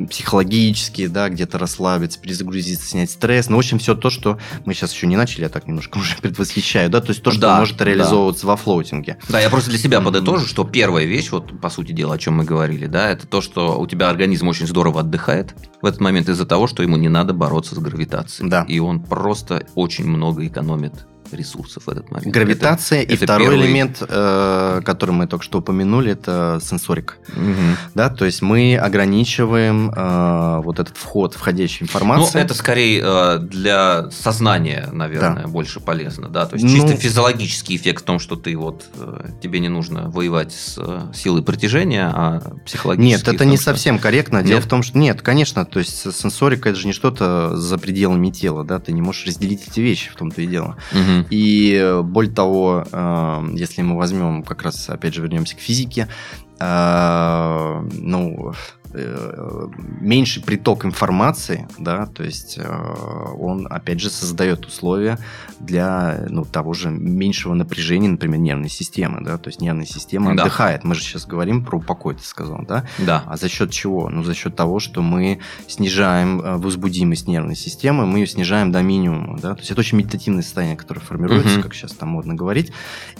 психологически, 0.10 1.08
да, 1.08 1.30
где-то 1.30 1.58
расслабиться, 1.58 2.20
перезагрузиться, 2.20 2.88
снять 2.88 3.10
стресс, 3.12 3.50
ну, 3.50 3.58
в 3.58 3.60
общем, 3.60 3.80
все 3.80 3.96
то, 3.96 4.10
что 4.10 4.38
мы 4.66 4.74
сейчас 4.74 4.94
еще 4.94 5.08
не 5.08 5.16
начали, 5.16 5.44
я 5.44 5.50
так 5.50 5.68
немножко 5.68 5.98
уже 6.00 6.16
предвосхищаю, 6.18 6.89
да, 6.89 7.02
то 7.02 7.10
есть 7.10 7.24
то, 7.24 7.32
что 7.32 7.42
Да, 7.42 7.60
может 7.60 7.78
да. 7.78 7.86
реализовываться 7.86 8.48
во 8.48 8.56
флоутинге. 8.56 9.18
Да, 9.30 9.39
я 9.39 9.50
просто 9.50 9.70
для 9.70 9.80
себя 9.80 10.02
подытожу, 10.02 10.46
что 10.46 10.63
первая 10.63 11.06
вещь, 11.06 11.32
вот 11.32 11.60
по 11.60 11.70
сути 11.70 11.92
дела, 11.92 12.16
о 12.16 12.18
чем 12.18 12.36
мы 12.36 12.44
говорили, 12.44 12.88
да, 12.88 13.10
это 13.10 13.28
то, 13.28 13.42
что 13.42 13.80
у 13.80 13.88
тебя 13.88 14.10
организм 14.10 14.48
очень 14.48 14.68
здорово 14.68 15.02
отдыхает 15.02 15.56
в 15.82 15.86
этот 15.86 16.02
момент 16.02 16.30
из-за 16.30 16.46
того, 16.46 16.68
что 16.68 16.84
ему 16.84 16.98
не 16.98 17.10
надо 17.10 17.34
бороться 17.34 17.76
с 17.76 17.78
гравитацией. 17.80 18.50
Да. 18.50 18.66
И 18.68 18.80
он 18.80 19.02
просто 19.02 19.66
очень 19.76 20.08
много 20.08 20.46
экономит 20.46 21.06
ресурсов 21.36 21.84
в 21.86 21.89
этот 21.89 22.10
момент. 22.12 22.34
Гравитация. 22.34 23.02
Это- 23.04 23.12
и 23.12 23.15
это 23.15 23.26
второй 23.26 23.48
первый- 23.50 23.65
элемент, 23.67 23.98
э, 24.08 24.82
который 24.86 25.12
мы 25.12 25.28
только 25.28 25.43
что 25.43 25.60
упомянули, 25.60 26.12
это 26.12 26.60
сенсорика. 26.63 27.15
Мгм. 27.36 27.78
Да, 27.96 28.10
то 28.10 28.26
есть 28.26 28.41
мы 28.41 28.78
ограничиваем 28.78 29.91
э, 29.96 30.62
вот 30.63 30.80
этот 30.80 30.98
вход 30.98 31.34
входящей 31.36 31.80
Ну, 31.82 31.86
информации. 31.88 32.39
это 32.41 32.54
скорее 32.54 33.02
э, 33.04 33.39
для 33.39 34.10
сознания, 34.12 34.89
наверное, 34.91 35.48
больше 35.48 35.80
полезно, 35.80 36.30
да. 36.30 36.46
То 36.46 36.56
есть 36.56 36.65
Ну- 36.65 36.72
чисто 36.74 36.96
физиологический 36.98 37.76
эффект 37.76 38.02
в 38.04 38.06
том, 38.06 38.19
что 38.19 38.36
ты 38.36 38.56
вот 38.58 38.86
э, 38.98 39.30
тебе 39.41 39.60
не 39.60 39.69
нужно 39.69 40.10
воевать 40.10 40.52
с 40.54 40.76
э, 40.78 41.02
силой 41.13 41.43
притяжения, 41.43 42.12
а 42.13 42.41
психологически. 42.65 43.10
Нет, 43.10 43.22
это 43.28 43.38
том, 43.39 43.50
не 43.50 43.56
что- 43.58 43.65
совсем 43.65 44.00
корректно. 44.00 44.41
Дело 44.43 44.58
Нет? 44.58 44.65
в 44.65 44.69
том, 44.69 44.84
что 44.84 44.98
нет, 44.98 45.22
конечно, 45.22 45.65
то 45.65 45.80
есть 45.80 46.13
сенсорика 46.15 46.69
это 46.69 46.80
же 46.80 46.88
не 46.88 46.93
что-то 46.93 47.56
за 47.56 47.78
пределами 47.78 48.30
тела, 48.30 48.63
да, 48.63 48.80
ты 48.80 48.91
не 48.91 49.02
можешь 49.02 49.26
разделить 49.26 49.67
эти 49.67 49.80
вещи, 49.80 50.10
в 50.10 50.15
том-то 50.15 50.41
и 50.41 50.48
дело. 50.48 50.78
И 51.29 51.75
э, 51.75 52.01
более 52.01 52.33
того, 52.33 52.86
э, 52.91 53.43
если 53.53 53.81
мы 53.81 53.97
возьмем, 53.97 54.43
как 54.43 54.63
раз, 54.63 54.89
опять 54.89 55.13
же, 55.13 55.21
вернемся 55.21 55.55
к 55.55 55.59
физике, 55.59 56.07
э, 56.59 57.89
ну, 57.93 58.53
меньший 58.93 60.43
приток 60.43 60.86
информации, 60.86 61.67
да, 61.77 62.06
то 62.08 62.23
есть 62.23 62.58
э, 62.58 62.63
он, 63.39 63.67
опять 63.69 63.99
же, 63.99 64.10
создает 64.10 64.65
условия 64.65 65.17
для, 65.60 66.25
ну, 66.29 66.45
того 66.45 66.73
же 66.73 66.89
меньшего 66.89 67.53
напряжения, 67.53 68.10
например, 68.10 68.39
нервной 68.39 68.69
системы, 68.69 69.21
да, 69.21 69.38
то 69.38 69.49
есть 69.49 69.62
нервная 69.62 69.86
система 69.86 70.36
Да. 70.36 70.43
отдыхает. 70.43 70.84
Мы 70.84 70.95
же 70.95 71.01
сейчас 71.01 71.25
говорим 71.25 71.63
про 71.65 71.79
покой, 71.79 72.15
ты 72.15 72.23
сказал, 72.23 72.63
да? 72.67 72.86
Да. 72.99 73.24
А 73.26 73.38
за 73.38 73.49
счет 73.49 73.72
чего? 73.72 74.09
Ну, 74.09 74.24
за 74.24 74.34
счет 74.34 74.55
того, 74.55 74.80
что 74.80 75.01
мы 75.01 75.39
снижаем 75.68 76.41
э, 76.41 76.57
возбудимость 76.57 77.28
нервной 77.28 77.55
системы, 77.55 78.05
мы 78.05 78.20
ее 78.20 78.28
снижаем 78.28 78.72
до 78.72 78.82
минимума, 78.82 79.38
да, 79.39 79.53
то 79.53 79.59
есть 79.59 79.72
это 79.72 79.80
очень 79.80 79.97
медитативное 79.97 80.43
состояние, 80.43 80.78
которое 80.78 80.99
формируется, 81.01 81.53
Мгм. 81.55 81.63
как 81.63 81.74
сейчас 81.74 81.91
там 81.93 82.09
модно 82.09 82.34
говорить, 82.36 82.72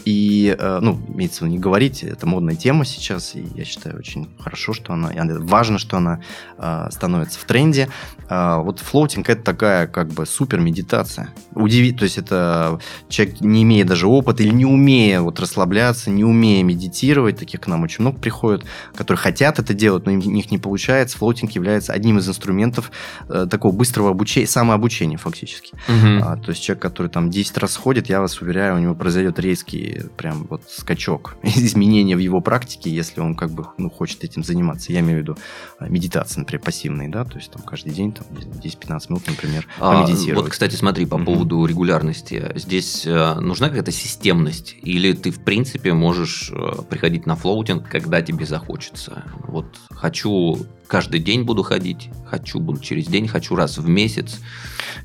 и, 0.04 0.54
э, 0.58 0.78
ну, 0.80 1.00
имеется 1.08 1.38
в 1.38 1.42
виду 1.42 1.52
не 1.54 1.58
говорить, 1.58 2.02
это 2.04 2.26
модная 2.26 2.56
тема 2.56 2.84
сейчас, 2.84 3.34
и 3.34 3.46
я 3.54 3.64
считаю 3.64 3.98
очень 3.98 4.28
хорошо, 4.38 4.72
что 4.72 4.92
она, 4.92 5.10
она- 5.16 5.38
важно, 5.64 5.78
что 5.78 5.96
она 5.96 6.20
э, 6.58 6.88
становится 6.90 7.38
в 7.38 7.44
тренде. 7.44 7.88
А, 8.28 8.58
вот 8.58 8.80
флоутинг 8.80 9.28
это 9.30 9.42
такая 9.42 9.86
как 9.86 10.08
бы 10.08 10.26
супер 10.26 10.60
медитация. 10.60 11.30
Удивить, 11.54 11.98
то 11.98 12.04
есть 12.04 12.18
это 12.18 12.78
человек, 13.08 13.40
не 13.40 13.62
имея 13.62 13.84
даже 13.84 14.06
опыта 14.06 14.42
или 14.42 14.52
не 14.52 14.66
умея 14.66 15.20
вот 15.20 15.40
расслабляться, 15.40 16.10
не 16.10 16.24
умея 16.24 16.62
медитировать, 16.62 17.38
таких 17.38 17.62
к 17.62 17.66
нам 17.66 17.82
очень 17.82 18.02
много 18.02 18.18
приходят, 18.18 18.64
которые 18.94 19.18
хотят 19.18 19.58
это 19.58 19.72
делать, 19.72 20.04
но 20.04 20.12
им- 20.12 20.20
у 20.20 20.30
них 20.30 20.50
не 20.50 20.58
получается. 20.58 21.16
Флоутинг 21.18 21.52
является 21.52 21.92
одним 21.92 22.18
из 22.18 22.28
инструментов 22.28 22.90
э, 23.28 23.46
такого 23.50 23.72
быстрого 23.72 24.10
обучения, 24.10 24.46
самообучения 24.46 25.16
фактически. 25.16 25.74
Мгм. 25.88 26.22
А, 26.22 26.36
то 26.36 26.50
есть 26.50 26.62
человек, 26.62 26.82
который 26.82 27.08
там 27.08 27.30
10 27.30 27.56
раз 27.56 27.76
ходит, 27.76 28.08
я 28.10 28.20
вас 28.20 28.40
уверяю, 28.40 28.76
у 28.76 28.78
него 28.78 28.94
произойдет 28.94 29.38
резкий 29.38 30.02
прям 30.16 30.46
вот 30.50 30.62
скачок, 30.68 31.36
изменения 31.42 32.16
в 32.16 32.20
его 32.20 32.40
практике, 32.40 32.90
если 32.90 33.20
он 33.20 33.34
как 33.34 33.50
бы 33.50 33.66
ну, 33.78 33.88
хочет 33.90 34.24
этим 34.24 34.44
заниматься. 34.44 34.92
Я 34.92 35.00
имею 35.00 35.18
в 35.18 35.22
виду 35.22 35.36
медитации, 35.80 36.40
например, 36.40 36.62
пассивные, 36.64 37.08
да, 37.08 37.24
то 37.24 37.36
есть 37.36 37.50
там 37.50 37.62
каждый 37.62 37.92
день 37.92 38.12
там, 38.12 38.26
не 38.30 38.42
знаю, 38.42 38.60
10-15 38.60 39.06
минут, 39.10 39.26
например, 39.26 39.66
А, 39.78 39.90
помедитировать. 39.92 40.44
вот, 40.44 40.52
кстати, 40.52 40.76
смотри, 40.76 41.06
по 41.06 41.16
Мгм. 41.16 41.26
поводу 41.26 41.64
регулярности. 41.66 42.52
Здесь 42.54 43.06
э, 43.06 43.34
нужна 43.40 43.68
какая-то 43.68 43.92
системность? 43.92 44.74
Или 44.82 45.12
ты, 45.12 45.30
в 45.30 45.40
принципе, 45.44 45.92
можешь 45.92 46.50
э, 46.52 46.82
приходить 46.88 47.26
на 47.26 47.36
флоутинг, 47.36 47.88
когда 47.88 48.22
тебе 48.22 48.46
захочется? 48.46 49.24
Вот 49.48 49.66
хочу 49.90 50.66
каждый 50.86 51.20
день 51.20 51.42
буду 51.44 51.62
ходить, 51.62 52.10
хочу 52.26 52.60
буду 52.60 52.80
через 52.80 53.06
день, 53.06 53.26
хочу 53.28 53.54
раз 53.56 53.78
в 53.78 53.88
месяц. 53.88 54.40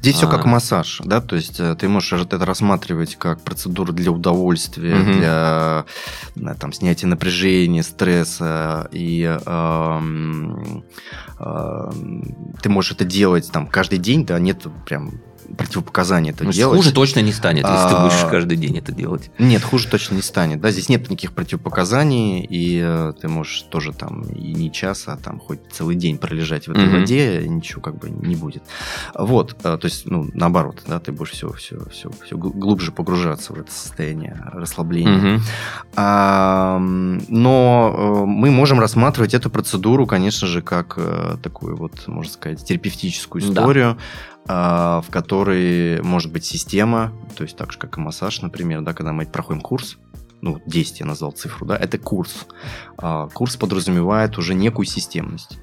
Здесь 0.01 0.15
все 0.15 0.27
А. 0.27 0.31
как 0.31 0.45
массаж, 0.45 1.01
да, 1.03 1.21
то 1.21 1.35
есть 1.35 1.59
э, 1.59 1.75
ты 1.75 1.87
можешь 1.87 2.13
это 2.13 2.43
рассматривать 2.45 3.15
как 3.15 3.41
процедуру 3.41 3.93
для 3.93 4.11
удовольствия, 4.11 4.95
Мгм. 4.95 5.13
для 5.13 5.85
э, 6.35 6.55
там, 6.59 6.73
снятия 6.73 7.07
напряжения, 7.07 7.83
стресса, 7.83 8.87
и 8.91 9.23
эм, 9.23 10.83
эм, 11.39 12.53
ты 12.61 12.69
можешь 12.69 12.91
это 12.93 13.05
делать 13.05 13.51
там 13.51 13.67
каждый 13.67 13.99
день, 13.99 14.25
да, 14.25 14.39
нет 14.39 14.65
прям 14.85 15.21
противопоказаний 15.57 16.31
это 16.31 16.43
Ну, 16.43 16.51
делать. 16.51 16.77
Хуже 16.77 16.93
точно 16.93 17.19
не 17.21 17.31
станет, 17.31 17.63
если 17.63 17.89
ты 17.89 17.95
А. 17.95 18.03
будешь 18.05 18.29
каждый 18.29 18.57
день 18.57 18.77
это 18.77 18.91
делать. 18.91 19.31
Нет, 19.39 19.63
хуже 19.63 19.87
точно 19.87 20.15
не 20.15 20.21
станет. 20.21 20.61
Да, 20.61 20.71
здесь 20.71 20.89
нет 20.89 21.09
никаких 21.09 21.33
противопоказаний, 21.33 22.41
и 22.41 22.79
э, 22.83 23.13
ты 23.21 23.27
можешь 23.27 23.61
тоже 23.63 23.93
там 23.93 24.21
и 24.23 24.53
не 24.53 24.71
час, 24.71 25.03
а 25.07 25.17
там 25.17 25.39
хоть 25.39 25.59
целый 25.71 25.95
день 25.95 26.17
пролежать 26.17 26.67
в 26.67 26.71
этой 26.71 26.87
воде, 26.89 27.43
ничего 27.47 27.81
как 27.81 27.97
бы 27.97 28.09
не 28.09 28.35
будет. 28.35 28.63
Вот, 29.15 29.55
э, 29.63 29.77
то 29.77 29.85
есть, 29.85 30.05
ну, 30.05 30.27
наоборот, 30.33 30.83
да, 30.87 30.99
ты 30.99 31.11
будешь 31.11 31.31
все, 31.31 31.51
все, 31.53 31.77
все, 31.91 32.09
все 32.25 32.37
глубже 32.37 32.91
погружаться 32.91 33.53
в 33.53 33.59
это 33.59 33.71
состояние 33.71 34.37
расслабления. 34.53 35.39
А, 35.95 36.79
но 36.79 37.95
э, 37.97 38.25
мы 38.25 38.51
можем 38.51 38.79
рассматривать 38.79 39.33
эту 39.33 39.49
процедуру, 39.49 40.05
конечно 40.07 40.47
же, 40.47 40.61
как 40.61 40.93
э, 40.97 41.37
такую 41.41 41.75
вот, 41.75 42.07
можно 42.07 42.31
сказать, 42.31 42.63
терапевтическую 42.63 43.41
Да. 43.41 43.47
историю, 43.49 43.89
а, 43.91 43.97
в 44.49 45.05
которой 45.11 46.01
может 46.01 46.31
быть 46.31 46.43
система, 46.43 47.13
то 47.35 47.43
есть 47.43 47.55
так 47.55 47.71
же, 47.71 47.77
как 47.77 47.97
и 47.97 48.01
массаж, 48.01 48.41
например, 48.41 48.81
да, 48.81 48.93
когда 48.93 49.13
мы 49.13 49.27
проходим 49.27 49.61
курс, 49.61 49.99
ну, 50.41 50.61
10 50.65 51.01
я 51.01 51.05
назвал 51.05 51.31
цифру, 51.31 51.65
да, 51.65 51.75
это 51.75 51.97
курс. 51.97 52.47
А, 52.97 53.27
Курс 53.27 53.57
подразумевает 53.57 54.37
уже 54.37 54.53
некую 54.53 54.85
системность. 54.85 55.59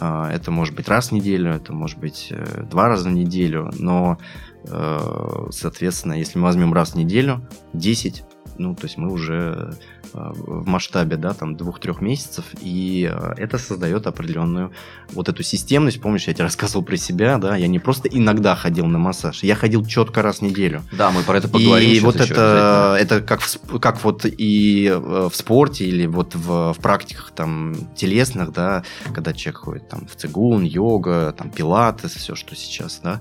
А, 0.00 0.30
Это 0.30 0.50
может 0.50 0.74
быть 0.74 0.88
раз 0.88 1.08
в 1.08 1.12
неделю, 1.12 1.52
это 1.52 1.72
может 1.72 1.98
быть 1.98 2.28
э, 2.30 2.64
два 2.64 2.88
раза 2.88 3.08
в 3.08 3.12
неделю, 3.12 3.70
но, 3.78 4.18
э, 4.64 5.46
соответственно, 5.50 6.14
если 6.14 6.38
мы 6.38 6.44
возьмем 6.44 6.74
раз 6.74 6.90
в 6.90 6.94
неделю, 6.96 7.46
10, 7.74 8.24
ну, 8.58 8.74
то 8.74 8.84
есть 8.84 8.98
мы 8.98 9.12
уже 9.12 9.74
в 10.12 10.66
масштабе, 10.66 11.16
да, 11.16 11.34
там, 11.34 11.56
двух-трех 11.56 12.00
месяцев, 12.00 12.44
и 12.60 13.10
э, 13.10 13.34
это 13.36 13.58
создает 13.58 14.06
определенную 14.06 14.72
вот 15.12 15.28
эту 15.28 15.42
системность. 15.42 16.00
Помнишь, 16.00 16.26
я 16.26 16.34
тебе 16.34 16.44
рассказывал 16.44 16.84
про 16.84 16.96
себя, 16.96 17.38
да, 17.38 17.56
я 17.56 17.66
не 17.66 17.78
просто 17.78 18.08
иногда 18.08 18.54
ходил 18.54 18.86
на 18.86 18.98
массаж, 18.98 19.42
я 19.42 19.54
ходил 19.54 19.84
четко 19.84 20.22
раз 20.22 20.38
в 20.38 20.42
неделю. 20.42 20.82
Да, 20.92 21.10
мы 21.10 21.22
про 21.22 21.38
это 21.38 21.48
поговорим. 21.48 21.90
И 21.90 22.00
вот 22.00 22.16
это, 22.16 22.96
это 22.98 23.20
как, 23.20 23.40
в, 23.40 23.78
как 23.78 24.02
вот 24.04 24.24
и 24.24 24.86
э, 24.86 25.28
в 25.30 25.34
спорте 25.34 25.84
или 25.84 26.06
вот 26.06 26.34
в, 26.34 26.72
в 26.72 26.78
практиках 26.80 27.32
там 27.34 27.74
телесных, 27.94 28.52
да, 28.52 28.84
когда 29.14 29.32
человек 29.32 29.60
ходит 29.60 29.88
там 29.88 30.06
в 30.06 30.16
цигун, 30.16 30.62
йога, 30.62 31.34
там 31.36 31.50
пилатес, 31.50 32.12
все, 32.12 32.34
что 32.34 32.54
сейчас, 32.56 33.00
да, 33.02 33.20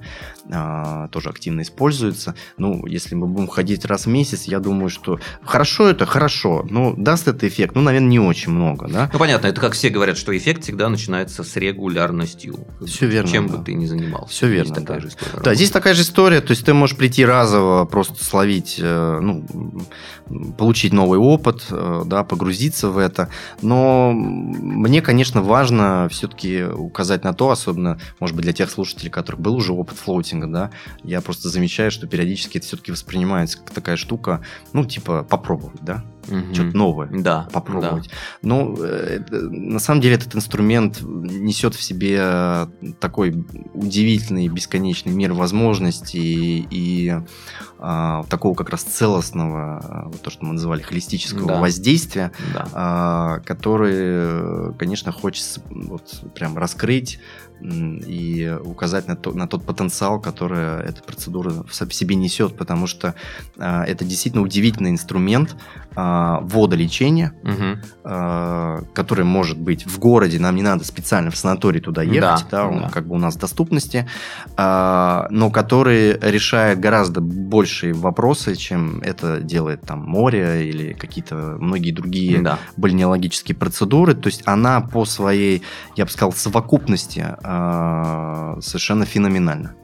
а, 0.51 1.07
тоже 1.09 1.29
активно 1.29 1.61
используется. 1.61 2.35
Ну, 2.57 2.85
если 2.85 3.15
мы 3.15 3.27
будем 3.27 3.47
ходить 3.47 3.85
раз 3.85 4.05
в 4.05 4.09
месяц, 4.09 4.43
я 4.43 4.59
думаю, 4.59 4.89
что 4.89 5.19
хорошо 5.43 5.87
это 5.89 6.05
хорошо, 6.05 6.65
но 6.77 6.93
даст 6.95 7.27
это 7.27 7.47
эффект, 7.47 7.73
ну, 7.73 7.81
наверное, 7.81 8.09
не 8.09 8.19
очень 8.19 8.51
много, 8.51 8.87
да. 8.87 9.09
Ну, 9.11 9.17
понятно, 9.17 9.47
это 9.47 9.59
как 9.59 9.73
все 9.73 9.89
говорят, 9.89 10.15
что 10.15 10.37
эффект 10.37 10.61
всегда 10.61 10.89
начинается 10.89 11.43
с 11.43 11.55
регулярностью. 11.55 12.67
Всё 12.85 13.07
верно, 13.07 13.31
Чем 13.31 13.47
да. 13.47 13.57
бы 13.57 13.65
ты 13.65 13.73
ни 13.73 13.87
занимался. 13.87 14.45
Здесь 14.45 14.49
верно, 14.51 14.75
такая 14.75 14.97
да. 14.97 15.01
же 15.01 15.07
история 15.07 15.43
Да, 15.43 15.55
здесь 15.55 15.71
такая 15.71 15.93
же 15.95 16.01
история, 16.03 16.41
то 16.41 16.51
есть 16.51 16.65
ты 16.65 16.75
можешь 16.75 16.95
прийти 16.95 17.25
разово, 17.25 17.85
просто 17.85 18.23
словить, 18.23 18.77
э, 18.79 19.19
ну, 19.19 19.43
получить 20.55 20.93
новый 20.93 21.17
опыт, 21.17 21.65
э, 21.71 22.03
да, 22.05 22.23
погрузиться 22.23 22.89
в 22.89 22.99
это, 22.99 23.29
но 23.63 24.11
мне, 24.13 25.01
конечно, 25.01 25.41
важно 25.41 26.07
все-таки 26.11 26.63
указать 26.63 27.23
на 27.23 27.33
то, 27.33 27.49
особенно, 27.49 27.99
может 28.19 28.35
быть, 28.35 28.43
для 28.43 28.53
тех 28.53 28.69
слушателей, 28.69 29.09
у 29.09 29.13
которых 29.13 29.41
был 29.41 29.55
уже 29.55 29.73
опыт 29.73 29.97
флоутинга, 29.97 30.45
да, 30.45 30.71
я 31.03 31.21
просто 31.21 31.49
замечаю, 31.49 31.89
что 31.89 32.05
периодически 32.05 32.59
это 32.59 32.67
все-таки 32.67 32.91
воспринимается 32.91 33.57
как 33.57 33.71
такая 33.71 33.97
штука, 33.97 34.43
ну, 34.73 34.85
типа, 34.85 35.25
попробовать, 35.27 35.81
да, 35.81 36.03
Мгм. 36.27 36.53
что-то 36.53 36.77
новое 36.77 37.09
Да. 37.11 37.47
попробовать. 37.53 38.09
Но 38.41 38.75
э, 38.79 39.19
это- 39.21 39.49
на 39.49 39.79
самом 39.79 40.01
деле 40.01 40.15
этот 40.15 40.35
инструмент 40.35 41.01
несет 41.01 41.75
в 41.75 41.81
себе 41.81 42.67
такой 42.99 43.45
удивительный 43.73 44.47
бесконечный 44.47 45.11
мир 45.13 45.33
возможностей 45.33 46.67
и 46.69 47.13
а, 47.79 48.23
такого 48.23 48.55
как 48.55 48.71
раз 48.71 48.81
целостного, 48.81 50.07
вот 50.11 50.21
то, 50.23 50.31
что 50.31 50.43
мы 50.45 50.53
называли 50.53 50.81
холистического 50.81 51.47
Да. 51.47 51.59
воздействия, 51.59 52.31
Да. 52.53 52.63
да. 52.63 52.69
а, 52.73 53.39
который, 53.41 53.93
э, 53.95 54.71
конечно, 54.79 55.11
хочется 55.11 55.61
вот 55.69 56.23
прям 56.33 56.57
раскрыть 56.57 57.19
и 57.61 58.55
указать 58.63 59.07
на, 59.07 59.15
то- 59.15 59.33
на 59.33 59.47
тот 59.47 59.65
потенциал, 59.65 60.19
который 60.21 60.81
эта 60.83 61.01
процедура 61.03 61.51
в 61.67 61.73
себе 61.93 62.15
несет, 62.15 62.55
потому 62.57 62.87
что 62.87 63.15
а, 63.57 63.83
это 63.85 64.05
действительно 64.05 64.43
удивительный 64.43 64.91
инструмент 64.91 65.55
а, 65.95 66.39
водолечения, 66.41 67.33
Мгм. 67.43 67.81
а, 68.03 68.81
который 68.93 69.25
может 69.25 69.57
быть 69.57 69.85
в 69.85 69.97
городе, 69.99 70.39
нам 70.39 70.55
не 70.55 70.61
надо 70.61 70.83
специально 70.83 71.31
в 71.31 71.37
санаторий 71.37 71.81
туда 71.81 72.03
ехать, 72.03 72.45
Да, 72.51 72.63
да, 72.63 72.67
он 72.67 72.81
да. 72.83 72.89
как 72.89 73.07
бы 73.07 73.15
у 73.15 73.17
нас 73.19 73.35
в 73.35 73.39
доступности, 73.39 74.07
а, 74.55 75.27
но 75.31 75.49
который 75.49 76.17
решает 76.19 76.79
гораздо 76.79 77.21
большие 77.21 77.93
вопросы, 77.93 78.55
чем 78.55 78.99
это 79.01 79.41
делает 79.41 79.81
там 79.81 80.01
море 80.03 80.69
или 80.69 80.93
какие-то 80.93 81.57
многие 81.59 81.91
другие 81.91 82.41
Да. 82.41 82.59
бальнеологические 82.77 83.55
процедуры. 83.55 84.13
То 84.13 84.27
есть 84.27 84.43
она 84.45 84.81
по 84.81 85.05
своей, 85.05 85.63
я 85.95 86.05
бы 86.05 86.11
сказал, 86.11 86.31
совокупности 86.33 87.25
совершенно 88.61 89.05
феноменальна. 89.05 89.75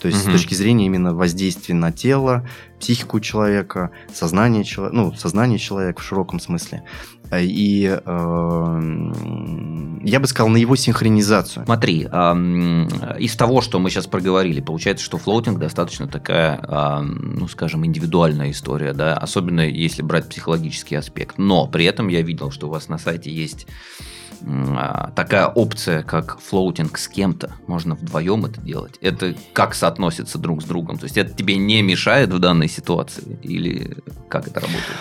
То 0.00 0.08
есть 0.08 0.24
Мгм. 0.24 0.30
с 0.30 0.40
точки 0.40 0.54
зрения 0.54 0.86
именно 0.86 1.14
воздействия 1.14 1.74
на 1.74 1.92
тело, 1.92 2.46
психику 2.78 3.20
человека, 3.20 3.90
сознание 4.12 4.64
человека, 4.64 4.96
ну, 4.96 5.12
сознание 5.12 5.58
человека 5.58 6.00
в 6.00 6.04
широком 6.04 6.40
смысле. 6.40 6.84
Э, 7.30 7.42
И 7.44 7.84
э, 7.86 9.12
я 10.02 10.20
бы 10.20 10.26
сказал, 10.26 10.48
на 10.48 10.56
его 10.56 10.74
синхронизацию. 10.76 11.64
Смотри, 11.66 12.08
ам, 12.10 12.88
из 13.18 13.36
того, 13.36 13.60
что 13.60 13.78
мы 13.78 13.90
сейчас 13.90 14.06
проговорили, 14.06 14.60
получается, 14.62 15.04
что 15.04 15.18
флоутинг 15.18 15.58
достаточно 15.58 16.08
такая, 16.08 16.58
ам, 16.66 17.34
ну, 17.38 17.46
скажем, 17.48 17.84
индивидуальная 17.84 18.50
история, 18.50 18.94
да, 18.94 19.14
особенно 19.16 19.60
если 19.68 20.00
брать 20.02 20.28
психологический 20.30 20.94
аспект. 20.96 21.36
Но 21.36 21.66
при 21.66 21.84
этом 21.84 22.08
я 22.08 22.22
видел, 22.22 22.50
что 22.50 22.68
у 22.68 22.70
вас 22.70 22.88
на 22.88 22.96
сайте 22.98 23.30
есть 23.30 23.66
а, 23.68 24.19
такая 25.14 25.46
опция, 25.46 26.02
как 26.02 26.40
флоутинг 26.40 26.98
с 26.98 27.08
кем-то. 27.08 27.52
Можно 27.66 27.94
вдвоем 27.94 28.44
это 28.44 28.60
делать. 28.60 28.96
Это 29.00 29.34
как 29.52 29.74
соотносится 29.74 30.38
друг 30.38 30.62
с 30.62 30.64
другом? 30.64 30.98
То 30.98 31.04
есть 31.04 31.16
это 31.16 31.32
тебе 31.32 31.56
не 31.56 31.82
мешает 31.82 32.32
в 32.32 32.38
данной 32.38 32.68
ситуации? 32.68 33.38
Или 33.42 33.96
как 34.28 34.46
это 34.48 34.60
работает? 34.60 34.96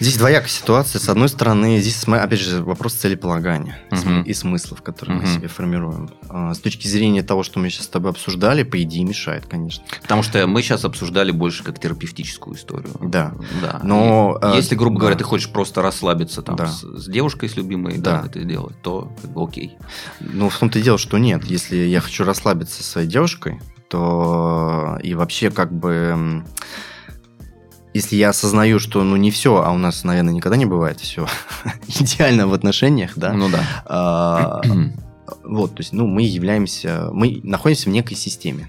Здесь 0.00 0.16
двоякая 0.16 0.48
ситуация. 0.48 0.98
С 0.98 1.08
одной 1.08 1.28
стороны, 1.28 1.78
здесь, 1.80 2.02
опять 2.06 2.40
же, 2.40 2.62
вопрос 2.64 2.94
целеполагания 2.94 3.78
Мгм. 3.90 4.22
и 4.22 4.34
смыслов, 4.34 4.82
которые 4.82 5.16
мы 5.18 5.22
Мгм. 5.24 5.32
себе 5.34 5.48
формируем. 5.48 6.10
А, 6.28 6.52
С 6.52 6.58
точки 6.58 6.88
зрения 6.88 7.22
того, 7.22 7.42
что 7.44 7.60
мы 7.60 7.70
сейчас 7.70 7.84
с 7.86 7.88
тобой 7.88 8.10
обсуждали, 8.10 8.64
по 8.64 8.82
идее, 8.82 9.04
мешает, 9.04 9.46
конечно. 9.46 9.84
Потому 10.02 10.22
что 10.22 10.46
мы 10.46 10.62
сейчас 10.62 10.84
обсуждали 10.84 11.30
больше 11.30 11.62
как 11.62 11.78
терапевтическую 11.78 12.56
историю. 12.56 12.90
Да. 13.00 13.34
да. 13.62 13.80
Но, 13.84 14.38
И 14.42 14.46
э, 14.46 14.56
если, 14.56 14.74
грубо 14.74 14.96
да. 14.96 15.00
говоря, 15.00 15.16
ты 15.16 15.24
хочешь 15.24 15.48
просто 15.50 15.80
расслабиться 15.82 16.42
там 16.42 16.56
Да. 16.56 16.66
с, 16.66 16.80
с 16.82 17.06
девушкой, 17.08 17.48
с 17.48 17.56
любимой, 17.56 17.98
да. 17.98 18.22
Да. 18.22 18.26
это 18.28 18.40
делать, 18.44 18.74
то 18.82 19.12
как 19.22 19.30
бы 19.32 19.42
окей. 19.44 19.76
Ну, 20.20 20.48
в 20.48 20.58
том-то 20.58 20.78
и 20.78 20.82
дело, 20.82 20.98
что 20.98 21.18
нет. 21.18 21.44
Если 21.44 21.76
я 21.76 22.00
хочу 22.00 22.24
расслабиться 22.24 22.82
со 22.82 22.90
своей 22.90 23.08
девушкой, 23.08 23.60
то 23.88 24.98
и 25.02 25.14
вообще 25.14 25.50
как 25.50 25.72
бы... 25.72 26.42
Если 27.94 28.16
я 28.16 28.30
осознаю, 28.30 28.80
что 28.80 29.02
ну 29.04 29.16
не 29.16 29.30
все, 29.30 29.62
а 29.62 29.70
у 29.70 29.78
нас, 29.78 30.04
наверное, 30.04 30.34
никогда 30.34 30.56
не 30.56 30.66
бывает 30.66 31.00
все 31.00 31.26
идеально 31.88 32.48
в 32.48 32.52
отношениях, 32.52 33.12
да, 33.16 33.32
Ну 33.32 33.48
да. 33.48 33.64
а, 33.86 34.60
вот, 35.44 35.74
то 35.74 35.80
есть, 35.80 35.92
ну, 35.92 36.06
мы 36.06 36.22
являемся, 36.22 37.08
мы 37.12 37.40
находимся 37.44 37.88
в 37.88 37.92
некой 37.92 38.16
системе 38.16 38.68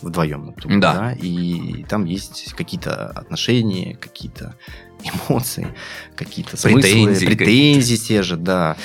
вдвоем, 0.00 0.46
например, 0.46 0.80
Да. 0.80 0.94
да, 0.94 1.12
и 1.12 1.84
там 1.84 2.04
есть 2.04 2.54
какие-то 2.56 3.08
отношения, 3.10 3.96
какие-то 3.96 4.54
эмоции, 5.02 5.68
какие-то 6.16 6.56
смыслы, 6.56 6.80
Претензии 6.80 7.26
претензии 7.26 7.96
те 7.96 8.22
же, 8.22 8.36
да. 8.36 8.76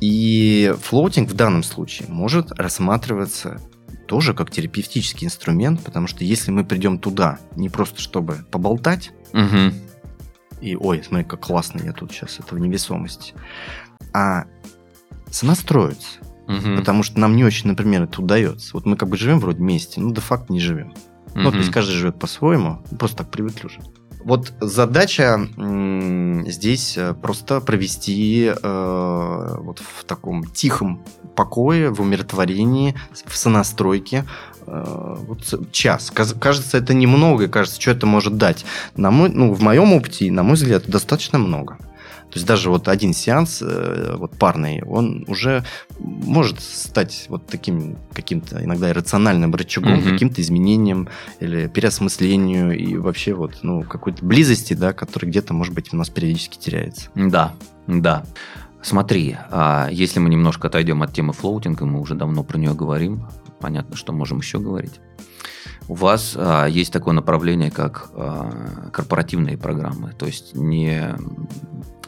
И 0.00 0.74
флоутинг 0.82 1.30
в 1.30 1.34
данном 1.34 1.62
случае 1.62 2.08
может 2.08 2.52
рассматриваться 2.52 3.60
тоже 4.06 4.34
как 4.34 4.50
терапевтический 4.50 5.26
инструмент, 5.26 5.82
потому 5.82 6.06
что 6.06 6.24
если 6.24 6.50
мы 6.50 6.64
придем 6.64 6.98
туда 6.98 7.38
не 7.56 7.68
просто 7.68 8.00
чтобы 8.00 8.44
поболтать, 8.50 9.12
Мгм. 9.32 9.74
и 10.60 10.76
ой, 10.76 11.02
смотри, 11.04 11.24
как 11.26 11.40
классно 11.40 11.80
я 11.82 11.92
тут 11.92 12.12
сейчас, 12.12 12.38
это 12.38 12.54
в 12.54 12.58
невесомости, 12.58 13.34
а 14.14 14.44
сонастроиться. 15.30 16.20
Мгм. 16.46 16.76
Потому 16.76 17.02
что 17.02 17.18
нам 17.18 17.34
не 17.34 17.44
очень, 17.44 17.68
например, 17.68 18.04
это 18.04 18.22
удается. 18.22 18.70
Вот 18.74 18.86
мы 18.86 18.96
как 18.96 19.08
бы 19.08 19.16
живем 19.16 19.40
вроде 19.40 19.58
вместе, 19.58 20.00
ну, 20.00 20.12
де-факто 20.12 20.52
не 20.52 20.60
живем. 20.60 20.94
Ну, 21.34 21.50
то 21.50 21.58
есть 21.58 21.70
каждый 21.70 21.92
живет 21.92 22.18
по-своему, 22.18 22.82
просто 22.98 23.18
так 23.18 23.30
привыкли 23.30 23.66
уже. 23.66 23.80
Вот 24.24 24.52
задача 24.60 25.48
здесь 26.46 26.98
э, 26.98 27.14
просто 27.14 27.60
провести 27.60 28.46
э, 28.46 29.56
вот 29.58 29.78
в 29.78 30.04
таком 30.04 30.44
тихом 30.44 31.02
покое, 31.34 31.90
в 31.90 32.00
умиротворении, 32.00 32.94
в 33.24 33.36
сонастройке 33.36 34.24
э, 34.66 35.16
вот 35.26 35.70
час. 35.70 36.10
Кажется, 36.10 36.78
это 36.78 36.94
немного, 36.94 37.48
кажется, 37.48 37.80
что 37.80 37.92
это 37.92 38.06
может 38.06 38.36
дать. 38.36 38.64
На 38.96 39.10
мой, 39.10 39.28
ну, 39.28 39.52
в 39.52 39.62
моем 39.62 39.92
опыте, 39.92 40.30
на 40.30 40.42
мой 40.42 40.54
взгляд, 40.54 40.88
достаточно 40.88 41.38
много. 41.38 41.78
То 42.36 42.38
есть 42.38 42.46
даже 42.48 42.68
вот 42.68 42.86
один 42.88 43.14
сеанс, 43.14 43.62
э, 43.62 44.14
вот 44.18 44.36
парный, 44.36 44.82
он 44.82 45.24
уже 45.26 45.64
может 45.98 46.60
стать 46.60 47.24
вот 47.30 47.46
таким 47.46 47.96
каким-то 48.12 48.62
иногда 48.62 48.90
иррациональным 48.90 49.54
рычагом, 49.54 50.00
Мгм. 50.00 50.12
каким-то 50.12 50.42
изменением 50.42 51.08
или 51.40 51.66
переосмыслению 51.66 52.78
и 52.78 52.98
вообще 52.98 53.32
вот 53.32 53.60
ну 53.62 53.82
какой-то 53.84 54.22
близости, 54.22 54.74
да, 54.74 54.92
которая 54.92 55.30
где-то 55.30 55.54
может 55.54 55.72
быть 55.72 55.94
у 55.94 55.96
нас 55.96 56.10
периодически 56.10 56.58
теряется. 56.58 57.08
Да, 57.14 57.54
да. 57.86 58.26
Смотри, 58.82 59.34
а 59.50 59.88
если 59.90 60.20
мы 60.20 60.28
немножко 60.28 60.68
отойдем 60.68 61.02
от 61.02 61.14
темы 61.14 61.32
флоутинга, 61.32 61.86
мы 61.86 62.02
уже 62.02 62.14
давно 62.16 62.44
про 62.44 62.58
нее 62.58 62.74
говорим, 62.74 63.26
понятно, 63.60 63.96
что 63.96 64.12
можем 64.12 64.40
еще 64.40 64.58
говорить. 64.58 65.00
У 65.88 65.94
вас 65.94 66.34
а, 66.36 66.66
есть 66.66 66.92
такое 66.92 67.14
направление, 67.14 67.70
как 67.70 68.10
а, 68.14 68.90
корпоративные 68.92 69.56
программы. 69.56 70.12
То 70.18 70.26
есть 70.26 70.54
не 70.54 71.14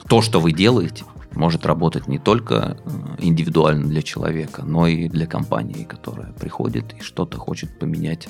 то, 0.09 0.23
что 0.23 0.41
вы 0.41 0.53
делаете, 0.53 1.05
может 1.33 1.67
работать 1.67 2.09
не 2.09 2.19
только 2.19 2.79
э, 2.85 2.91
индивидуально 3.19 3.87
для 3.87 4.03
человека, 4.03 4.65
но 4.65 4.87
и 4.87 5.09
для 5.09 5.27
компании, 5.27 5.85
которая 5.85 6.33
приходит 6.33 6.95
и 6.95 7.03
что-то 7.03 7.39
хочет 7.39 7.79
поменять 7.79 8.29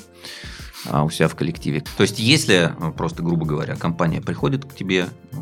а, 0.86 1.04
у 1.04 1.10
себя 1.10 1.28
в 1.28 1.34
коллективе. 1.34 1.82
То 1.96 2.02
есть, 2.02 2.18
если, 2.18 2.72
э, 2.76 2.92
просто 2.92 3.22
грубо 3.22 3.46
говоря, 3.46 3.76
компания 3.76 4.20
приходит 4.20 4.64
к 4.64 4.74
тебе, 4.74 5.06
э, 5.32 5.36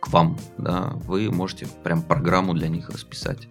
к 0.00 0.08
вам, 0.08 0.38
да, 0.58 0.92
вы 1.06 1.30
можете 1.30 1.66
прям 1.82 2.02
программу 2.02 2.54
для 2.54 2.68
них 2.68 2.88
расписать. 2.88 3.48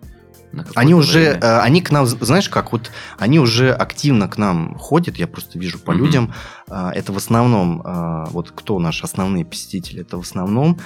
Они 0.76 0.94
уже, 0.94 1.20
время. 1.20 1.40
э, 1.42 1.60
они 1.62 1.82
к 1.82 1.92
нам, 1.92 2.06
знаешь, 2.08 2.50
как 2.50 2.72
вот, 2.72 2.92
они 3.20 3.40
уже 3.40 3.72
активно 3.72 4.28
к 4.28 4.38
нам 4.38 4.76
ходят, 4.78 5.18
я 5.18 5.28
просто 5.28 5.60
вижу 5.60 5.80
по 5.80 5.92
Мгм. 5.92 6.04
людям. 6.04 6.34
А, 6.70 6.92
Это 6.92 7.14
в 7.14 7.18
основном, 7.18 7.82
а, 7.86 8.26
вот 8.32 8.52
кто 8.52 8.80
наши 8.80 9.04
основные 9.06 9.46
посетители, 9.46 10.02
это 10.02 10.18
в 10.18 10.22
основном 10.22 10.80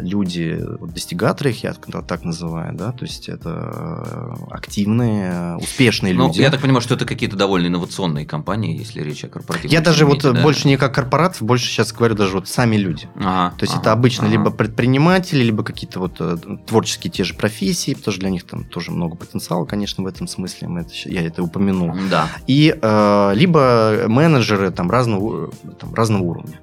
люди, 0.00 0.60
достигаторы, 0.82 1.50
их 1.50 1.62
я 1.62 1.72
так- 1.72 2.24
называю, 2.24 2.74
да, 2.74 2.90
то 2.92 3.04
есть 3.04 3.28
это 3.28 3.50
э, 3.50 4.34
активные, 4.50 5.56
успешные 5.56 6.12
Ну, 6.14 6.26
люди. 6.26 6.40
я 6.40 6.50
так 6.50 6.60
понимаю, 6.60 6.80
что 6.80 6.94
это 6.94 7.04
какие-то 7.04 7.36
довольно 7.36 7.68
инновационные 7.68 8.26
компании, 8.26 8.76
если 8.76 9.00
речь 9.02 9.24
о 9.24 9.28
корпоративном 9.28 9.72
Я 9.72 9.80
даже 9.80 10.04
вот 10.06 10.22
да? 10.22 10.32
больше 10.42 10.66
не 10.68 10.76
как 10.76 10.94
корпорат, 10.94 11.36
больше 11.40 11.66
сейчас 11.68 11.92
говорю 11.92 12.14
даже 12.16 12.32
вот 12.34 12.48
сами 12.48 12.76
люди. 12.76 13.08
Ага, 13.16 13.54
То 13.56 13.62
есть 13.64 13.74
ага, 13.74 13.82
это 13.82 13.92
обычно 13.92 14.24
ага. 14.24 14.32
либо 14.32 14.50
предприниматели, 14.50 15.42
либо 15.44 15.62
какие-то 15.62 16.00
вот 16.00 16.16
э, 16.20 16.36
творческие 16.66 17.10
те 17.12 17.24
же 17.24 17.34
профессии, 17.34 17.94
потому 17.94 18.12
что 18.12 18.20
для 18.20 18.30
них 18.30 18.44
там 18.44 18.57
тоже 18.64 18.90
много 18.90 19.16
потенциала, 19.16 19.64
конечно, 19.64 20.04
в 20.04 20.06
этом 20.06 20.26
смысле. 20.28 20.68
Мы 20.68 20.80
это, 20.80 20.92
я 21.04 21.22
это 21.26 21.42
упомянул. 21.42 21.92
Да. 22.10 22.28
И 22.46 22.76
э, 22.80 23.32
либо 23.34 24.04
менеджеры 24.08 24.70
там 24.70 24.90
разного, 24.90 25.50
там, 25.78 25.94
разного 25.94 26.22
уровня. 26.22 26.60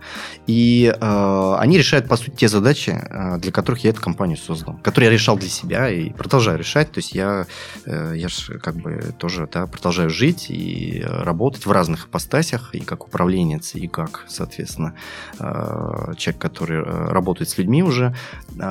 И 0.48 0.94
э, 1.00 1.56
они 1.60 1.78
решают, 1.78 2.08
по 2.08 2.18
сути, 2.18 2.36
те 2.36 2.48
задачи, 2.48 2.90
э, 2.92 3.38
для 3.40 3.52
которых 3.52 3.84
я 3.84 3.90
эту 3.92 4.02
компанию 4.02 4.38
создал, 4.38 4.78
которые 4.84 5.10
я 5.10 5.14
решал 5.14 5.38
для 5.38 5.50
себя 5.50 5.90
и 5.90 6.10
продолжаю 6.12 6.60
решать. 6.60 6.92
То 6.92 7.00
есть 7.00 7.14
я, 7.14 7.46
э, 7.86 8.14
я 8.16 8.28
же 8.28 8.60
как 8.60 8.76
бы 8.76 9.14
тоже 9.18 9.48
да, 9.52 9.68
продолжаю 9.68 10.10
жить 10.10 10.48
и 10.50 11.04
работать 11.06 11.66
в 11.66 11.72
разных 11.72 12.08
ипостасях, 12.08 12.76
и 12.76 12.80
как 12.80 13.08
управленец, 13.08 13.76
и 13.76 13.88
как, 13.88 14.26
соответственно, 14.28 14.94
э, 15.40 16.14
человек, 16.18 16.42
который 16.42 16.80
э, 16.80 17.08
работает 17.10 17.50
с 17.50 17.58
людьми 17.58 17.84
уже 17.84 18.16
э, 18.58 18.62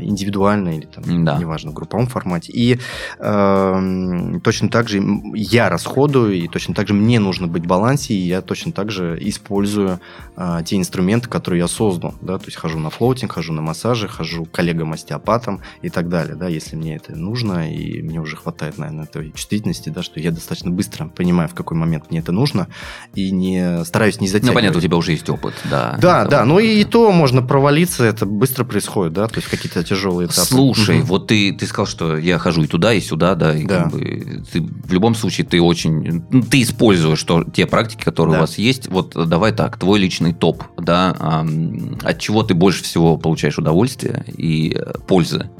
индивидуально 0.00 0.76
или 0.76 0.86
там, 0.86 1.24
Да. 1.24 1.36
неважно, 1.38 1.70
в 1.70 1.74
групповом 1.74 2.06
формате. 2.06 2.49
И 2.50 2.78
Эм, 3.18 4.40
точно 4.40 4.68
так 4.68 4.88
же 4.88 5.02
я 5.34 5.68
расходую, 5.68 6.34
и 6.34 6.48
точно 6.48 6.74
так 6.74 6.88
же 6.88 6.94
мне 6.94 7.20
нужно 7.20 7.46
быть 7.46 7.64
в 7.64 7.66
балансе, 7.66 8.14
и 8.14 8.26
я 8.26 8.40
точно 8.40 8.72
так 8.72 8.90
же 8.90 9.18
использую 9.20 10.00
э, 10.36 10.60
те 10.64 10.76
инструменты, 10.76 11.28
которые 11.28 11.60
я 11.60 11.68
создал. 11.68 12.14
Да? 12.20 12.38
То 12.38 12.46
есть 12.46 12.56
хожу 12.56 12.78
на 12.78 12.90
флоутинг, 12.90 13.32
хожу 13.32 13.52
на 13.52 13.62
массажи, 13.62 14.08
хожу 14.08 14.44
к 14.46 14.50
коллегам-остеопатам 14.52 15.60
и 15.82 15.90
так 15.90 16.08
далее, 16.08 16.34
да, 16.34 16.48
если 16.48 16.76
мне 16.76 16.96
это 16.96 17.14
нужно, 17.14 17.70
и 17.72 18.02
мне 18.02 18.20
уже 18.20 18.36
хватает, 18.36 18.78
наверное, 18.78 19.06
той 19.06 19.32
чувствительности, 19.32 19.90
да, 19.90 20.02
что 20.02 20.18
я 20.20 20.30
достаточно 20.30 20.70
быстро 20.70 21.06
понимаю, 21.06 21.48
в 21.48 21.54
какой 21.54 21.76
момент 21.76 22.10
мне 22.10 22.20
это 22.20 22.32
нужно, 22.32 22.68
и 23.14 23.30
не 23.30 23.84
стараюсь 23.84 24.20
не 24.20 24.26
Ну, 24.28 24.32
затягивать. 24.32 24.54
понятно, 24.54 24.78
у 24.78 24.82
тебя 24.82 24.96
уже 24.96 25.12
есть 25.12 25.28
опыт, 25.28 25.54
да. 25.70 25.96
Да, 26.00 26.24
да, 26.24 26.44
ну 26.44 26.58
и, 26.58 26.80
это. 26.82 26.90
то 26.90 27.12
можно 27.12 27.42
провалиться, 27.42 28.04
это 28.04 28.26
быстро 28.26 28.64
происходит, 28.64 29.12
да, 29.12 29.28
то 29.28 29.36
есть 29.36 29.48
какие-то 29.48 29.84
тяжелые 29.84 30.26
этапы. 30.26 30.46
Слушай, 30.46 31.02
вот 31.02 31.28
ты, 31.28 31.52
ты 31.52 31.66
сказал, 31.66 31.86
что 31.86 32.16
я 32.16 32.38
хожу 32.40 32.62
и 32.64 32.66
туда, 32.66 32.92
и 32.92 33.00
сюда, 33.00 33.34
да, 33.34 33.54
и 33.56 33.64
Да. 33.66 33.84
как 33.84 33.92
бы 33.92 34.42
ты, 34.52 34.60
в 34.62 34.92
любом 34.92 35.14
случае 35.14 35.46
ты 35.46 35.60
очень, 35.62 36.24
ну, 36.30 36.42
ты 36.42 36.62
используешь 36.62 37.22
то, 37.22 37.44
те 37.44 37.66
практики, 37.66 38.02
которые 38.02 38.32
Да. 38.34 38.38
у 38.38 38.40
вас 38.42 38.58
есть. 38.58 38.88
Вот 38.88 39.14
э, 39.16 39.24
давай 39.24 39.52
так, 39.52 39.78
твой 39.78 39.98
личный 40.00 40.32
топ, 40.32 40.64
да, 40.76 41.14
ам, 41.18 41.98
от 42.02 42.18
чего 42.18 42.42
ты 42.42 42.54
больше 42.54 42.82
всего 42.82 43.16
получаешь 43.16 43.58
удовольствия 43.58 44.24
и 44.36 44.74
э, 44.76 44.94
пользы? 45.06 45.50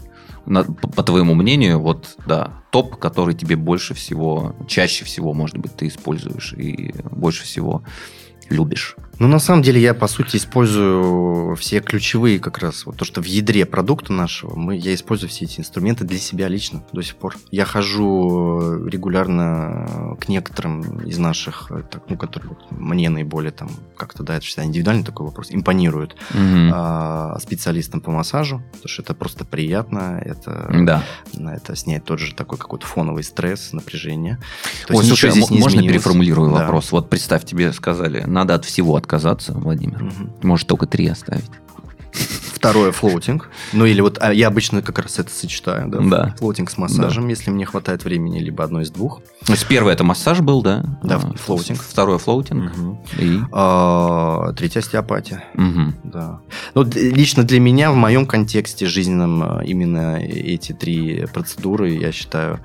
На- 0.47 0.65
по, 0.65 0.89
по 0.89 1.03
твоему 1.03 1.35
мнению, 1.35 1.79
вот, 1.81 2.17
да, 2.27 2.63
топ, 2.71 2.97
который 2.97 3.35
тебе 3.35 3.57
больше 3.57 3.95
всего, 3.95 4.57
чаще 4.67 5.05
всего, 5.05 5.33
может 5.35 5.59
быть, 5.59 5.77
ты 5.77 5.87
используешь 5.87 6.55
и 6.55 6.95
больше 7.11 7.45
всего 7.45 7.83
любишь. 8.49 8.97
Ну, 9.21 9.29
на 9.29 9.39
самом 9.39 9.61
деле, 9.61 9.83
я, 9.83 9.93
по 9.93 10.07
сути, 10.09 10.39
использую 10.39 11.55
все 11.57 11.81
ключевые 11.81 12.41
как 12.41 12.57
раз, 12.57 12.87
вот 12.87 12.97
то, 12.97 13.05
что 13.05 13.21
в 13.21 13.27
ядре 13.27 13.67
продукта 13.67 14.15
нашего, 14.15 14.57
мы, 14.57 14.79
я 14.79 14.95
использую 14.95 15.29
все 15.29 15.45
эти 15.45 15.61
инструменты 15.61 16.05
для 16.05 16.17
себя 16.19 16.49
лично 16.49 16.83
до 16.95 17.03
сих 17.03 17.17
пор. 17.17 17.37
Я 17.51 17.67
хожу 17.67 18.87
регулярно 18.87 20.17
к 20.19 20.29
некоторым 20.31 21.01
из 21.01 21.19
наших, 21.19 21.71
так, 21.91 22.05
ну, 22.09 22.17
которые 22.17 22.57
мне 22.71 23.11
наиболее 23.11 23.53
там 23.53 23.69
как-то, 23.95 24.23
да, 24.23 24.37
это 24.39 24.47
всегда 24.47 24.65
индивидуальный 24.65 25.05
такой 25.05 25.27
вопрос, 25.27 25.49
импонируют 25.51 26.17
Мгм. 26.33 26.71
а, 26.73 27.39
специалистам 27.41 28.01
по 28.01 28.11
массажу, 28.11 28.63
потому 28.73 28.89
что 28.89 29.03
это 29.03 29.13
просто 29.13 29.45
приятно, 29.45 30.19
это, 30.25 30.71
Да. 30.87 31.05
это 31.35 31.77
снять 31.77 32.05
тот 32.05 32.21
же 32.21 32.35
такой 32.35 32.57
какой-то 32.57 32.87
фоновый 32.87 33.23
стресс, 33.23 33.75
напряжение. 33.75 34.39
То 34.87 34.95
Ой, 34.95 35.05
слушай, 35.05 35.31
здесь 35.31 35.51
не 35.51 35.59
можно 35.59 35.83
переформулирую 35.83 36.51
Да. 36.53 36.61
вопрос? 36.61 36.91
Вот 36.91 37.11
представь, 37.11 37.45
тебе 37.45 37.71
сказали, 37.75 38.23
надо 38.23 38.55
от 38.55 38.65
всего 38.65 38.97
отказаться, 38.97 39.10
Владимир. 39.19 40.03
Мгм. 40.03 40.33
Может, 40.43 40.69
только 40.69 40.87
три 40.87 41.07
оставить. 41.09 41.51
Второе 42.61 42.93
флоутинг. 42.93 43.49
Ну 43.73 43.87
или 43.87 44.03
вот 44.03 44.19
а 44.21 44.35
я 44.35 44.49
обычно 44.49 44.83
как 44.83 44.99
раз 44.99 45.19
это 45.19 45.31
сочетаю, 45.31 45.89
да? 45.89 45.99
Да. 46.01 46.35
Флоутинг 46.39 46.71
с 46.71 46.77
массажем, 46.77 47.27
если 47.29 47.51
мне 47.51 47.65
хватает 47.65 48.05
времени, 48.05 48.39
либо 48.39 48.63
одно 48.63 48.83
из 48.83 48.91
двух. 48.91 49.23
То 49.47 49.53
есть 49.53 49.67
первый 49.67 49.95
это 49.95 50.05
массаж 50.05 50.41
был, 50.41 50.61
да? 50.61 50.85
Да, 51.03 51.17
А, 51.17 51.33
флоутинг. 51.39 51.81
Второе 51.81 52.19
флоутинг. 52.19 52.71
И? 53.19 53.41
А, 53.53 54.53
третья 54.53 54.81
остеопатия. 54.81 55.43
Мгм. 55.55 55.97
Да. 56.05 56.41
Ну, 56.75 56.85
лично 56.85 57.45
для 57.45 57.61
меня 57.61 57.91
в 57.93 57.95
моем 57.97 58.27
контексте 58.27 58.85
жизненном 58.85 59.43
а, 59.43 59.63
именно 59.65 60.19
эти 60.19 60.73
три 60.73 61.25
процедуры 61.33 61.93
я 61.93 62.13
считаю 62.13 62.61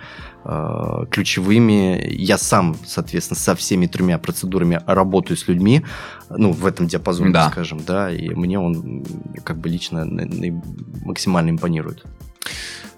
ключевыми. 1.12 2.06
Я 2.12 2.38
сам, 2.38 2.76
соответственно, 2.86 3.38
со 3.40 3.56
всеми 3.56 3.88
тремя 3.88 4.18
процедурами 4.18 4.82
работаю 4.86 5.38
с 5.38 5.48
людьми, 5.48 5.84
ну, 6.30 6.52
в 6.52 6.66
этом 6.66 6.88
диапазоне, 6.88 7.32
Да. 7.32 7.50
скажем, 7.50 7.80
да, 7.86 8.12
и 8.12 8.30
мне 8.30 8.60
он 8.60 9.04
как 9.44 9.58
бы 9.58 9.70
лично 9.70 10.06
максимально 11.04 11.50
импонирует. 11.52 12.04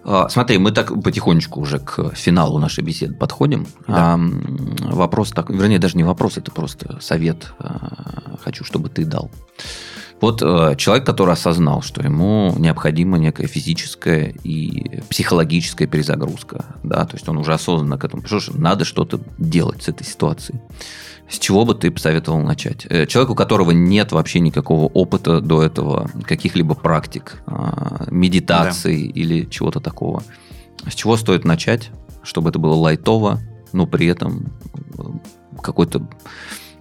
А, 0.04 0.30
Смотри, 0.30 0.58
мы 0.58 0.72
так 0.72 1.02
потихонечку 1.04 1.60
уже 1.60 1.80
к 1.80 2.14
финалу 2.16 2.60
нашей 2.60 2.84
беседы 2.84 3.14
подходим. 3.14 3.66
Да. 3.88 4.14
А, 4.16 4.20
вопрос 4.94 5.32
так, 5.32 5.50
вернее, 5.50 5.80
даже 5.80 5.98
не 5.98 6.04
вопрос, 6.04 6.38
это 6.38 6.52
просто 6.52 6.98
совет. 7.02 7.54
а, 7.60 8.38
Хочу, 8.44 8.64
чтобы 8.64 8.88
ты 8.90 9.04
дал. 9.06 9.30
Вот 10.20 10.42
э, 10.42 10.76
человек, 10.78 11.06
который 11.06 11.34
осознал, 11.34 11.82
что 11.82 12.02
ему 12.02 12.54
необходима 12.58 13.18
некая 13.18 13.48
физическая 13.48 14.34
и 14.44 15.02
психологическая 15.10 15.88
перезагрузка, 15.88 16.66
да, 16.84 17.06
то 17.06 17.16
есть 17.16 17.30
он 17.30 17.38
уже 17.38 17.54
осознанно 17.54 17.98
к 17.98 18.06
этому 18.06 18.24
пришел, 18.24 18.40
что 18.40 18.58
надо 18.58 18.84
что-то 18.84 19.20
делать 19.38 19.84
с 19.84 19.90
этой 19.90 20.06
ситуацией. 20.06 20.60
С 21.30 21.40
чего 21.40 21.66
бы 21.66 21.76
ты 21.76 21.92
посоветовал 21.92 22.40
начать? 22.40 22.88
Э, 22.90 23.06
Человек, 23.06 23.32
у 23.32 23.36
которого 23.36 23.72
нет 23.72 24.12
вообще 24.12 24.40
никакого 24.40 24.86
опыта 24.86 25.42
до 25.42 25.62
этого, 25.62 26.10
каких-либо 26.24 26.74
практик, 26.74 27.42
а, 27.46 28.06
медитации 28.10 29.02
или 29.02 29.46
чего-то 29.46 29.82
такого. 29.82 30.24
С 30.90 30.96
чего 30.96 31.18
стоит 31.18 31.44
начать, 31.44 31.90
чтобы 32.24 32.50
это 32.50 32.60
было 32.60 32.74
лайтово, 32.74 33.40
но 33.74 33.86
при 33.86 34.08
этом 34.08 34.54
э, 34.98 35.04
какой-то 35.62 36.08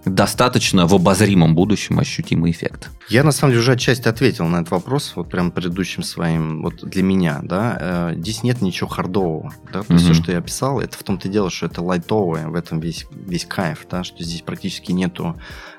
достаточно 0.09 0.87
в 0.87 0.93
обозримом 0.93 1.55
будущем 1.55 1.99
ощутимый 1.99 2.51
эффект? 2.51 2.89
Я, 3.09 3.23
на 3.23 3.31
самом 3.31 3.51
деле, 3.51 3.61
уже 3.61 3.73
отчасти 3.73 4.07
ответил 4.07 4.45
на 4.47 4.57
этот 4.57 4.71
вопрос, 4.71 5.13
вот 5.15 5.29
прям 5.29 5.51
предыдущим 5.51 6.03
своим, 6.03 6.61
вот 6.61 6.83
для 6.83 7.03
меня, 7.03 7.39
да, 7.43 7.77
э, 7.79 8.15
здесь 8.17 8.43
нет 8.43 8.61
ничего 8.61 8.89
хардового, 8.89 9.53
да, 9.71 9.83
то 9.83 9.93
есть 9.93 10.05
все, 10.05 10.13
что 10.13 10.31
я 10.31 10.39
описал, 10.39 10.79
это 10.79 10.97
в 10.97 11.03
том-то 11.03 11.27
и 11.27 11.31
дело, 11.31 11.49
что 11.49 11.67
это 11.67 11.81
лайтовое, 11.81 12.47
в 12.47 12.55
этом 12.55 12.79
весь, 12.79 13.05
весь 13.11 13.45
кайф, 13.45 13.85
да, 13.89 14.03
что 14.03 14.23
здесь 14.23 14.41
практически 14.41 14.91
нету 14.91 15.35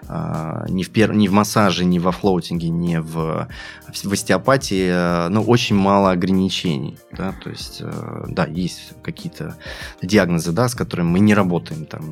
а, 0.06 0.64
ни, 0.68 0.82
в 0.82 0.90
пер... 0.90 1.12
ни 1.14 1.28
в 1.28 1.32
массаже, 1.32 1.84
ни 1.84 1.98
во 1.98 2.12
флоутинге, 2.12 2.68
ни 2.68 2.96
в, 2.96 3.48
в 3.92 4.12
остеопатии, 4.12 4.88
э, 4.90 5.28
ну, 5.28 5.42
очень 5.42 5.76
мало 5.76 6.10
ограничений, 6.10 6.98
да, 7.12 7.32
то 7.42 7.50
есть, 7.50 7.78
э, 7.80 8.24
да, 8.28 8.46
есть 8.46 8.92
какие-то 9.02 9.56
диагнозы, 10.02 10.52
да, 10.52 10.68
с 10.68 10.74
которыми 10.74 11.08
мы 11.08 11.20
не 11.20 11.34
работаем, 11.34 11.86
там, 11.86 12.02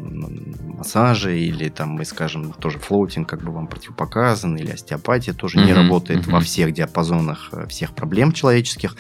массажи 0.77 1.39
или 1.39 1.69
там 1.69 1.91
мы 1.91 2.05
скажем, 2.05 2.53
тоже 2.53 2.79
флоутинг 2.79 3.29
как 3.29 3.43
бы 3.43 3.53
вам 3.53 3.67
противопоказан, 3.67 4.57
или 4.57 4.71
остеопатия 4.71 5.35
тоже 5.35 5.59
не 5.59 5.73
Мгм, 5.73 5.83
работает 5.83 6.21
мгм. 6.23 6.33
во 6.33 6.41
всех 6.41 6.73
диапазонах 6.73 7.51
э, 7.53 7.67
всех 7.69 7.95
проблем 7.95 8.33
человеческих. 8.33 8.97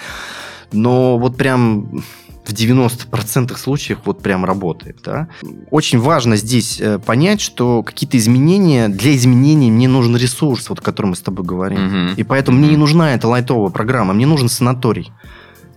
Но 0.72 1.18
вот 1.18 1.36
прям 1.36 2.02
в 2.46 2.52
90% 2.52 3.56
случаев 3.58 3.98
вот 4.04 4.22
прям 4.22 4.44
работает. 4.44 4.98
Да? 5.04 5.28
Очень 5.70 5.98
важно 5.98 6.36
здесь 6.36 6.80
э, 6.80 6.98
понять, 6.98 7.40
что 7.40 7.82
какие-то 7.82 8.16
изменения, 8.16 8.88
для 8.88 9.14
изменений 9.16 9.70
мне 9.70 9.88
нужен 9.88 10.16
ресурс, 10.16 10.68
вот 10.68 10.78
о 10.78 10.82
котором 10.82 11.10
мы 11.10 11.16
с 11.16 11.20
тобой 11.20 11.44
говорим. 11.44 11.84
Мгм. 11.86 12.14
И 12.16 12.22
поэтому 12.22 12.58
мне 12.58 12.66
Мгм. 12.66 12.74
не 12.74 12.78
нужна 12.78 13.14
эта 13.14 13.26
лайтовая 13.28 13.70
программа, 13.70 14.14
мне 14.14 14.26
нужен 14.26 14.48
санаторий. 14.48 15.10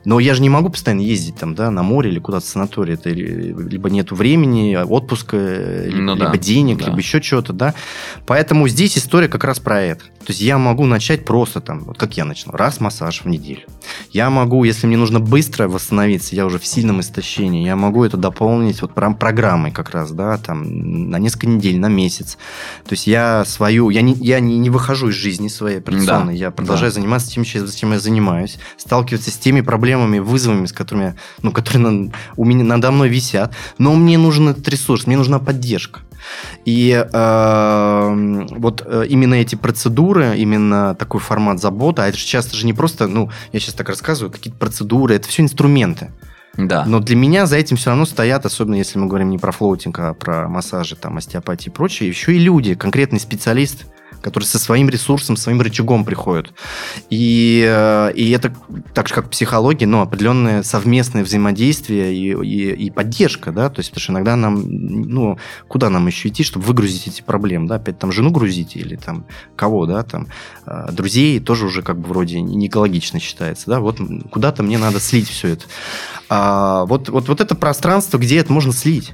Но 0.09 0.19
я 0.19 0.33
же 0.33 0.41
не 0.41 0.49
могу 0.49 0.69
постоянно 0.69 1.01
ездить 1.01 1.35
там, 1.35 1.53
да, 1.53 1.69
на 1.69 1.83
море 1.83 2.09
или 2.09 2.17
куда-то 2.17 2.43
в 2.43 2.49
санаторий. 2.49 2.95
Это 2.95 3.11
ли- 3.11 3.53
либо 3.53 3.91
нет 3.91 4.11
времени, 4.11 4.75
отпуска, 4.75 5.37
э, 5.37 5.85
либо, 5.85 6.01
Ну 6.01 6.15
да, 6.15 6.25
либо 6.25 6.37
денег, 6.39 6.79
да. 6.79 6.85
либо 6.87 6.97
еще 6.97 7.21
чего-то, 7.21 7.53
да. 7.53 7.75
Поэтому 8.25 8.67
здесь 8.67 8.97
история 8.97 9.27
как 9.27 9.43
раз 9.43 9.59
про 9.59 9.83
это. 9.83 10.05
То 10.29 10.31
есть 10.31 10.41
я 10.41 10.57
могу 10.57 10.85
начать 10.85 11.25
просто 11.25 11.61
там, 11.61 11.79
вот 11.81 11.97
как 11.97 12.17
я 12.17 12.25
начал, 12.25 12.51
раз 12.51 12.79
массаж 12.79 13.21
в 13.23 13.27
неделю. 13.27 13.61
Я 14.11 14.29
могу, 14.29 14.63
если 14.63 14.85
мне 14.85 14.97
нужно 14.97 15.19
быстро 15.19 15.67
восстановиться, 15.67 16.35
я 16.35 16.45
уже 16.45 16.59
в 16.59 16.65
сильном 16.65 17.01
истощении, 17.01 17.65
я 17.65 17.75
могу 17.75 18.03
это 18.03 18.17
дополнить 18.17 18.81
вот 18.81 18.93
прям 18.93 19.15
программой 19.15 19.71
как 19.71 19.91
раз, 19.91 20.11
да, 20.11 20.37
там 20.37 21.09
на 21.09 21.17
несколько 21.17 21.47
недель, 21.47 21.79
на 21.79 21.87
месяц. 21.87 22.37
То 22.83 22.93
есть 22.93 23.07
я 23.07 23.45
свою, 23.45 23.89
я 23.89 24.01
не, 24.01 24.13
я 24.13 24.39
не, 24.39 24.57
не 24.57 24.69
выхожу 24.69 25.09
из 25.09 25.15
жизни 25.15 25.47
своей 25.47 25.77
операционной, 25.77 26.35
я 26.35 26.51
продолжаю 26.51 26.91
да. 26.91 26.95
заниматься 26.95 27.31
тем, 27.31 27.43
чем 27.43 27.91
я 27.91 27.99
занимаюсь, 27.99 28.57
сталкиваться 28.77 29.31
с 29.31 29.37
теми 29.37 29.61
проблемами, 29.61 29.98
вызовами, 30.07 30.65
с 30.65 30.73
которыми, 30.73 31.15
ну, 31.41 31.51
которые 31.51 31.89
на- 31.89 32.11
у 32.37 32.45
меня 32.45 32.63
надо 32.63 32.91
мной 32.91 33.09
висят. 33.09 33.53
Но 33.77 33.93
мне 33.95 34.17
нужен 34.17 34.49
этот 34.49 34.67
ресурс, 34.69 35.07
мне 35.07 35.17
нужна 35.17 35.39
поддержка. 35.39 36.01
И 36.65 36.91
э, 36.91 38.45
вот 38.51 38.87
именно 39.09 39.35
эти 39.35 39.55
процедуры, 39.55 40.37
именно 40.37 40.95
такой 40.95 41.19
формат 41.19 41.59
заботы, 41.59 42.01
а 42.01 42.07
это 42.07 42.17
же 42.17 42.25
часто 42.25 42.55
же 42.55 42.65
не 42.65 42.73
просто, 42.73 43.07
ну, 43.07 43.29
я 43.53 43.59
сейчас 43.59 43.73
так 43.73 43.89
рассказываю, 43.89 44.31
какие-то 44.31 44.59
процедуры, 44.59 45.15
это 45.15 45.27
все 45.27 45.43
инструменты. 45.43 46.11
Да. 46.57 46.83
Но 46.85 46.99
для 46.99 47.15
меня 47.15 47.45
за 47.45 47.57
этим 47.57 47.77
все 47.77 47.91
равно 47.91 48.05
стоят, 48.05 48.45
особенно 48.45 48.75
если 48.75 48.99
мы 48.99 49.07
говорим 49.07 49.29
не 49.29 49.37
про 49.37 49.51
флоутинг, 49.51 49.97
а 49.99 50.13
про 50.13 50.47
массажи, 50.47 50.95
там, 50.95 51.17
остеопатии 51.17 51.69
и 51.69 51.71
прочее, 51.71 52.09
еще 52.09 52.35
и 52.35 52.39
люди, 52.39 52.75
конкретные 52.75 53.19
специалисты, 53.19 53.85
которые 54.21 54.47
со 54.47 54.59
своим 54.59 54.89
ресурсом, 54.89 55.37
своим 55.37 55.61
рычагом 55.61 56.05
приходят. 56.05 56.53
И, 57.09 57.65
э, 57.67 58.11
и 58.13 58.31
это 58.31 58.53
так 58.93 59.07
же, 59.07 59.13
как 59.13 59.27
в 59.27 59.29
психологии, 59.29 59.85
но 59.85 60.01
определенное 60.01 60.63
совместное 60.63 61.23
взаимодействие 61.23 62.13
и, 62.13 62.31
и, 62.31 62.85
и 62.87 62.89
поддержка, 62.91 63.51
да, 63.51 63.69
то 63.69 63.79
есть, 63.79 63.89
потому 63.91 64.01
что 64.01 64.13
иногда 64.13 64.35
нам, 64.35 64.61
ну, 64.65 65.37
куда 65.67 65.89
нам 65.89 66.07
еще 66.07 66.29
идти, 66.29 66.43
чтобы 66.43 66.65
выгрузить 66.65 67.07
эти 67.07 67.21
проблемы, 67.21 67.67
да, 67.67 67.75
опять 67.75 67.99
там 67.99 68.11
жену 68.11 68.31
грузить 68.31 68.75
или 68.75 68.95
там 68.95 69.25
кого, 69.55 69.85
да, 69.85 70.03
там, 70.03 70.27
э, 70.65 70.89
друзей 70.91 71.39
тоже 71.39 71.65
уже 71.65 71.81
как 71.81 71.99
бы 71.99 72.09
вроде 72.09 72.41
не 72.41 72.67
экологично 72.67 73.19
считается, 73.19 73.69
да, 73.69 73.79
вот 73.79 73.99
куда-то 74.31 74.63
мне 74.63 74.77
надо 74.77 74.99
слить 74.99 75.29
все 75.29 75.49
это. 75.49 75.65
А, 76.29 76.85
вот, 76.85 77.09
вот, 77.09 77.27
вот 77.27 77.41
это 77.41 77.55
пространство, 77.55 78.17
где 78.17 78.37
это 78.37 78.53
можно 78.53 78.71
слить. 78.71 79.13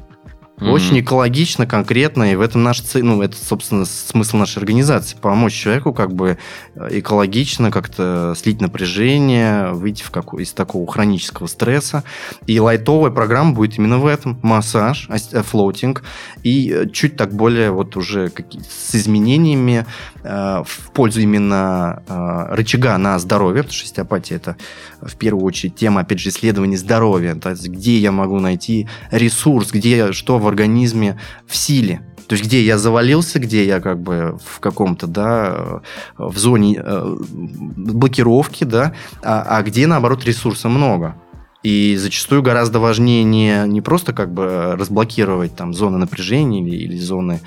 Мгм. 0.57 0.71
Очень 0.71 0.99
экологично, 1.01 1.67
конкретно, 1.67 2.31
и 2.31 2.35
в 2.35 2.41
этом 2.41 2.63
наш 2.63 2.79
цель, 2.79 3.03
ну, 3.03 3.21
это, 3.21 3.35
собственно, 3.35 3.83
смысл 3.83 4.37
нашей 4.37 4.59
организации, 4.59 5.17
помочь 5.19 5.53
человеку 5.53 5.93
как 5.93 6.13
бы 6.13 6.37
э, 6.75 6.87
экологично 6.91 7.71
как-то 7.71 8.33
слить 8.37 8.61
напряжение, 8.61 9.73
выйти 9.73 10.03
в 10.03 10.11
какой, 10.11 10.43
из 10.43 10.53
такого 10.53 10.89
хронического 10.89 11.47
стресса. 11.47 12.05
И 12.47 12.57
лайтовая 12.57 13.11
программа 13.11 13.51
будет 13.51 13.77
именно 13.77 13.97
в 13.97 14.05
этом. 14.05 14.39
Массаж, 14.43 15.09
э, 15.09 15.43
флоутинг, 15.43 16.03
и 16.43 16.71
э, 16.71 16.89
чуть 16.89 17.17
так 17.17 17.33
более 17.33 17.71
вот 17.71 17.97
уже 17.97 18.31
с 18.69 18.95
изменениями 18.95 19.85
э, 20.23 20.63
в 20.65 20.91
пользу 20.91 21.19
именно 21.19 22.01
э, 22.07 22.55
рычага 22.55 22.97
на 22.97 23.19
здоровье, 23.19 23.63
потому 23.63 23.73
что 23.73 23.85
остеопатия 23.85 24.37
это 24.37 24.55
в 25.05 25.15
первую 25.15 25.45
очередь 25.45 25.75
тема, 25.75 26.01
опять 26.01 26.19
же, 26.19 26.29
исследования 26.29 26.77
здоровья, 26.77 27.35
то 27.35 27.51
есть 27.51 27.67
где 27.67 27.97
я 27.97 28.11
могу 28.11 28.39
найти 28.39 28.87
ресурс, 29.11 29.71
где 29.71 30.11
что 30.11 30.39
в 30.39 30.47
организме 30.47 31.19
в 31.47 31.55
силе. 31.55 32.01
То 32.27 32.33
есть, 32.33 32.45
где 32.45 32.63
я 32.63 32.77
завалился, 32.79 33.39
где 33.39 33.65
я 33.65 33.79
как 33.79 34.01
бы 34.01 34.39
в 34.43 34.59
каком-то, 34.59 35.05
да, 35.05 35.81
в 36.17 36.37
зоне 36.37 36.81
э, 36.83 37.15
блокировки, 37.19 38.63
да, 38.63 38.93
а, 39.21 39.43
а 39.47 39.61
где, 39.61 39.85
наоборот, 39.85 40.25
ресурса 40.25 40.67
много. 40.67 41.15
И 41.65 41.95
зачастую 41.97 42.43
гораздо 42.43 42.79
важнее 42.79 43.23
не, 43.23 43.63
не 43.65 43.81
просто 43.81 44.13
как 44.13 44.31
бы 44.31 44.75
разблокировать 44.77 45.55
там 45.55 45.73
зоны 45.73 45.97
напряжения 45.97 46.61
или, 46.61 46.75
или 46.75 46.95
зоны 46.95 47.41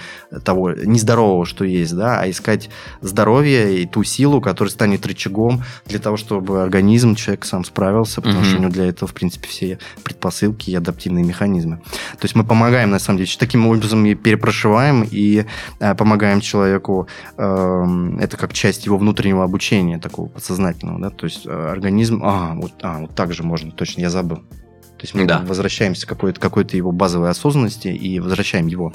того 0.44 0.72
нездорового, 0.72 1.46
что 1.46 1.64
есть, 1.64 1.94
да, 1.94 2.20
а 2.20 2.28
искать 2.28 2.68
здоровье 3.00 3.80
и 3.80 3.86
ту 3.86 4.02
силу, 4.02 4.40
которая 4.40 4.72
станет 4.72 5.06
рычагом 5.06 5.62
для 5.86 6.00
того, 6.00 6.16
чтобы 6.16 6.60
организм, 6.60 7.14
человек 7.14 7.44
сам 7.44 7.64
справился, 7.64 8.20
потому 8.20 8.40
mm-hmm. 8.40 8.48
что 8.48 8.56
у 8.56 8.60
него 8.60 8.72
для 8.72 8.86
этого, 8.86 9.08
в 9.08 9.14
принципе, 9.14 9.46
все 9.46 9.78
предпосылки 10.02 10.70
и 10.70 10.74
адаптивные 10.74 11.24
механизмы. 11.24 11.76
То 11.76 12.24
есть 12.24 12.34
мы 12.34 12.42
помогаем, 12.42 12.90
на 12.90 12.98
самом 12.98 13.18
деле, 13.18 13.30
таким 13.38 13.68
образом 13.68 14.04
и 14.04 14.16
перепрошиваем 14.16 15.06
и 15.08 15.44
э, 15.78 15.94
помогаем 15.94 16.40
человеку, 16.40 17.06
э, 17.36 18.16
это 18.18 18.36
как 18.36 18.52
часть 18.52 18.86
его 18.86 18.98
внутреннего 18.98 19.44
обучения, 19.44 20.00
такого 20.00 20.26
подсознательного, 20.26 20.98
да, 20.98 21.10
то 21.10 21.26
есть 21.26 21.46
э, 21.46 21.70
организм, 21.70 22.22
а, 22.24 22.54
вот, 22.56 22.72
а, 22.82 22.98
вот 22.98 23.14
так 23.14 23.32
же 23.32 23.44
можно, 23.44 23.70
точно, 23.70 24.00
я 24.00 24.07
забыл. 24.08 24.38
То 24.38 25.04
есть 25.04 25.14
мы 25.14 25.26
да. 25.26 25.44
возвращаемся 25.46 26.06
к 26.06 26.08
какой-то, 26.08 26.40
какой-то 26.40 26.76
его 26.76 26.90
базовой 26.90 27.30
осознанности 27.30 27.88
и 27.88 28.18
возвращаем 28.18 28.66
его 28.66 28.92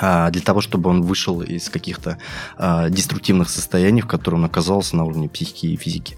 а, 0.00 0.30
для 0.30 0.42
того, 0.42 0.60
чтобы 0.60 0.90
он 0.90 1.02
вышел 1.02 1.42
из 1.42 1.68
каких-то 1.68 2.18
а, 2.56 2.88
деструктивных 2.88 3.50
состояний, 3.50 4.00
в 4.00 4.06
которых 4.06 4.38
он 4.38 4.44
оказался 4.44 4.96
на 4.96 5.04
уровне 5.04 5.28
психики 5.28 5.66
и 5.66 5.76
физики, 5.76 6.16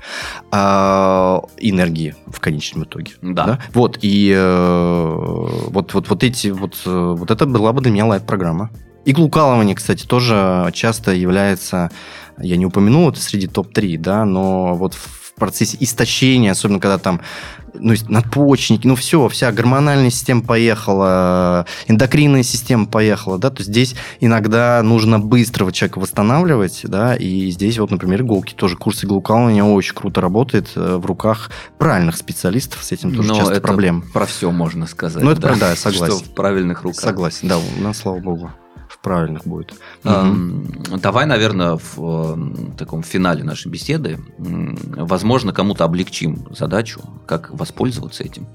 а, 0.51 1.43
энергии 1.57 2.15
в 2.27 2.41
конечном 2.41 2.85
итоге. 2.85 3.13
Да. 3.23 3.45
да? 3.45 3.59
Вот, 3.73 3.99
и 4.03 4.33
э, 4.37 5.17
вот, 5.69 5.95
вот, 5.95 6.09
вот 6.09 6.23
эти, 6.23 6.49
вот, 6.49 6.77
э, 6.85 7.15
вот 7.17 7.31
это 7.31 7.47
была 7.47 7.73
бы 7.73 7.81
для 7.81 7.91
меня 7.91 8.07
лайт-программа. 8.07 8.71
И 9.07 9.13
глукалывание, 9.13 9.75
кстати, 9.75 10.07
тоже 10.07 10.71
часто 10.75 11.13
является, 11.13 11.91
я 12.39 12.57
не 12.59 12.67
упомянул 12.67 13.09
это 13.09 13.21
среди 13.21 13.47
топ-3, 13.47 13.97
да, 13.97 14.27
но 14.27 14.75
вот 14.75 14.93
в 14.93 15.33
процессе 15.37 15.79
истощения, 15.81 16.53
особенно 16.53 16.81
когда 16.81 16.99
там 16.99 17.23
ну, 17.75 17.95
надпочечники, 18.09 18.87
ну 18.87 18.95
все, 18.95 19.29
вся 19.29 19.53
гормональная 19.53 20.11
система 20.11 20.43
поехала, 20.43 21.67
эндокринная 21.87 22.43
система 22.43 22.87
поехала, 22.87 23.39
да, 23.39 23.51
то 23.51 23.63
здесь 23.63 23.95
иногда 24.21 24.83
нужно 24.83 25.19
быстро 25.19 25.71
человека 25.73 25.99
восстанавливать, 25.99 26.81
да, 26.85 27.15
и 27.15 27.51
здесь 27.51 27.79
вот, 27.79 27.91
например, 27.91 28.23
иголки, 28.23 28.55
тоже 28.55 28.77
курсы 28.77 29.07
глукалывания 29.07 29.65
очень 29.65 29.95
круто 29.95 30.21
работает 30.21 30.71
э, 30.75 30.97
в 30.97 31.07
руках 31.07 31.51
правильных 31.79 32.17
специалистов, 32.17 32.83
с 32.83 32.93
этим 32.93 33.15
тоже 33.15 33.29
Но 33.29 33.35
часто 33.35 33.53
это 33.55 33.61
проблем. 33.61 34.05
про 34.13 34.27
все 34.27 34.51
можно 34.51 34.87
сказать. 34.87 35.23
Ну, 35.23 35.31
это 35.31 35.41
да, 35.41 35.49
правда, 35.49 35.67
я 35.71 35.77
согласен. 35.77 36.17
Что 36.17 36.25
в 36.25 36.31
правильных 36.31 36.83
руках. 36.83 37.01
Согласен, 37.01 37.49
да, 37.49 37.59
у 37.59 37.83
нас, 37.83 37.99
слава 37.99 38.19
богу 38.19 38.51
правильных 39.03 39.47
будет. 39.47 39.75
Угу. 40.05 40.99
Давай, 40.99 41.27
наверное, 41.27 41.79
в 41.95 42.77
таком 42.77 43.03
финале 43.03 43.45
нашей 43.45 43.69
беседы, 43.69 44.19
возможно, 44.39 45.53
кому-то 45.53 45.85
облегчим 45.85 46.47
задачу, 46.51 47.03
как 47.27 47.51
воспользоваться 47.51 48.25
этим. 48.25 48.47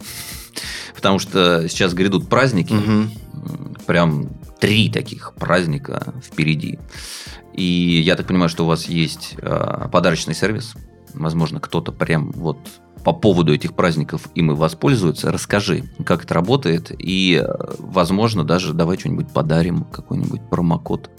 Потому 0.96 1.20
что 1.20 1.68
сейчас 1.68 1.94
грядут 1.94 2.30
праздники, 2.30 2.74
угу. 2.74 3.80
прям 3.86 4.30
три 4.60 4.90
таких 4.90 5.34
праздника 5.34 6.14
впереди. 6.24 6.80
И 7.54 8.02
я 8.04 8.16
так 8.16 8.28
понимаю, 8.28 8.50
что 8.50 8.66
у 8.66 8.68
вас 8.68 8.86
есть 8.86 9.36
а, 9.42 9.88
подарочный 9.90 10.34
сервис. 10.34 10.74
Возможно, 11.14 11.60
кто-то 11.60 11.92
прям 11.92 12.32
вот 12.32 12.58
по 13.06 13.14
поводу 13.14 13.54
этих 13.54 13.76
праздников 13.76 14.28
им 14.34 14.52
и 14.52 14.56
воспользуются. 14.56 15.32
Расскажи, 15.32 15.84
как 16.04 16.24
это 16.24 16.34
работает, 16.34 16.92
и, 16.98 17.42
возможно, 17.78 18.44
даже 18.44 18.74
давай 18.74 18.98
что-нибудь 18.98 19.30
подарим, 19.30 19.84
какой-нибудь 19.84 20.42
промокод 20.50 21.12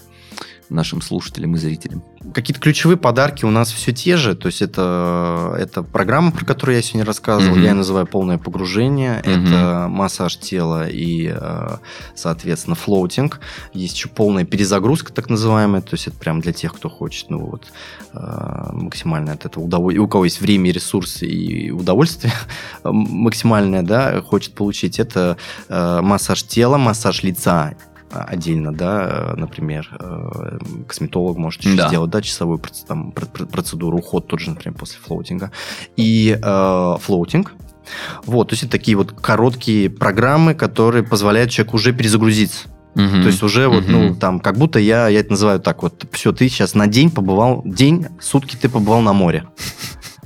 нашим 0.69 1.01
слушателям 1.01 1.55
и 1.55 1.57
зрителям. 1.57 2.03
Какие-то 2.33 2.59
ключевые 2.59 2.97
подарки 2.97 3.45
у 3.45 3.49
нас 3.49 3.71
все 3.71 3.93
те 3.93 4.17
же. 4.17 4.35
То 4.35 4.47
есть 4.47 4.61
это, 4.61 5.55
это 5.57 5.83
программа, 5.83 6.31
про 6.31 6.45
которую 6.45 6.75
я 6.75 6.81
сегодня 6.81 7.05
рассказывал. 7.05 7.55
Mm-hmm. 7.55 7.61
Я 7.61 7.69
ее 7.69 7.73
называю 7.73 8.05
полное 8.05 8.37
погружение. 8.37 9.21
Mm-hmm. 9.21 9.47
Это 9.47 9.87
массаж 9.89 10.37
тела 10.37 10.87
и, 10.89 11.31
э, 11.33 11.77
соответственно, 12.15 12.75
флоутинг. 12.75 13.39
Есть 13.73 13.95
еще 13.95 14.09
полная 14.09 14.45
перезагрузка, 14.45 15.13
так 15.13 15.29
называемая. 15.29 15.81
То 15.81 15.93
есть 15.93 16.07
это 16.07 16.17
прям 16.17 16.41
для 16.41 16.53
тех, 16.53 16.73
кто 16.73 16.89
хочет 16.89 17.29
ну, 17.29 17.45
вот, 17.45 17.67
э, 18.13 18.69
максимально 18.73 19.33
от 19.33 19.45
этого 19.45 19.63
удовольствия. 19.63 20.01
У 20.01 20.07
кого 20.07 20.25
есть 20.25 20.41
время, 20.41 20.71
ресурсы 20.71 21.25
и 21.25 21.71
удовольствие 21.71 22.33
максимальное, 22.83 23.83
да, 23.83 24.21
хочет 24.21 24.53
получить. 24.53 24.99
Это 24.99 25.37
э, 25.69 26.01
массаж 26.01 26.43
тела, 26.43 26.77
массаж 26.77 27.23
лица 27.23 27.73
отдельно, 28.11 28.73
да, 28.73 29.33
например, 29.35 29.89
э, 29.99 30.59
косметолог 30.87 31.37
может 31.37 31.63
еще 31.63 31.75
да. 31.75 31.87
сделать, 31.87 32.09
да, 32.09 32.21
часовую 32.21 32.61
там, 32.87 33.11
процедуру, 33.11 33.97
уход 33.97 34.27
тот 34.27 34.39
же, 34.39 34.49
например, 34.51 34.77
после 34.77 34.99
флоутинга. 34.99 35.51
И 35.95 36.37
э, 36.41 36.95
флоутинг, 37.01 37.53
вот, 38.25 38.49
то 38.49 38.53
есть 38.53 38.63
это 38.63 38.71
такие 38.71 38.97
вот 38.97 39.11
короткие 39.11 39.89
программы, 39.89 40.53
которые 40.53 41.03
позволяют 41.03 41.51
человеку 41.51 41.77
уже 41.77 41.93
перезагрузиться. 41.93 42.67
Угу. 42.95 43.21
То 43.21 43.27
есть 43.27 43.43
уже 43.43 43.67
вот, 43.67 43.87
ну, 43.87 44.15
там, 44.15 44.39
как 44.39 44.57
будто 44.57 44.79
я, 44.79 45.07
я 45.07 45.19
это 45.19 45.31
называю 45.31 45.59
так 45.59 45.83
вот, 45.83 46.05
все, 46.11 46.31
ты 46.31 46.49
сейчас 46.49 46.73
на 46.73 46.87
день 46.87 47.11
побывал, 47.11 47.61
день, 47.63 48.07
сутки 48.19 48.55
ты 48.55 48.69
побывал 48.69 49.01
на 49.01 49.13
море. 49.13 49.45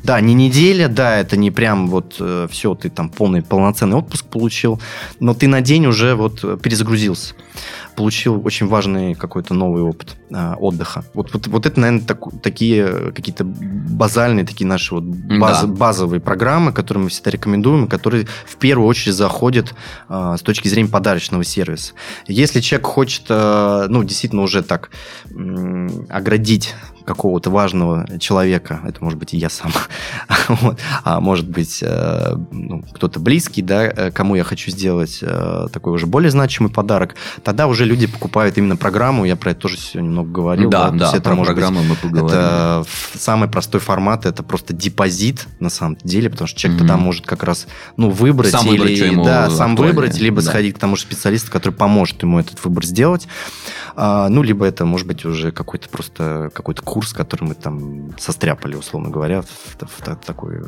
Да, 0.03 0.19
не 0.21 0.33
неделя, 0.33 0.87
да, 0.87 1.17
это 1.17 1.37
не 1.37 1.51
прям 1.51 1.87
вот 1.87 2.15
э, 2.19 2.47
все, 2.49 2.73
ты 2.75 2.89
там 2.89 3.09
полный 3.09 3.41
полноценный 3.41 3.97
отпуск 3.97 4.25
получил, 4.25 4.81
но 5.19 5.33
ты 5.33 5.47
на 5.47 5.61
день 5.61 5.85
уже 5.85 6.15
вот 6.15 6.61
перезагрузился 6.61 7.35
получил 7.95 8.41
очень 8.45 8.67
важный 8.67 9.15
какой-то 9.15 9.53
новый 9.53 9.83
опыт 9.83 10.15
э, 10.29 10.55
отдыха. 10.59 11.03
Вот, 11.13 11.33
вот, 11.33 11.47
вот 11.47 11.65
это, 11.65 11.79
наверное, 11.79 12.05
так, 12.05 12.19
такие 12.41 13.11
какие-то 13.11 13.43
базальные, 13.43 14.45
такие 14.45 14.67
наши 14.67 14.95
вот 14.95 15.03
баз, 15.03 15.61
да. 15.61 15.67
базовые 15.67 16.19
программы, 16.19 16.73
которые 16.73 17.03
мы 17.03 17.09
всегда 17.09 17.31
рекомендуем, 17.31 17.87
которые 17.87 18.27
в 18.45 18.55
первую 18.57 18.87
очередь 18.87 19.15
заходят 19.15 19.75
э, 20.09 20.35
с 20.37 20.41
точки 20.41 20.67
зрения 20.67 20.89
подарочного 20.89 21.43
сервиса. 21.43 21.93
Если 22.27 22.61
человек 22.61 22.87
хочет, 22.87 23.25
э, 23.29 23.85
ну, 23.89 24.03
действительно 24.03 24.41
уже 24.43 24.63
так 24.63 24.89
э, 25.29 25.89
оградить 26.09 26.73
какого-то 27.05 27.49
важного 27.49 28.07
человека, 28.19 28.81
это 28.85 29.03
может 29.03 29.19
быть 29.19 29.33
и 29.33 29.37
я 29.37 29.49
сам, 29.49 29.71
вот, 30.47 30.79
а 31.03 31.19
может 31.19 31.49
быть 31.49 31.79
э, 31.81 32.35
ну, 32.51 32.83
кто-то 32.93 33.19
близкий, 33.19 33.61
да, 33.61 33.83
э, 33.83 34.11
кому 34.11 34.35
я 34.35 34.43
хочу 34.43 34.71
сделать 34.71 35.19
э, 35.21 35.67
такой 35.71 35.93
уже 35.93 36.05
более 36.05 36.31
значимый 36.31 36.71
подарок, 36.71 37.15
тогда 37.43 37.67
уже 37.67 37.85
люди 37.85 38.07
покупают 38.07 38.57
именно 38.57 38.75
программу, 38.75 39.25
я 39.25 39.35
про 39.35 39.51
это 39.51 39.61
тоже 39.61 39.77
сегодня 39.77 40.11
много 40.11 40.29
говорил. 40.31 40.69
Да, 40.69 40.89
да, 40.89 41.11
да 41.11 41.17
это 41.17 41.21
про 41.21 41.43
программу 41.43 41.83
мы 41.83 41.95
поговорим. 41.95 42.27
Это 42.27 42.85
самый 43.15 43.49
простой 43.49 43.79
формат, 43.79 44.25
это 44.25 44.43
просто 44.43 44.73
депозит 44.73 45.47
на 45.59 45.69
самом 45.69 45.97
деле, 46.03 46.29
потому 46.29 46.47
что 46.47 46.59
человек 46.59 46.81
mm-hmm. 46.81 46.87
тогда 46.87 46.97
может 46.97 47.25
как 47.25 47.43
раз 47.43 47.67
ну, 47.97 48.09
выбрать, 48.09 48.51
сам 48.51 48.67
или, 48.67 49.09
выбрать, 49.09 49.25
да, 49.25 49.49
сам 49.49 49.75
выбрать, 49.75 50.19
либо 50.19 50.41
да. 50.41 50.49
сходить 50.49 50.75
к 50.75 50.79
тому 50.79 50.95
же 50.95 51.03
специалисту, 51.03 51.51
который 51.51 51.73
поможет 51.73 52.21
ему 52.23 52.39
этот 52.39 52.63
выбор 52.63 52.85
сделать. 52.85 53.27
А, 53.95 54.29
ну, 54.29 54.43
либо 54.43 54.65
это 54.65 54.85
может 54.85 55.07
быть 55.07 55.25
уже 55.25 55.51
какой-то 55.51 55.89
просто 55.89 56.51
какой-то 56.53 56.81
курс, 56.91 57.13
который 57.13 57.45
мы 57.45 57.55
там 57.55 58.13
состряпали, 58.19 58.75
условно 58.75 59.09
говоря, 59.09 59.43
в, 59.43 59.45
в, 59.45 59.77
в 59.79 60.25
такой, 60.25 60.59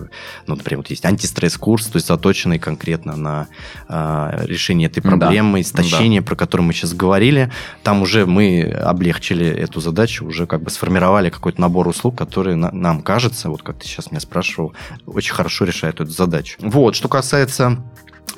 ну, 0.48 0.56
например, 0.56 0.78
вот 0.78 0.90
есть 0.90 1.04
антистресс-курс, 1.04 1.88
то 1.88 1.98
есть 1.98 2.08
заточенный 2.08 2.60
конкретно 2.60 3.18
на 3.18 3.48
а, 3.90 4.40
решение 4.46 4.88
этой 4.88 5.02
проблемы, 5.02 5.58
да. 5.58 5.62
истощения, 5.62 6.22
да. 6.22 6.26
про 6.26 6.38
которое 6.38 6.64
мы 6.64 6.72
сейчас 6.72 6.94
говорили. 6.94 7.52
Там 7.84 8.02
уже 8.02 8.26
мы 8.26 8.64
облегчили 8.64 9.46
эту 9.46 9.82
задачу, 9.82 10.26
уже 10.26 10.48
как 10.48 10.64
бы 10.64 10.70
сформировали 10.70 11.30
какой-то 11.30 11.60
набор 11.60 11.90
услуг, 11.90 12.18
которые 12.18 12.56
на, 12.56 12.72
нам 12.72 13.02
кажется, 13.02 13.50
вот 13.50 13.62
как 13.62 13.80
ты 13.80 13.86
сейчас 13.86 14.10
меня 14.10 14.22
спрашивал, 14.22 14.74
очень 15.06 15.34
хорошо 15.34 15.66
решает 15.66 15.96
эту 15.96 16.12
задачу. 16.12 16.56
Вот, 16.62 16.96
что 16.96 17.10
касается 17.10 17.84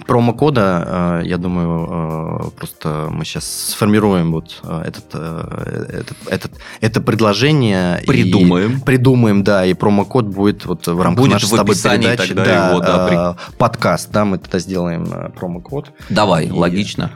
промокода, 0.07 1.21
э, 1.23 1.27
я 1.27 1.37
думаю, 1.37 2.47
э, 2.47 2.49
просто 2.57 3.07
мы 3.11 3.25
сейчас 3.25 3.45
сформируем 3.45 4.31
вот 4.31 4.59
э, 4.63 4.83
этот, 4.87 5.15
этот, 5.15 6.17
этот, 6.27 6.51
это 6.81 7.01
предложение. 7.01 8.03
Придумаем. 8.05 8.77
И, 8.77 8.81
придумаем, 8.81 9.43
да, 9.43 9.65
и 9.65 9.73
промокод 9.73 10.25
будет 10.25 10.65
вот 10.65 10.87
в 10.87 11.01
рамках 11.01 11.23
будет 11.23 11.33
нашей 11.33 11.45
в 11.45 11.47
с 11.47 11.51
тобой 11.51 11.75
передачи. 11.75 12.33
Тогда 12.33 12.45
да, 12.45 12.69
его, 12.69 12.79
да, 12.79 13.07
при... 13.07 13.57
подкаст, 13.57 14.11
да, 14.11 14.25
мы 14.25 14.37
тогда 14.37 14.59
сделаем 14.59 15.31
промокод. 15.33 15.91
Давай, 16.09 16.47
и... 16.47 16.51
логично. 16.51 17.11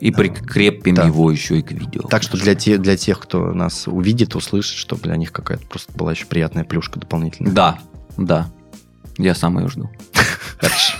И 0.00 0.10
прикрепим 0.10 0.96
да. 0.96 1.04
его 1.04 1.30
еще 1.30 1.58
и 1.58 1.62
к 1.62 1.72
видео. 1.72 2.02
Так 2.08 2.22
что 2.22 2.36
для, 2.36 2.54
те, 2.54 2.78
для 2.78 2.96
тех, 2.96 3.20
кто 3.20 3.52
нас 3.52 3.86
увидит, 3.86 4.34
услышит, 4.34 4.76
чтобы 4.76 5.02
для 5.02 5.16
них 5.16 5.32
какая-то 5.32 5.66
просто 5.66 5.92
была 5.92 6.12
еще 6.12 6.26
приятная 6.26 6.64
плюшка 6.64 6.98
дополнительная. 6.98 7.52
Да, 7.52 7.78
да. 8.16 8.48
Я 9.16 9.34
сам 9.34 9.58
ее 9.58 9.68
жду. 9.68 9.90
Хорошо. 10.58 10.94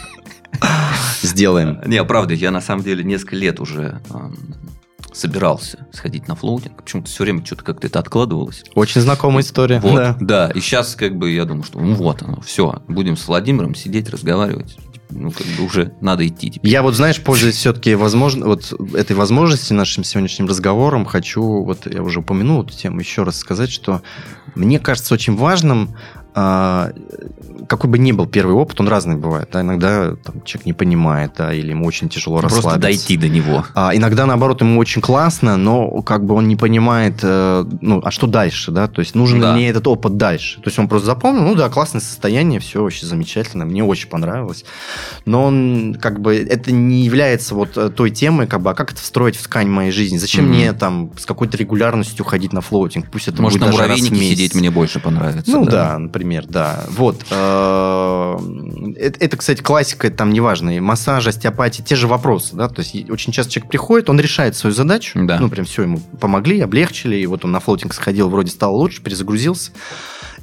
Сделаем. 1.27 1.81
Не, 1.87 2.03
правда, 2.05 2.35
я 2.35 2.51
на 2.51 2.61
самом 2.61 2.85
деле 2.85 3.05
несколько 3.05 3.37
лет 3.37 3.61
уже 3.61 4.01
собирался 5.13 5.87
сходить 5.93 6.29
на 6.29 6.35
флоутинг. 6.35 6.83
Почему-то 6.83 7.09
все 7.09 7.23
время 7.25 7.45
что-то 7.45 7.65
как-то 7.65 7.87
это 7.87 7.99
откладывалось. 8.01 8.65
Очень 8.75 9.01
знакомая 9.01 9.43
история. 9.43 9.81
Вот, 9.81 9.95
да. 9.95 10.17
да. 10.21 10.51
И 10.51 10.61
сейчас 10.61 10.97
как 10.97 11.17
бы 11.17 11.31
я 11.31 11.45
думаю, 11.45 11.63
что 11.63 11.79
ну 11.79 11.95
вот 11.95 12.23
оно, 12.23 12.41
все, 12.41 12.83
будем 12.89 13.17
с 13.17 13.27
Владимиром 13.29 13.75
сидеть, 13.75 14.11
разговаривать. 14.11 14.77
Ну, 15.11 15.31
как 15.31 15.47
бы 15.47 15.65
уже 15.65 15.93
надо 16.01 16.27
идти 16.27 16.51
теперь. 16.51 16.69
Я 16.69 16.83
вот, 16.83 16.95
знаешь, 16.95 17.21
пользуясь 17.21 17.55
все-таки 17.55 17.95
возможно, 17.95 18.47
вот 18.47 18.73
этой 18.95 19.15
возможностью 19.15 19.77
нашим 19.77 20.03
сегодняшним 20.03 20.49
разговором, 20.49 21.05
хочу, 21.05 21.63
вот 21.63 21.87
я 21.87 22.03
уже 22.03 22.21
упомянул 22.21 22.65
эту 22.65 22.73
тему, 22.73 22.99
еще 22.99 23.23
раз 23.23 23.37
сказать, 23.37 23.71
что 23.71 24.03
мне 24.57 24.81
кажется 24.81 25.15
очень 25.15 25.37
важным 25.37 25.95
а, 26.35 26.91
какой 27.69 27.89
бы 27.89 27.99
ни 27.99 28.13
был 28.13 28.27
первый 28.27 28.55
опыт, 28.55 28.81
он 28.81 28.89
разный 28.89 29.17
бывает. 29.17 29.49
Да? 29.53 29.61
Иногда 29.61 30.17
там, 30.17 30.43
человек 30.45 30.67
не 30.67 30.73
понимает, 30.73 31.33
да, 31.39 31.55
или 31.55 31.71
ему 31.71 31.87
очень 31.87 32.09
тяжело 32.09 32.39
Просто 32.41 32.57
расслабиться. 32.59 32.81
дойти 32.83 33.17
до 33.17 33.29
него. 33.29 33.65
А, 33.75 33.95
иногда, 33.95 34.27
наоборот, 34.27 34.61
ему 34.61 34.79
очень 34.81 35.01
классно, 35.01 35.57
но 35.57 36.03
как 36.03 36.25
бы 36.25 36.35
он 36.35 36.49
не 36.49 36.57
понимает, 36.57 37.21
э, 37.23 37.65
ну, 37.81 38.01
а 38.05 38.11
что 38.11 38.27
дальше, 38.27 38.71
да? 38.73 38.89
То 38.89 39.01
есть 39.01 39.15
нужен 39.15 39.41
Да. 39.41 39.51
ли 39.51 39.55
мне 39.61 39.69
этот 39.71 39.87
опыт 39.87 40.17
дальше? 40.17 40.57
То 40.61 40.69
есть 40.69 40.79
он 40.79 40.89
просто 40.89 41.07
запомнил, 41.07 41.43
ну 41.45 41.55
да, 41.55 41.69
классное 41.69 42.01
состояние, 42.01 42.59
все 42.61 42.83
очень 42.83 43.07
замечательно, 43.07 43.65
мне 43.65 43.85
очень 43.85 44.09
понравилось. 44.09 44.65
Но 45.25 45.45
он 45.45 45.97
как 46.01 46.21
бы, 46.21 46.35
это 46.37 46.73
не 46.73 47.03
является 47.05 47.55
вот 47.55 47.77
э, 47.79 47.91
той 47.91 48.11
темой, 48.11 48.47
как 48.49 48.61
бы, 48.61 48.71
а 48.71 48.75
как 48.75 48.93
это 48.93 49.01
встроить 49.01 49.37
в 49.37 49.43
ткань 49.45 49.69
моей 49.69 49.93
жизни? 49.93 50.19
Зачем 50.19 50.47
Мгм. 50.47 50.55
мне 50.55 50.73
там 50.73 51.11
с 51.17 51.25
какой-то 51.27 51.57
регулярностью 51.57 52.25
ходить 52.25 52.53
на 52.53 52.61
флоутинг? 52.61 53.07
Пусть 53.11 53.29
это 53.29 53.41
Может, 53.41 53.61
будет 53.61 53.67
на 53.73 53.77
даже 53.79 53.89
раз 53.89 54.01
в 54.01 54.11
месяц. 54.13 54.29
сидеть 54.31 54.55
мне 54.57 54.71
больше 54.71 54.99
понравится. 55.01 55.51
Ну 55.51 55.65
да. 55.65 55.97
например, 55.99 56.24
да. 56.49 56.85
Вот. 56.91 57.25
э, 57.31 58.37
Это, 59.21 59.37
кстати, 59.37 59.61
классика, 59.63 60.11
там 60.11 60.33
неважно, 60.33 60.77
и 60.77 60.81
массаж, 60.81 61.27
остеопатия, 61.27 61.85
те 61.85 61.97
же 61.97 62.07
вопросы, 62.09 62.57
да, 62.57 62.69
то 62.69 62.81
есть 62.83 63.11
очень 63.11 63.33
часто 63.33 63.53
человек 63.53 63.71
приходит, 63.71 64.11
он 64.11 64.19
решает 64.21 64.57
свою 64.57 64.75
задачу, 64.75 65.19
Да. 65.23 65.39
ну, 65.39 65.49
прям 65.49 65.65
все 65.67 65.83
ему 65.83 66.01
помогли, 66.21 66.61
облегчили, 66.61 67.17
и 67.17 67.27
вот 67.27 67.45
он 67.45 67.53
на 67.53 67.61
флотинг 67.61 67.93
сходил, 67.95 68.29
вроде 68.29 68.51
стало 68.51 68.73
лучше, 68.73 69.03
перезагрузился, 69.03 69.73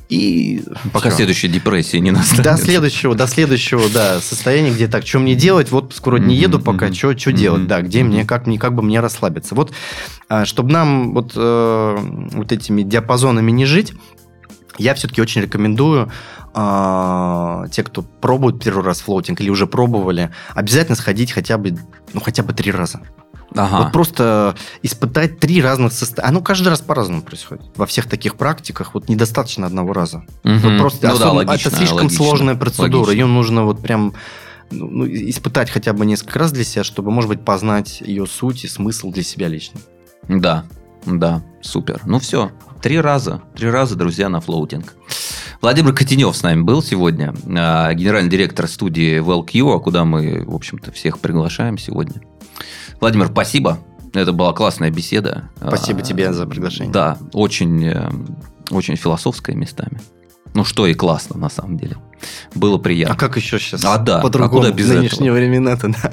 и 0.10 0.64
Пока 0.92 1.08
всё. 1.10 1.18
следующая 1.18 1.48
депрессия 1.48 2.00
не 2.02 2.12
настанет. 2.12 2.44
До 2.44 2.58
следующего, 2.58 3.16
до 3.16 3.28
следующего, 3.28 3.84
да, 3.94 4.20
состояния, 4.20 4.72
где 4.72 4.88
так, 4.88 5.08
что 5.08 5.20
мне 5.20 5.36
делать, 5.36 5.72
вот 5.72 5.94
скоро 5.96 6.18
не 6.18 6.36
еду 6.36 6.60
пока, 6.60 6.88
мгм, 6.88 6.96
что 6.96 7.08
мгм, 7.30 7.34
делать, 7.36 7.68
да, 7.68 7.82
где 7.82 8.04
мне, 8.04 8.26
как, 8.26 8.46
мне, 8.46 8.60
как 8.60 8.76
бы 8.76 8.82
мне 8.82 9.00
расслабиться. 9.00 9.56
Вот, 9.56 9.72
чтобы 10.44 10.72
нам 10.72 11.14
вот, 11.14 11.32
э, 11.36 11.98
вот 12.34 12.52
этими 12.52 12.82
диапазонами 12.84 13.52
не 13.52 13.66
жить, 13.66 13.94
я 14.78 14.94
все-таки 14.96 15.22
очень 15.22 15.42
рекомендую 15.42 16.12
а, 16.54 17.68
те, 17.72 17.84
кто 17.84 18.02
пробует 18.02 18.64
первый 18.64 18.84
раз 18.84 19.02
флоутинг 19.02 19.42
или 19.42 19.50
уже 19.50 19.68
пробовали, 19.68 20.32
обязательно 20.54 20.96
сходить 20.96 21.32
хотя 21.32 21.58
бы, 21.58 21.78
ну, 22.14 22.22
хотя 22.22 22.44
бы 22.44 22.54
три 22.54 22.72
раза. 22.72 23.02
Ага. 23.56 23.84
Вот 23.84 23.92
просто 23.92 24.56
испытать 24.82 25.40
три 25.40 25.62
разных 25.62 25.92
состояния. 25.92 26.30
Оно 26.30 26.42
каждый 26.42 26.70
раз 26.70 26.82
по-разному 26.82 27.22
происходит. 27.22 27.66
Во 27.76 27.86
всех 27.86 28.08
таких 28.08 28.36
практиках 28.36 28.94
вот 28.94 29.10
недостаточно 29.10 29.68
одного 29.68 29.92
раза. 29.94 30.24
Мгм. 30.44 30.60
Вот 30.60 30.78
просто 30.80 31.08
Ну 31.10 31.18
да, 31.18 31.26
особенно- 31.26 31.50
логично, 31.50 31.68
это 31.68 31.78
слишком 31.78 31.98
логично, 31.98 32.18
сложная 32.26 32.56
процедура. 32.56 32.98
логично. 33.08 33.12
Ее 33.12 33.26
нужно 33.26 33.66
вот 33.66 33.82
прям 33.82 34.14
ну, 34.70 34.88
ну, 34.90 35.06
испытать 35.06 35.70
хотя 35.70 35.92
бы 35.92 36.06
несколько 36.06 36.40
раз 36.40 36.54
для 36.54 36.64
себя, 36.64 36.86
чтобы, 36.86 37.12
может 37.12 37.28
быть, 37.28 37.44
познать 37.44 38.00
ее 38.00 38.26
суть 38.26 38.64
и 38.64 38.70
смысл 38.70 39.12
для 39.12 39.24
себя 39.24 39.50
лично. 39.50 39.82
Да, 40.30 40.64
да, 41.06 41.42
супер. 41.62 42.02
Ну 42.06 42.20
все, 42.20 42.52
три 42.82 43.00
раза, 43.00 43.42
три 43.56 43.70
раза, 43.70 43.96
друзья, 43.96 44.30
на 44.30 44.42
флоутинг. 44.42 44.94
Владимир 45.62 45.94
Котенев 45.94 46.36
с 46.36 46.42
нами 46.42 46.62
был 46.62 46.82
сегодня, 46.82 47.34
а, 47.56 47.94
генеральный 47.94 48.30
директор 48.32 48.68
студии 48.68 49.20
Wellcure, 49.22 49.80
куда 49.82 50.06
мы, 50.06 50.44
в 50.46 50.56
общем-то, 50.56 50.92
всех 50.92 51.20
приглашаем 51.20 51.78
сегодня. 51.78 52.22
Владимир, 53.00 53.28
спасибо. 53.28 53.80
Это 54.14 54.34
была 54.34 54.54
классная 54.54 54.90
беседа. 54.90 55.50
Спасибо 55.58 56.00
А, 56.00 56.04
тебе 56.04 56.34
за 56.34 56.46
приглашение. 56.48 56.92
Да, 56.92 57.18
очень, 57.34 57.86
э, 57.86 58.10
очень 58.72 58.96
философская 58.96 59.56
местами. 59.56 60.02
Ну, 60.54 60.66
что 60.66 60.86
и 60.86 60.94
классно, 60.94 61.38
на 61.40 61.50
самом 61.50 61.78
деле. 61.78 61.96
Было 62.56 62.76
А 62.76 62.80
приятно. 62.80 63.16
как 63.16 63.38
еще 63.38 63.58
сейчас? 63.58 63.86
А, 63.86 63.98
да, 64.00 64.20
По-другому. 64.20 64.64
а 64.64 64.66
куда 64.66 64.72
без 64.76 64.90
нынешние 64.90 65.32
времена-то, 65.32 65.88
да. 65.90 66.12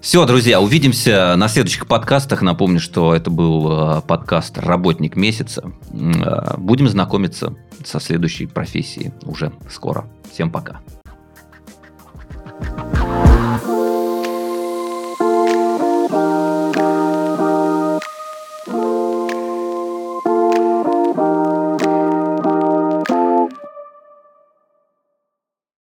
Все, 0.00 0.24
друзья, 0.26 0.60
увидимся 0.60 1.34
на 1.36 1.48
следующих 1.48 1.86
подкастах. 1.86 2.42
Напомню, 2.42 2.78
что 2.78 3.14
это 3.14 3.30
был 3.30 3.98
э, 3.98 4.02
подкаст 4.02 4.56
«Работник 4.56 5.16
месяца». 5.16 5.72
Э, 5.92 6.56
будем 6.56 6.88
знакомиться 6.88 7.56
со 7.84 7.98
следующей 7.98 8.46
профессией 8.46 9.12
уже 9.22 9.52
скоро. 9.68 10.06
Всем 10.32 10.50
пока. 10.50 10.80
thank 12.60 12.92
you 12.92 12.97